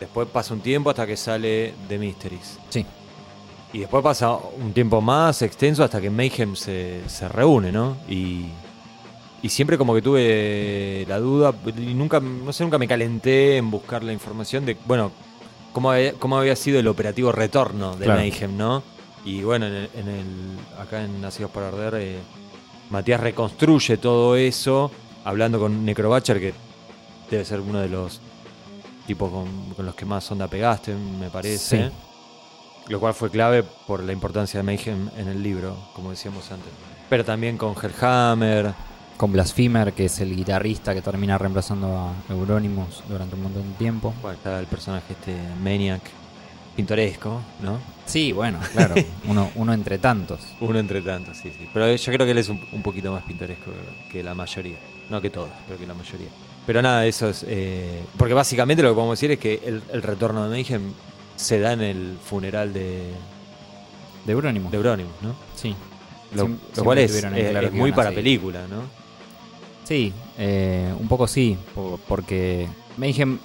después 0.00 0.28
pasa 0.28 0.52
un 0.54 0.60
tiempo 0.60 0.90
hasta 0.90 1.06
que 1.06 1.16
sale 1.16 1.74
The 1.88 1.98
Mysteries. 1.98 2.58
Sí, 2.70 2.84
Y 3.72 3.80
después 3.80 4.02
pasa 4.02 4.32
un 4.32 4.72
tiempo 4.72 5.00
más 5.00 5.42
extenso 5.42 5.84
hasta 5.84 6.00
que 6.00 6.08
Mayhem 6.08 6.54
se, 6.56 7.00
se 7.08 7.28
reúne, 7.28 7.72
¿no? 7.72 7.96
Y, 8.08 8.46
y 9.42 9.48
siempre 9.48 9.76
como 9.76 9.94
que 9.94 10.00
tuve 10.02 11.04
la 11.08 11.18
duda, 11.18 11.52
y 11.76 11.92
nunca, 11.94 12.20
no 12.20 12.52
sé, 12.52 12.64
nunca 12.64 12.78
me 12.78 12.88
calenté 12.88 13.56
en 13.58 13.70
buscar 13.70 14.02
la 14.02 14.12
información 14.12 14.64
de, 14.64 14.76
bueno, 14.86 15.10
cómo 15.72 15.90
había, 15.90 16.12
cómo 16.14 16.38
había 16.38 16.56
sido 16.56 16.78
el 16.80 16.88
operativo 16.88 17.32
retorno 17.32 17.96
de 17.96 18.04
Claro. 18.04 18.20
Mayhem, 18.20 18.56
¿no? 18.56 18.82
Y 19.24 19.42
bueno, 19.42 19.66
en 19.66 19.74
el, 19.74 19.90
en 19.94 20.08
el- 20.08 20.80
acá 20.80 21.02
en 21.04 21.20
Nacidos 21.20 21.50
por 21.50 21.64
Arder, 21.64 21.94
eh, 22.00 22.18
Matías 22.90 23.20
reconstruye 23.20 23.96
todo 23.98 24.36
eso, 24.36 24.90
hablando 25.24 25.58
con 25.58 25.84
Necrobatcher, 25.84 26.38
que 26.40 26.54
debe 27.30 27.44
ser 27.44 27.60
uno 27.60 27.80
de 27.80 27.88
los 27.88 28.20
tipos 29.06 29.30
con, 29.30 29.74
con 29.74 29.84
los 29.84 29.94
que 29.96 30.04
más 30.04 30.30
onda 30.30 30.46
pegaste, 30.46 30.94
me 30.94 31.28
parece. 31.28 31.88
Sí. 31.88 31.94
Lo 32.88 33.00
cual 33.00 33.14
fue 33.14 33.30
clave 33.30 33.62
por 33.86 34.02
la 34.02 34.12
importancia 34.12 34.58
de 34.60 34.64
Mayhem 34.64 35.10
en 35.16 35.28
el 35.28 35.42
libro, 35.42 35.76
como 35.94 36.10
decíamos 36.10 36.50
antes. 36.52 36.70
Pero 37.08 37.24
también 37.24 37.56
con 37.56 37.74
Hellhammer. 37.74 38.72
con 39.16 39.32
Blasphemer, 39.32 39.92
que 39.92 40.04
es 40.04 40.20
el 40.20 40.36
guitarrista 40.36 40.94
que 40.94 41.00
termina 41.02 41.38
reemplazando 41.38 41.88
a 41.96 42.12
Euronymous 42.32 43.02
durante 43.08 43.34
un 43.34 43.42
montón 43.44 43.62
de 43.72 43.78
tiempo. 43.78 44.12
Bueno, 44.20 44.36
está 44.36 44.60
el 44.60 44.66
personaje 44.66 45.14
este 45.14 45.34
Maniac, 45.64 46.02
pintoresco, 46.76 47.40
¿no? 47.62 47.78
Sí, 48.04 48.32
bueno, 48.32 48.58
claro, 48.72 48.94
uno, 49.28 49.50
uno 49.54 49.72
entre 49.72 49.98
tantos. 49.98 50.40
Uno 50.60 50.78
entre 50.78 51.00
tantos, 51.00 51.38
sí, 51.38 51.50
sí. 51.58 51.68
Pero 51.72 51.94
yo 51.96 52.12
creo 52.12 52.26
que 52.26 52.32
él 52.32 52.38
es 52.38 52.48
un, 52.50 52.60
un 52.72 52.82
poquito 52.82 53.10
más 53.10 53.22
pintoresco 53.24 53.70
que 54.12 54.22
la 54.22 54.34
mayoría. 54.34 54.76
No 55.08 55.20
que 55.20 55.30
todos, 55.30 55.48
pero 55.66 55.78
que 55.78 55.86
la 55.86 55.94
mayoría. 55.94 56.28
Pero 56.66 56.82
nada, 56.82 57.06
eso 57.06 57.28
es... 57.30 57.44
eh, 57.48 58.02
porque 58.18 58.34
básicamente 58.34 58.82
lo 58.82 58.90
que 58.90 58.94
podemos 58.96 59.18
decir 59.18 59.30
es 59.30 59.38
que 59.38 59.62
el, 59.64 59.82
el 59.92 60.02
retorno 60.02 60.44
de 60.44 60.50
Mayhem 60.50 60.92
se 61.36 61.60
da 61.60 61.72
en 61.72 61.80
el 61.82 62.18
funeral 62.24 62.72
de, 62.72 63.12
De 64.24 64.32
Euronymous. 64.32 64.70
de 64.70 64.76
Euronymous, 64.76 65.14
¿no? 65.22 65.34
Sí. 65.54 65.74
Lo, 66.34 66.48
lo 66.76 66.84
cual 66.84 66.98
es, 66.98 67.24
claro 67.24 67.70
que 67.70 67.76
muy 67.76 67.92
para 67.92 68.08
seguir. 68.10 68.24
película, 68.24 68.66
¿no? 68.68 68.82
Sí, 69.84 70.12
eh, 70.38 70.92
un 70.98 71.06
poco 71.06 71.26
sí, 71.28 71.56
po- 71.74 72.00
porque 72.08 72.66
Mayhem 72.96 73.38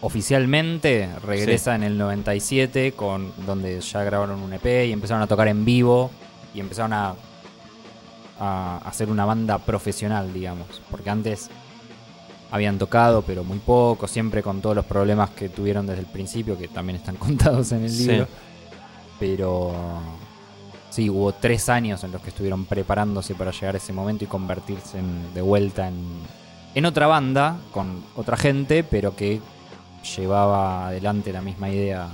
oficialmente 0.00 1.08
regresa 1.26 1.74
en 1.74 1.82
el 1.82 1.98
97 1.98 2.92
con 2.92 3.32
donde 3.44 3.80
ya 3.80 4.02
grabaron 4.04 4.40
un 4.40 4.52
EP 4.52 4.86
y 4.86 4.92
empezaron 4.92 5.22
a 5.22 5.26
tocar 5.26 5.48
en 5.48 5.64
vivo 5.64 6.10
y 6.54 6.60
empezaron 6.60 6.92
a, 6.92 7.14
a 8.38 8.78
hacer 8.84 9.10
una 9.10 9.24
banda 9.24 9.58
profesional, 9.58 10.32
digamos, 10.32 10.80
porque 10.90 11.10
antes 11.10 11.50
habían 12.50 12.78
tocado 12.78 13.22
pero 13.22 13.44
muy 13.44 13.58
poco, 13.58 14.06
siempre 14.08 14.42
con 14.42 14.60
todos 14.60 14.74
los 14.76 14.84
problemas 14.84 15.30
que 15.30 15.48
tuvieron 15.48 15.86
desde 15.86 16.00
el 16.00 16.06
principio 16.06 16.58
que 16.58 16.68
también 16.68 16.96
están 16.96 17.16
contados 17.26 17.72
en 17.72 17.84
el 17.84 17.90
Sí. 17.90 18.06
libro, 18.08 18.26
pero 19.18 19.72
Sí, 20.90 21.08
hubo 21.08 21.32
tres 21.32 21.68
años 21.68 22.02
en 22.02 22.10
los 22.10 22.20
que 22.20 22.30
estuvieron 22.30 22.64
preparándose 22.64 23.36
para 23.36 23.52
llegar 23.52 23.76
a 23.76 23.78
ese 23.78 23.92
momento 23.92 24.24
y 24.24 24.26
convertirse 24.26 24.98
en- 24.98 25.32
de 25.32 25.40
vuelta 25.40 25.86
en, 25.86 25.94
en 26.74 26.84
otra 26.84 27.06
banda, 27.06 27.58
con 27.70 28.02
otra 28.16 28.36
gente, 28.36 28.82
pero 28.82 29.14
que 29.14 29.40
llevaba 30.16 30.88
adelante 30.88 31.32
la 31.32 31.42
misma 31.42 31.68
idea 31.70 32.08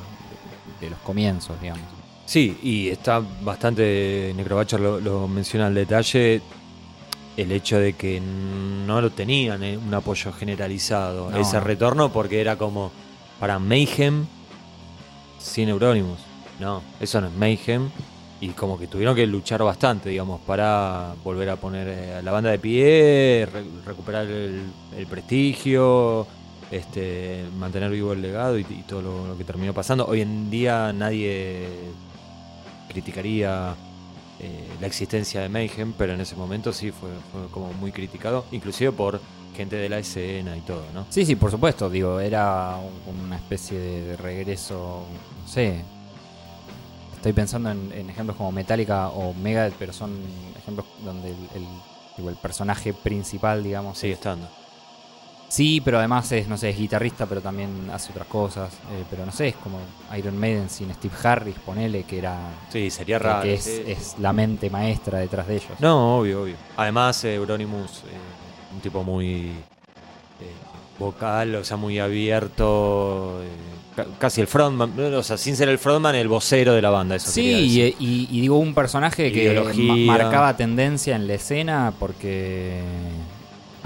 de, 0.81 0.87
de 0.87 0.91
los 0.91 0.99
comienzos, 0.99 1.59
digamos. 1.59 1.85
Sí, 2.27 2.59
y 2.63 2.89
está 2.89 3.23
bastante, 3.43 4.35
Necrobatcher 4.37 4.79
lo, 4.81 5.01
lo 5.01 5.27
menciona 5.27 5.69
al 5.69 5.75
detalle, 5.75 6.43
el 7.37 7.53
hecho 7.53 7.79
de 7.79 7.93
que 7.95 8.21
no 8.21 9.01
lo 9.01 9.11
tenían 9.11 9.63
eh, 9.63 9.77
un 9.77 9.93
apoyo 9.93 10.33
generalizado, 10.33 11.31
No, 11.31 11.39
ese 11.39 11.59
no. 11.59 11.65
retorno, 11.65 12.13
porque 12.13 12.41
era 12.41 12.57
como 12.57 12.91
para 13.39 13.59
Mayhem 13.59 14.27
sin 15.39 15.69
Euronymous. 15.69 16.19
No, 16.59 16.83
eso 17.01 17.21
no 17.21 17.27
es 17.29 17.35
Mayhem. 17.35 17.91
Y 18.41 18.49
como 18.51 18.79
que 18.79 18.87
tuvieron 18.87 19.15
que 19.17 19.27
luchar 19.27 19.63
bastante, 19.63 20.11
digamos, 20.11 20.41
para 20.43 21.15
volver 21.25 21.49
a 21.51 21.57
poner 21.57 21.89
eh, 21.89 22.15
a 22.17 22.23
la 22.23 22.33
banda 22.33 22.51
de 22.51 22.59
pie, 22.59 23.49
re- 23.51 23.65
recuperar 23.87 24.27
el, 24.27 24.63
el 24.97 25.07
prestigio, 25.07 26.27
este, 26.71 27.45
mantener 27.59 27.91
vivo 27.91 28.13
el 28.13 28.21
legado 28.21 28.59
y, 28.59 28.63
y 28.63 28.85
todo 28.87 29.01
lo, 29.01 29.27
lo 29.29 29.39
que 29.39 29.45
terminó 29.45 29.73
pasando. 29.73 30.07
Hoy 30.07 30.21
en 30.21 30.51
día 30.51 30.93
nadie 30.93 31.67
criticaría 32.89 33.75
eh, 34.41 34.69
la 34.81 34.87
existencia 34.87 35.41
de 35.41 35.49
Mayhem, 35.49 35.93
pero 35.93 36.13
en 36.13 36.21
ese 36.21 36.37
momento 36.37 36.73
sí 36.73 36.91
fue, 36.91 37.11
fue 37.33 37.49
como 37.51 37.73
muy 37.75 37.93
criticado, 37.93 38.45
inclusive 38.53 38.93
por 38.93 39.21
gente 39.57 39.77
de 39.77 39.89
la 39.89 39.99
escena 39.99 40.57
y 40.57 40.61
todo, 40.61 40.85
¿no? 40.93 41.07
Sí, 41.09 41.25
sí, 41.25 41.35
por 41.35 41.51
supuesto. 41.51 41.89
Digo, 41.89 42.21
era 42.21 42.77
una 43.25 43.37
especie 43.37 43.79
de, 43.79 44.17
regreso. 44.17 45.05
No 45.43 45.49
sé. 45.49 45.83
Estoy 47.15 47.33
pensando 47.33 47.71
en, 47.71 48.11
ejemplos 48.11 48.37
como 48.37 48.53
Metallica 48.53 49.09
o 49.09 49.33
Megadeth, 49.35 49.75
pero 49.79 49.93
son 49.93 50.17
ejemplos 50.59 50.87
donde 51.05 51.31
el, 51.31 52.29
el 52.29 52.37
personaje 52.37 52.93
principal, 52.93 53.65
digamos. 53.65 53.99
Sigue 53.99 54.13
estando. 54.13 54.49
Sí, 55.49 55.81
pero 55.81 55.99
además 55.99 56.31
es, 56.33 56.49
no 56.49 56.57
sé, 56.57 56.71
es 56.71 56.79
guitarrista, 56.79 57.27
pero 57.27 57.41
también 57.41 57.89
hace 57.93 58.11
otras 58.11 58.27
cosas. 58.27 58.73
Eh, 58.75 59.05
pero 59.09 59.25
no 59.25 59.33
sé, 59.33 59.49
es 59.49 59.55
como 59.57 59.79
Iron 60.17 60.37
Maiden 60.37 60.69
sin 60.69 60.93
Steve 60.93 61.15
Harris, 61.23 61.57
ponele, 61.65 62.03
que 62.03 62.19
era. 62.19 62.37
Sí, 62.69 62.91
sería 62.91 63.19
raro. 63.19 63.43
Que 63.43 63.55
es, 63.55 64.17
la 64.19 64.33
mente 64.33 64.71
maestra 64.71 65.19
detrás 65.19 65.47
de 65.47 65.57
ellos. 65.57 65.71
No, 65.79 66.19
obvio, 66.19 66.43
obvio. 66.43 66.57
Además, 66.77 67.25
eh, 67.25 67.35
Euronymous, 67.35 68.01
eh, 68.01 68.75
un 68.75 68.81
tipo 68.81 69.05
muy 69.05 69.53
vocal, 70.99 71.55
o 71.57 71.65
sea, 71.65 71.77
muy 71.77 71.99
abierto. 71.99 73.41
casi 74.19 74.41
el 74.41 74.47
frontman, 74.47 74.99
o 75.15 75.23
sea, 75.23 75.37
sin 75.37 75.57
ser 75.57 75.69
el 75.69 75.79
frontman, 75.79 76.15
el 76.15 76.29
vocero 76.29 76.75
de 76.75 76.83
la 76.83 76.91
banda. 76.91 77.17
Eso 77.17 77.31
sí, 77.31 77.95
y, 77.99 78.27
y, 78.31 78.41
digo, 78.41 78.59
un 78.59 78.75
personaje 78.75 79.33
que 79.33 80.07
marcaba 80.07 80.57
tendencia 80.57 81.17
en 81.17 81.27
la 81.27 81.35
escena 81.35 81.93
porque 81.99 82.81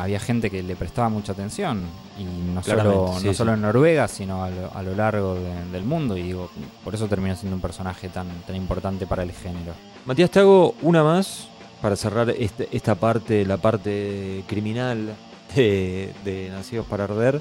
había 0.03 0.21
gente 0.21 0.51
que 0.51 0.63
le 0.63 0.77
prestaba 0.77 1.09
mucha 1.09 1.33
atención 1.33 1.83
y 2.19 2.25
no 2.25 2.63
solo, 2.63 3.15
no 3.23 3.35
solo 3.35 3.55
en 3.55 3.61
Noruega, 3.61 4.09
sino 4.09 4.45
a 4.45 4.83
lo, 4.83 4.95
largo 4.95 5.37
del 5.73 5.85
mundo 5.85 6.17
y 6.17 6.23
digo, 6.23 6.51
por 6.85 6.95
eso 6.95 7.07
terminó 7.07 7.35
siendo 7.37 7.57
un 7.57 7.63
personaje 7.63 8.09
tan, 8.09 8.29
tan 8.47 8.57
importante 8.57 9.07
para 9.07 9.23
el 9.23 9.33
género. 9.33 9.73
Matías, 10.07 10.31
te 10.31 10.41
hago 10.41 10.75
una 10.83 11.03
más 11.03 11.49
para 11.81 11.97
cerrar 11.97 12.31
este, 12.31 12.69
esta 12.73 12.95
parte, 12.95 13.45
la 13.45 13.57
parte 13.57 14.45
criminal 14.47 15.15
de, 15.55 16.49
Nacidos 16.53 16.87
para 16.87 17.05
Arder 17.05 17.41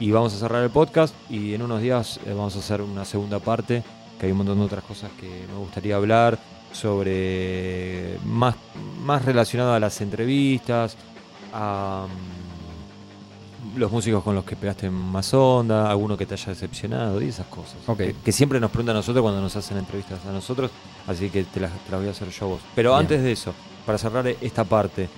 y 0.00 0.10
vamos 0.10 0.34
a 0.34 0.38
cerrar 0.38 0.62
el 0.62 0.70
podcast 0.70 1.14
y 1.30 1.54
en 1.54 1.62
unos 1.62 1.80
días 1.80 2.18
eh, 2.26 2.30
vamos 2.30 2.56
a 2.56 2.58
hacer 2.60 2.80
una 2.80 3.04
segunda 3.04 3.38
parte 3.38 3.82
que 4.18 4.26
hay 4.26 4.32
un 4.32 4.38
montón 4.38 4.58
de 4.58 4.64
otras 4.64 4.84
cosas 4.84 5.10
que 5.20 5.44
me 5.52 5.58
gustaría 5.58 5.96
hablar 5.96 6.38
sobre 6.72 8.18
más, 8.24 8.56
más 9.00 9.24
relacionado 9.24 9.72
a 9.74 9.80
las 9.80 10.00
entrevistas, 10.00 10.96
a 11.58 12.06
los 13.76 13.90
músicos 13.90 14.22
con 14.22 14.34
los 14.34 14.44
que 14.44 14.54
pegaste 14.54 14.88
más 14.88 15.34
onda, 15.34 15.90
alguno 15.90 16.16
que 16.16 16.24
te 16.24 16.34
haya 16.34 16.46
decepcionado 16.46 17.20
y 17.20 17.28
esas 17.28 17.46
cosas. 17.46 17.76
Que, 17.96 18.32
siempre 18.32 18.60
nos 18.60 18.70
preguntan 18.70 18.96
a 18.96 19.00
nosotros 19.00 19.22
cuando 19.22 19.40
nos 19.40 19.56
hacen 19.56 19.76
entrevistas 19.76 20.24
a 20.24 20.32
nosotros, 20.32 20.70
así 21.06 21.28
que 21.30 21.44
te 21.44 21.60
las, 21.60 21.72
voy 21.90 22.06
a 22.06 22.10
hacer 22.10 22.30
yo 22.30 22.46
a 22.46 22.48
vos. 22.50 22.60
Pero 22.74 22.94
antes 22.94 23.22
de 23.22 23.32
eso, 23.32 23.52
para 23.84 23.98
cerrar 23.98 24.26
esta 24.26 24.64
parte, 24.64 25.08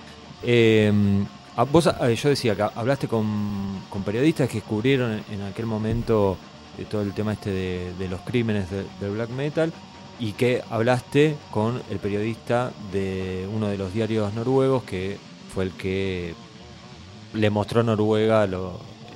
em, 0.41 1.25
vos, 1.71 1.89
yo 2.21 2.29
decía 2.29 2.55
que 2.55 2.63
hablaste 2.63 3.07
con, 3.07 3.81
periodistas 4.03 4.49
que 4.49 4.55
descubrieron 4.55 5.23
en, 5.29 5.41
aquel 5.43 5.67
momento 5.67 6.37
eh, 6.77 6.85
todo 6.89 7.01
el 7.03 7.13
tema 7.13 7.33
este 7.33 7.51
de, 7.51 8.09
los 8.09 8.21
crímenes 8.21 8.69
del 8.71 9.11
black 9.11 9.29
metal 9.29 9.71
y 10.19 10.33
que 10.33 10.63
hablaste 10.69 11.35
con 11.51 11.81
el 11.89 11.99
periodista 11.99 12.71
de 12.91 13.47
uno 13.53 13.67
de 13.67 13.77
los 13.77 13.93
diarios 13.93 14.33
noruegos 14.33 14.83
que 14.83 15.17
fue 15.53 15.65
el 15.65 15.71
que 15.71 16.33
le 17.33 17.49
mostró 17.49 17.81
a 17.81 17.83
Noruega 17.83 18.47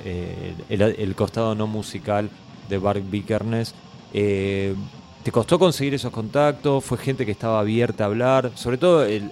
eh, 0.03 0.53
el, 0.69 1.15
costado 1.15 1.55
no 1.55 1.67
musical 1.67 2.29
de 2.69 2.77
Bart 2.77 3.01
Vikernes. 3.09 3.73
Eh, 4.13 4.75
¿Te 5.23 5.31
costó 5.31 5.57
conseguir 5.57 5.95
esos 5.95 6.11
contactos? 6.11 6.83
¿Fue 6.83 6.97
gente 6.97 7.25
que 7.25 7.31
estaba 7.31 7.59
abierta 7.59 8.03
a 8.03 8.07
hablar? 8.07 8.51
Sobre 8.55 8.77
todo 8.77 9.03
el, 9.03 9.31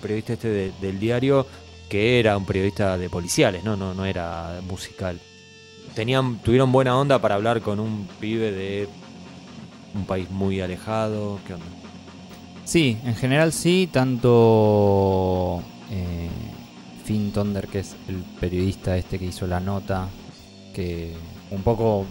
periodista 0.00 0.32
este 0.32 0.72
del 0.80 0.98
diario, 0.98 1.46
que 1.88 2.18
era 2.18 2.36
un 2.36 2.44
periodista 2.44 2.98
de 2.98 3.08
policiales, 3.08 3.62
no, 3.62 3.76
no, 3.76 3.94
no 3.94 4.04
era 4.04 4.60
musical. 4.68 5.20
Tenían, 5.94 6.38
tuvieron 6.38 6.72
buena 6.72 6.98
onda 6.98 7.20
para 7.20 7.36
hablar 7.36 7.60
con 7.60 7.78
un 7.78 8.08
pibe 8.18 8.50
de 8.50 8.88
un 9.94 10.06
país 10.06 10.28
muy 10.30 10.60
alejado. 10.60 11.38
¿Qué 11.46 11.54
onda? 11.54 11.66
Sí, 12.64 12.96
en 13.04 13.14
general 13.14 13.52
sí, 13.52 13.88
tanto 13.92 15.62
eh, 15.92 16.28
Finn 17.04 17.32
Tonder, 17.32 17.68
que 17.68 17.80
es 17.80 17.94
el 18.08 18.16
periodista 18.40 18.96
este 18.96 19.18
que 19.18 19.26
hizo 19.26 19.46
la 19.46 19.60
nota, 19.60 20.08
que 20.74 21.14
un 21.50 21.62
poco 21.62 22.06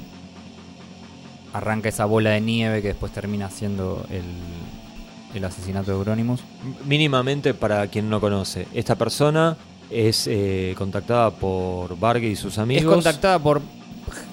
arranca 1.53 1.89
esa 1.89 2.05
bola 2.05 2.31
de 2.31 2.41
nieve 2.41 2.81
que 2.81 2.89
después 2.89 3.11
termina 3.11 3.49
siendo 3.49 4.05
el, 4.09 5.43
asesinato 5.43 5.91
de 5.91 5.97
Euronymous. 5.97 6.41
Mínimamente 6.85 7.53
para 7.53 7.87
quien 7.87 8.09
no 8.09 8.21
conoce, 8.21 8.67
esta 8.73 8.95
persona 8.95 9.57
es 9.89 10.27
eh, 10.27 10.75
contactada 10.77 11.31
por 11.31 11.97
Vargas 11.99 12.31
y 12.31 12.35
sus 12.35 12.57
amigos. 12.57 12.83
Es 12.83 12.89
contactada 12.89 13.39
por 13.39 13.61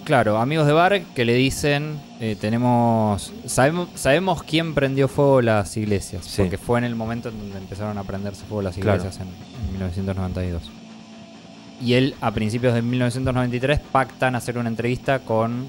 Claro, 0.09 0.39
amigos 0.39 0.67
de 0.67 0.73
bar 0.73 1.03
que 1.15 1.27
le 1.27 1.35
dicen, 1.35 2.01
eh, 2.19 2.35
tenemos, 2.41 3.31
sabemos, 3.45 3.91
sabemos 3.95 4.43
quién 4.43 4.73
prendió 4.73 5.07
fuego 5.07 5.43
las 5.43 5.77
iglesias, 5.77 6.35
porque 6.35 6.57
fue 6.57 6.79
en 6.79 6.85
el 6.85 6.97
momento 6.97 7.29
en 7.29 7.39
donde 7.39 7.59
empezaron 7.59 7.99
a 7.99 8.05
prenderse 8.05 8.47
fuego 8.47 8.63
las 8.63 8.79
iglesias 8.79 9.21
en, 9.21 9.27
1992. 9.73 10.63
Y 11.83 11.93
él, 11.93 12.15
a 12.23 12.31
principios 12.31 12.73
de 12.73 12.81
1993, 12.81 13.81
pactan 13.81 14.35
hacer 14.35 14.57
una 14.57 14.71
entrevista 14.71 15.19
con 15.19 15.67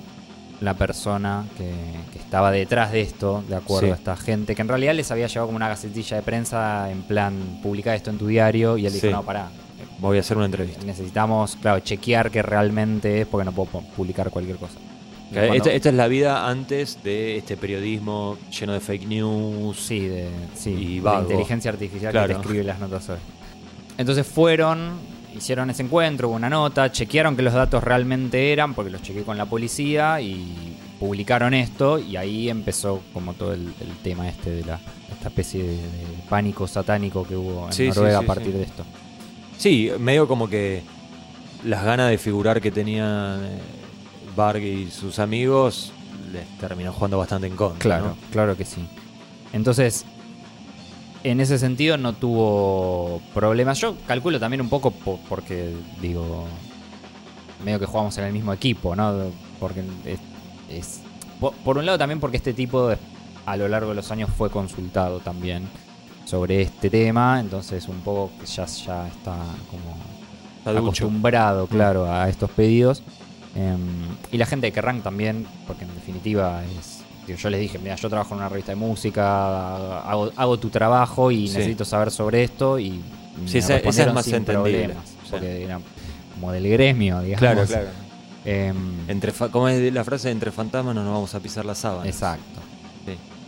la 0.62 0.74
persona 0.74 1.46
que, 1.58 1.72
estaba 2.20 2.52
detrás 2.52 2.92
de 2.92 3.02
esto, 3.02 3.44
de 3.48 3.56
acuerdo 3.56 3.92
a 3.92 3.96
esta 3.96 4.16
gente, 4.16 4.56
que 4.56 4.62
en 4.62 4.68
realidad 4.68 4.94
les 4.94 5.10
había 5.10 5.28
llevado 5.28 5.48
como 5.48 5.56
una 5.56 5.68
gacetilla 5.68 6.18
de 6.18 6.24
prensa 6.24 6.92
en 6.92 7.02
plan, 7.02 7.60
publicar 7.64 7.96
esto 7.96 8.12
en 8.12 8.18
tu 8.18 8.28
diario, 8.28 8.78
y 8.78 8.86
él 8.86 8.94
dijo, 8.94 9.08
no, 9.08 9.24
pará, 9.24 9.50
voy 10.00 10.18
a 10.18 10.20
hacer 10.22 10.38
una 10.38 10.46
entrevista. 10.46 10.86
Necesitamos, 10.86 11.56
claro, 11.56 11.80
chequear 11.80 12.32
que 12.32 12.42
realmente 12.42 13.22
es 13.22 13.28
porque 13.28 13.46
no 13.46 13.52
puedo 13.52 13.82
publicar 13.96 14.30
cualquier 14.30 14.58
cosa. 14.58 14.80
esta, 15.32 15.72
es 15.72 15.96
la 15.96 16.08
vida 16.08 16.48
antes 16.48 17.04
de 17.04 17.38
este 17.38 17.58
periodismo 17.58 18.38
lleno 18.58 18.74
de 18.74 18.80
fake 18.80 19.08
news. 19.08 19.80
Sí, 19.80 20.08
de, 20.08 20.30
sí, 20.56 21.02
inteligencia 21.22 21.72
artificial 21.72 22.14
que 22.14 22.34
te 22.34 22.40
escribe 22.40 22.64
las 22.64 22.80
notas 22.80 23.10
hoy. 23.10 23.18
Entonces 23.98 24.26
fueron, 24.26 24.94
hicieron 25.36 25.70
ese 25.70 25.84
encuentro, 25.84 26.30
hubo 26.30 26.36
una 26.36 26.50
nota, 26.50 26.92
chequearon 26.92 27.36
que 27.36 27.42
los 27.42 27.54
datos 27.54 27.84
realmente 27.84 28.52
eran, 28.52 28.74
porque 28.74 28.92
los 28.92 29.02
chequeé 29.02 29.24
con 29.24 29.38
la 29.38 29.46
policía 29.46 30.22
y 30.22 30.76
publicaron 31.00 31.54
esto 31.54 31.98
y 31.98 32.18
ahí 32.18 32.50
empezó 32.50 33.02
como 33.14 33.34
todo 33.34 33.54
el, 33.54 33.74
tema 34.04 34.28
este 34.28 34.50
de 34.50 34.66
la 34.66 34.80
esta 35.12 35.30
especie 35.30 35.64
de, 35.64 35.78
pánico 36.30 36.68
satánico 36.68 37.26
que 37.26 37.36
hubo 37.36 37.70
en 37.72 37.90
Noruega 37.90 38.20
a 38.20 38.24
partir 38.24 38.54
de 38.54 38.64
esto. 38.64 38.86
Sí, 39.58 39.92
medio 40.00 40.28
como 40.28 40.50
que 40.50 40.84
las 41.66 41.84
ganas 41.84 42.10
de 42.10 42.18
figurar 42.18 42.62
que 42.62 42.72
tenían 42.72 43.44
eh, 43.44 43.60
Varg 44.36 44.62
y 44.62 44.90
sus 44.92 45.20
amigos 45.20 45.92
les 46.32 46.48
terminó 46.60 46.94
jugando 46.94 47.18
bastante 47.18 47.48
en 47.48 47.56
contra. 47.56 47.80
Claro, 47.80 48.16
claro 48.32 48.56
que 48.56 48.66
sí. 48.66 48.88
Entonces, 49.52 50.06
en 51.24 51.42
ese 51.42 51.58
sentido 51.60 51.98
no 51.98 52.14
tuvo 52.14 53.22
problemas. 53.34 53.80
Yo 53.80 53.96
calculo 54.08 54.40
también 54.40 54.62
un 54.62 54.70
poco 54.70 54.92
porque, 54.92 55.74
digo, 56.02 56.46
medio 57.64 57.80
que 57.80 57.86
jugamos 57.86 58.18
en 58.18 58.26
el 58.26 58.34
mismo 58.34 58.54
equipo, 58.54 58.96
¿no? 58.96 59.32
Porque 59.60 59.84
es, 60.76 61.02
por 61.64 61.78
un 61.78 61.86
lado 61.86 61.98
también 61.98 62.20
porque 62.20 62.38
este 62.38 62.54
tipo 62.54 62.92
a 63.46 63.58
lo 63.58 63.68
largo 63.68 63.90
de 63.90 63.96
los 63.96 64.12
años 64.12 64.30
fue 64.38 64.50
consultado 64.50 65.20
también 65.20 65.68
sobre 66.26 66.62
este 66.62 66.90
tema, 66.90 67.40
entonces 67.40 67.88
un 67.88 68.02
poco 68.02 68.32
ya, 68.46 68.66
ya 68.66 69.08
está 69.08 69.36
como 69.72 70.78
acostumbrado, 70.78 71.66
mm. 71.66 71.70
claro, 71.70 72.12
a 72.12 72.30
estos 72.30 72.52
pedidos. 72.52 73.02
Em, 73.56 73.80
y 74.32 74.38
la 74.38 74.46
gente 74.46 74.68
de 74.68 74.72
Kerrang 74.72 75.02
también, 75.02 75.48
porque 75.66 75.86
en 75.86 75.96
definitiva 75.96 76.64
es. 76.80 76.99
Yo 77.36 77.50
les 77.50 77.60
dije, 77.60 77.80
mira, 77.80 77.96
yo 77.96 78.10
trabajo 78.10 78.34
en 78.34 78.40
una 78.40 78.50
revista 78.50 78.72
de 78.72 78.76
música, 78.76 80.00
hago, 80.02 80.60
tu 80.60 80.70
trabajo 80.70 81.32
y 81.32 81.44
necesito 81.44 81.86
saber 81.86 82.12
sobre 82.12 82.44
esto. 82.44 82.80
Y 82.80 83.02
sí, 83.46 83.60
esa, 83.60 83.78
es 83.78 84.14
más 84.14 84.28
porque 84.30 85.64
era 85.64 85.80
como 86.34 86.52
del 86.52 86.70
gremio, 86.70 87.20
digamos. 87.22 87.40
Claro, 87.40 87.66
claro. 87.66 87.88
Em, 88.46 89.10
entre, 89.10 89.34
como 89.34 89.68
es 89.68 89.94
la 89.94 90.04
frase, 90.04 90.32
entre 90.32 90.52
fantasmas 90.52 90.96
no 90.96 91.04
nos 91.04 91.14
vamos 91.14 91.36
a 91.36 91.40
pisar 91.40 91.66
la 91.66 91.76
sábana. 91.76 92.08
Exacto. 92.08 92.60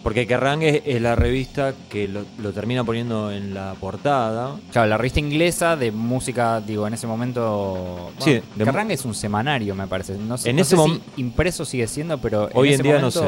Porque 0.04 0.26
Kerrang 0.26 0.64
es, 0.64 1.02
la 1.02 1.16
revista 1.16 1.74
que 1.90 2.08
lo, 2.08 2.24
termina 2.52 2.84
poniendo 2.84 3.32
en 3.32 3.54
la 3.54 3.76
portada. 3.80 4.56
Claro, 4.72 4.90
la 4.90 4.98
revista 4.98 5.20
inglesa 5.20 5.76
de 5.76 5.92
música, 5.92 6.60
digo, 6.60 6.88
en 6.88 6.94
ese 6.94 7.08
momento. 7.08 8.12
sí, 8.20 8.42
Kerrang 8.58 8.92
es 8.92 9.06
un 9.06 9.14
semanario, 9.14 9.76
me 9.76 9.88
parece. 9.88 10.18
No 10.18 10.38
sé, 10.38 10.50
en 10.50 10.60
ese 10.60 10.76
si 10.76 11.02
impreso 11.18 11.66
sigue 11.66 11.88
siendo, 11.88 12.18
pero. 12.18 12.50
Hoy 12.54 12.74
en, 12.74 12.82
día 12.82 13.00
no 13.00 13.12
sé. 13.12 13.24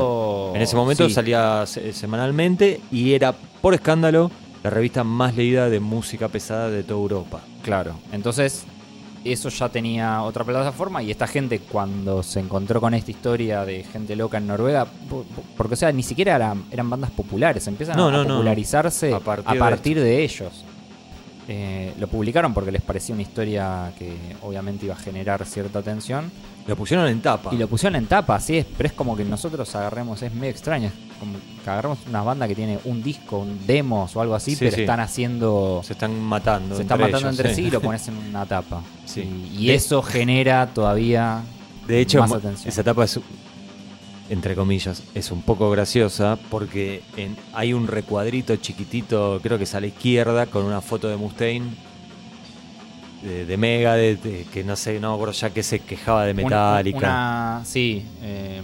En 0.55 0.61
ese 0.61 0.75
momento 0.75 1.09
salía 1.09 1.65
semanalmente 1.65 2.81
y 2.91 3.13
era, 3.13 3.33
por 3.61 3.73
escándalo, 3.73 4.31
la 4.63 4.69
revista 4.69 5.03
más 5.03 5.35
leída 5.35 5.69
de 5.69 5.79
música 5.79 6.29
pesada 6.29 6.69
de 6.69 6.83
toda 6.83 7.01
Europa. 7.01 7.41
Claro. 7.63 7.95
Entonces, 8.11 8.65
eso 9.25 9.49
ya 9.49 9.69
tenía 9.69 10.21
otra 10.23 10.43
plataforma 10.43 11.01
y 11.01 11.11
esta 11.11 11.27
gente 11.27 11.59
cuando 11.59 12.23
se 12.23 12.39
encontró 12.39 12.81
con 12.81 12.93
esta 12.93 13.11
historia 13.11 13.65
de 13.65 13.83
gente 13.83 14.15
loca 14.15 14.37
en 14.37 14.47
Noruega, 14.47 14.87
porque 15.55 15.73
o 15.75 15.77
sea, 15.77 15.91
ni 15.91 16.03
siquiera 16.03 16.35
eran, 16.35 16.65
eran 16.71 16.89
bandas 16.89 17.11
populares, 17.11 17.67
empiezan 17.67 17.99
a 17.99 18.23
popularizarse 18.23 19.13
a 19.13 19.19
partir, 19.19 19.99
de, 19.99 20.23
ellos. 20.23 20.65
Eh, 21.47 21.93
lo 21.99 22.07
publicaron 22.07 22.53
porque 22.53 22.71
les 22.71 22.81
parecía 22.81 23.13
una 23.13 23.21
historia 23.21 23.91
que 23.97 24.15
obviamente 24.41 24.85
iba 24.85 24.95
a 24.95 24.97
generar 24.97 25.45
cierta 25.45 25.79
atención. 25.79 26.31
Lo 26.67 26.75
pusieron 26.77 27.07
en 27.07 27.21
tapa. 27.21 27.53
Y 27.53 27.57
lo 27.57 27.67
pusieron 27.67 27.95
en 27.97 28.05
tapa, 28.07 28.39
sí, 28.39 28.57
es, 28.57 28.65
pero 28.77 28.87
es 28.87 28.93
como 28.93 29.17
que 29.17 29.25
nosotros 29.25 29.75
agarremos, 29.75 30.21
es 30.21 30.33
medio 30.33 30.51
extraño, 30.51 30.87
es 30.87 30.93
como 31.19 31.33
que 31.63 31.69
agarramos 31.69 31.99
una 32.07 32.23
banda 32.23 32.47
que 32.47 32.55
tiene 32.55 32.79
un 32.85 33.03
disco, 33.03 33.39
un 33.39 33.67
demos 33.67 34.15
o 34.15 34.21
algo 34.21 34.35
así, 34.35 34.51
Sí, 34.51 34.57
pero 34.59 34.75
sí. 34.75 34.81
están 34.81 35.01
haciendo... 35.01 35.81
Se 35.83 35.93
están 35.93 36.17
matando. 36.21 36.75
Se 36.77 36.83
están 36.83 37.01
entre 37.01 37.11
matando 37.11 37.27
ellos, 37.29 37.39
entre 37.39 37.55
sí. 37.55 37.61
sí 37.63 37.67
y 37.67 37.71
lo 37.71 37.81
pones 37.81 38.07
en 38.07 38.15
una 38.17 38.45
tapa. 38.45 38.81
Sí. 39.05 39.49
Y, 39.53 39.65
y 39.65 39.71
eso 39.71 40.01
genera 40.01 40.67
todavía 40.73 41.41
De 41.87 41.99
hecho, 41.99 42.19
más 42.21 42.31
atención. 42.31 42.69
esa 42.69 42.83
tapa 42.83 43.03
es, 43.03 43.19
entre 44.29 44.55
comillas, 44.55 45.03
es 45.15 45.31
un 45.31 45.41
poco 45.41 45.69
graciosa 45.69 46.37
porque 46.49 47.01
en- 47.17 47.35
hay 47.53 47.73
un 47.73 47.87
recuadrito 47.87 48.55
chiquitito, 48.55 49.39
creo 49.43 49.57
que 49.57 49.65
es 49.65 49.75
a 49.75 49.79
la 49.81 49.87
izquierda, 49.87 50.45
con 50.45 50.63
una 50.65 50.81
foto 50.81 51.09
de 51.09 51.17
Mustaine, 51.17 51.67
de, 53.21 53.45
de 53.45 53.57
Megadeth, 53.57 54.21
de- 54.23 54.45
que 54.51 54.63
no 54.63 54.75
sé, 54.75 54.99
no 54.99 55.31
ya 55.31 55.49
que 55.51 55.63
se 55.63 55.79
quejaba 55.79 56.25
de 56.25 56.33
Metallica. 56.33 56.97
Una, 56.97 57.61
sí. 57.65 58.03
eh, 58.21 58.61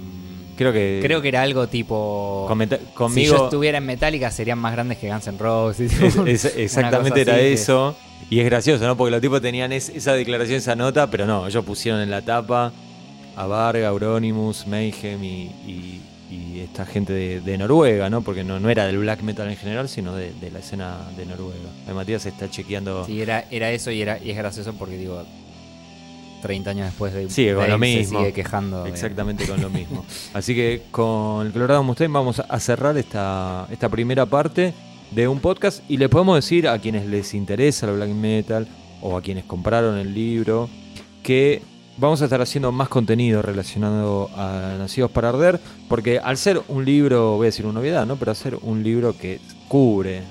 Creo 0.57 0.73
que... 0.73 0.99
creo 1.01 1.21
que 1.21 1.29
era 1.29 1.41
algo 1.41 1.67
tipo... 1.67 2.43
con 2.45 2.57
Meta- 2.57 2.75
Si 2.77 2.83
yo 2.85 2.93
conmigo... 2.93 3.43
estuviera 3.45 3.77
en 3.77 3.85
Metallica 3.85 4.29
serían 4.29 4.59
más 4.59 4.73
grandes 4.73 4.97
que 4.97 5.09
Guns 5.09 5.27
N' 5.27 5.37
Roses. 5.37 5.93
Es- 6.01 6.17
es- 6.17 6.45
exactamente 6.57 7.21
era 7.21 7.35
que- 7.35 7.53
eso. 7.53 7.95
Y 8.29 8.39
es 8.41 8.45
gracioso, 8.45 8.85
¿no? 8.85 8.97
Porque 8.97 9.11
los 9.11 9.21
tipos 9.21 9.41
tenían 9.41 9.71
es- 9.71 9.87
esa 9.87 10.11
declaración, 10.13 10.57
esa 10.57 10.75
nota, 10.75 11.09
pero 11.09 11.25
no, 11.25 11.47
ellos 11.47 11.63
pusieron 11.63 12.01
en 12.01 12.09
la 12.11 12.21
tapa 12.23 12.73
a 13.41 13.47
Varga, 13.47 13.87
Euronymous, 13.87 14.67
Mayhem 14.67 15.23
y, 15.23 15.27
y- 15.67 16.01
y 16.31 16.59
esta 16.59 16.85
gente 16.85 17.11
de, 17.11 17.41
de 17.41 17.57
Noruega, 17.57 18.07
¿no? 18.09 18.21
Porque 18.21 18.43
no, 18.43 18.59
no 18.59 18.69
era 18.69 18.85
del 18.85 18.99
black 18.99 19.21
metal 19.23 19.49
en 19.49 19.57
general, 19.57 19.89
sino 19.89 20.13
de, 20.15 20.31
de 20.33 20.51
la 20.51 20.59
escena 20.59 20.97
de 21.17 21.25
Noruega. 21.25 21.69
Ahí 21.87 21.93
Matías 21.95 22.23
está 22.27 22.47
chequeando. 22.51 23.03
Sí, 23.05 23.19
era, 23.19 23.45
era 23.49 23.71
eso 23.71 23.89
y, 23.89 23.99
era, 24.01 24.19
y 24.23 24.29
es 24.29 24.37
gracioso 24.37 24.73
porque 24.73 24.95
digo, 24.95 25.23
30 26.43 26.69
años 26.69 26.85
después 26.85 27.13
de 27.13 27.29
Sigue 27.29 27.55
con 27.55 27.67
lo 27.67 27.77
mismo. 27.79 28.03
se 28.03 28.09
sigue 28.23 28.33
quejando. 28.33 28.85
Exactamente 28.85 29.45
con 29.47 29.59
lo 29.61 29.69
mismo. 29.69 30.05
Así 30.33 30.53
que 30.53 30.83
con 30.91 31.47
el 31.47 31.51
Colorado 31.51 31.81
Mustaine 31.83 32.13
vamos 32.13 32.39
a 32.47 32.59
cerrar 32.59 32.95
esta, 32.97 33.67
esta 33.71 33.89
primera 33.89 34.25
parte 34.27 34.73
de 35.11 35.27
un 35.27 35.39
podcast 35.39 35.81
y 35.89 35.97
le 35.97 36.07
podemos 36.09 36.35
decir 36.35 36.67
a 36.67 36.77
quienes 36.77 37.07
les 37.07 37.33
interesa 37.33 37.87
el 37.89 37.95
black 37.95 38.09
metal 38.09 38.67
o 39.01 39.17
a 39.17 39.21
quienes 39.23 39.45
compraron 39.45 39.97
el 39.97 40.13
libro 40.13 40.69
que 41.23 41.61
vamos 41.99 42.21
a 42.21 42.25
estar 42.25 42.41
haciendo 42.41 42.71
más 42.71 42.87
contenido 42.87 43.41
relacionado 43.41 44.29
a 44.35 44.75
Nacidos 44.77 45.11
para 45.11 45.29
Arder 45.29 45.59
porque 45.89 46.19
al 46.19 46.37
ser 46.37 46.61
un 46.69 46.85
libro, 46.85 47.35
voy 47.35 47.45
a 47.45 47.49
decir 47.49 47.65
una 47.65 47.79
novedad, 47.79 48.05
¿no? 48.05 48.15
Pero 48.15 48.31
al 48.31 48.37
ser 48.37 48.57
un 48.61 48.83
libro 48.83 49.17
que 49.17 49.39
cubre 49.67 50.21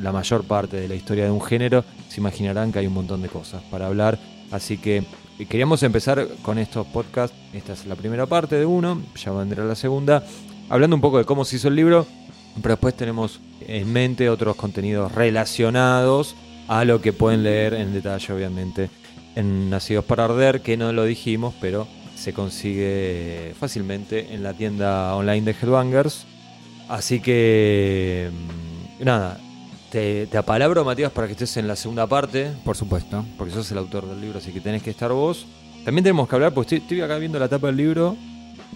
la 0.00 0.10
mayor 0.10 0.44
parte 0.44 0.78
de 0.78 0.88
la 0.88 0.94
historia 0.94 1.24
de 1.24 1.30
un 1.30 1.42
género, 1.42 1.84
se 2.08 2.20
imaginarán 2.20 2.72
que 2.72 2.78
hay 2.78 2.86
un 2.86 2.94
montón 2.94 3.20
de 3.20 3.28
cosas 3.28 3.62
para 3.70 3.86
hablar. 3.86 4.18
Así 4.50 4.78
que 4.78 5.04
eh, 5.38 5.46
queríamos 5.46 5.82
empezar 5.82 6.26
con 6.42 6.58
estos 6.58 6.86
podcasts. 6.86 7.36
Esta 7.52 7.74
es 7.74 7.86
la 7.86 7.96
primera 7.96 8.26
parte 8.26 8.56
de 8.56 8.64
uno, 8.64 9.02
ya 9.14 9.32
vendrá 9.32 9.64
la 9.64 9.74
segunda, 9.74 10.24
hablando 10.68 10.96
un 10.96 11.02
poco 11.02 11.18
de 11.18 11.24
cómo 11.24 11.44
se 11.44 11.56
hizo 11.56 11.68
el 11.68 11.76
libro, 11.76 12.06
pero 12.62 12.74
después 12.74 12.96
tenemos 12.96 13.40
en 13.60 13.92
mente 13.92 14.30
otros 14.30 14.56
contenidos 14.56 15.12
relacionados 15.12 16.36
a 16.68 16.84
lo 16.84 17.00
que 17.00 17.12
pueden 17.12 17.42
leer 17.42 17.74
en 17.74 17.92
detalle, 17.92 18.32
obviamente, 18.32 18.90
en 19.34 19.70
Nacidos 19.70 20.04
para 20.04 20.24
Arder, 20.24 20.62
que 20.62 20.76
no 20.76 20.92
lo 20.92 21.04
dijimos, 21.04 21.54
pero 21.60 21.86
se 22.14 22.32
consigue 22.32 23.54
fácilmente 23.58 24.34
en 24.34 24.42
la 24.42 24.52
tienda 24.54 25.14
online 25.14 25.42
de 25.42 25.52
Headbangers. 25.52 26.26
Así 26.88 27.20
que, 27.20 28.30
mm, 29.00 29.04
nada, 29.04 29.38
te, 29.90 30.26
te 30.26 30.36
apalabro, 30.38 30.84
Matías, 30.84 31.12
para 31.12 31.26
que 31.26 31.34
estés 31.34 31.56
en 31.56 31.68
la 31.68 31.76
segunda 31.76 32.06
parte, 32.06 32.50
Por 32.64 32.76
supuesto. 32.76 33.24
porque 33.36 33.52
sos 33.54 33.70
el 33.70 33.78
autor 33.78 34.08
del 34.08 34.20
libro, 34.20 34.38
así 34.38 34.50
que 34.52 34.60
tenés 34.60 34.82
que 34.82 34.90
estar 34.90 35.12
vos. 35.12 35.46
También 35.84 36.02
tenemos 36.02 36.28
que 36.28 36.34
hablar, 36.34 36.52
porque 36.52 36.76
estoy, 36.76 36.78
estoy 36.78 37.00
acá 37.02 37.18
viendo 37.18 37.38
la 37.38 37.48
tapa 37.48 37.68
del 37.68 37.76
libro 37.76 38.16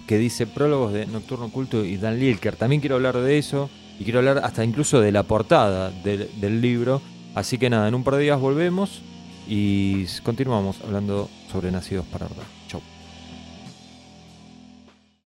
que 0.06 0.18
dice 0.18 0.46
prólogos 0.46 0.92
de 0.92 1.06
Nocturno 1.06 1.50
Culto 1.50 1.84
y 1.84 1.96
Dan 1.96 2.18
Lilker. 2.18 2.56
También 2.56 2.80
quiero 2.80 2.96
hablar 2.96 3.18
de 3.18 3.38
eso 3.38 3.68
y 3.98 4.04
quiero 4.04 4.20
hablar 4.20 4.38
hasta 4.44 4.64
incluso 4.64 5.00
de 5.00 5.12
la 5.12 5.22
portada 5.22 5.90
del, 5.90 6.28
del 6.40 6.60
libro. 6.60 7.02
Así 7.34 7.58
que 7.58 7.70
nada, 7.70 7.88
en 7.88 7.94
un 7.94 8.04
par 8.04 8.14
de 8.16 8.22
días 8.22 8.40
volvemos 8.40 9.02
y 9.46 10.06
continuamos 10.22 10.80
hablando 10.82 11.28
sobre 11.50 11.70
Nacidos 11.70 12.06
para 12.06 12.26
Arder. 12.26 12.61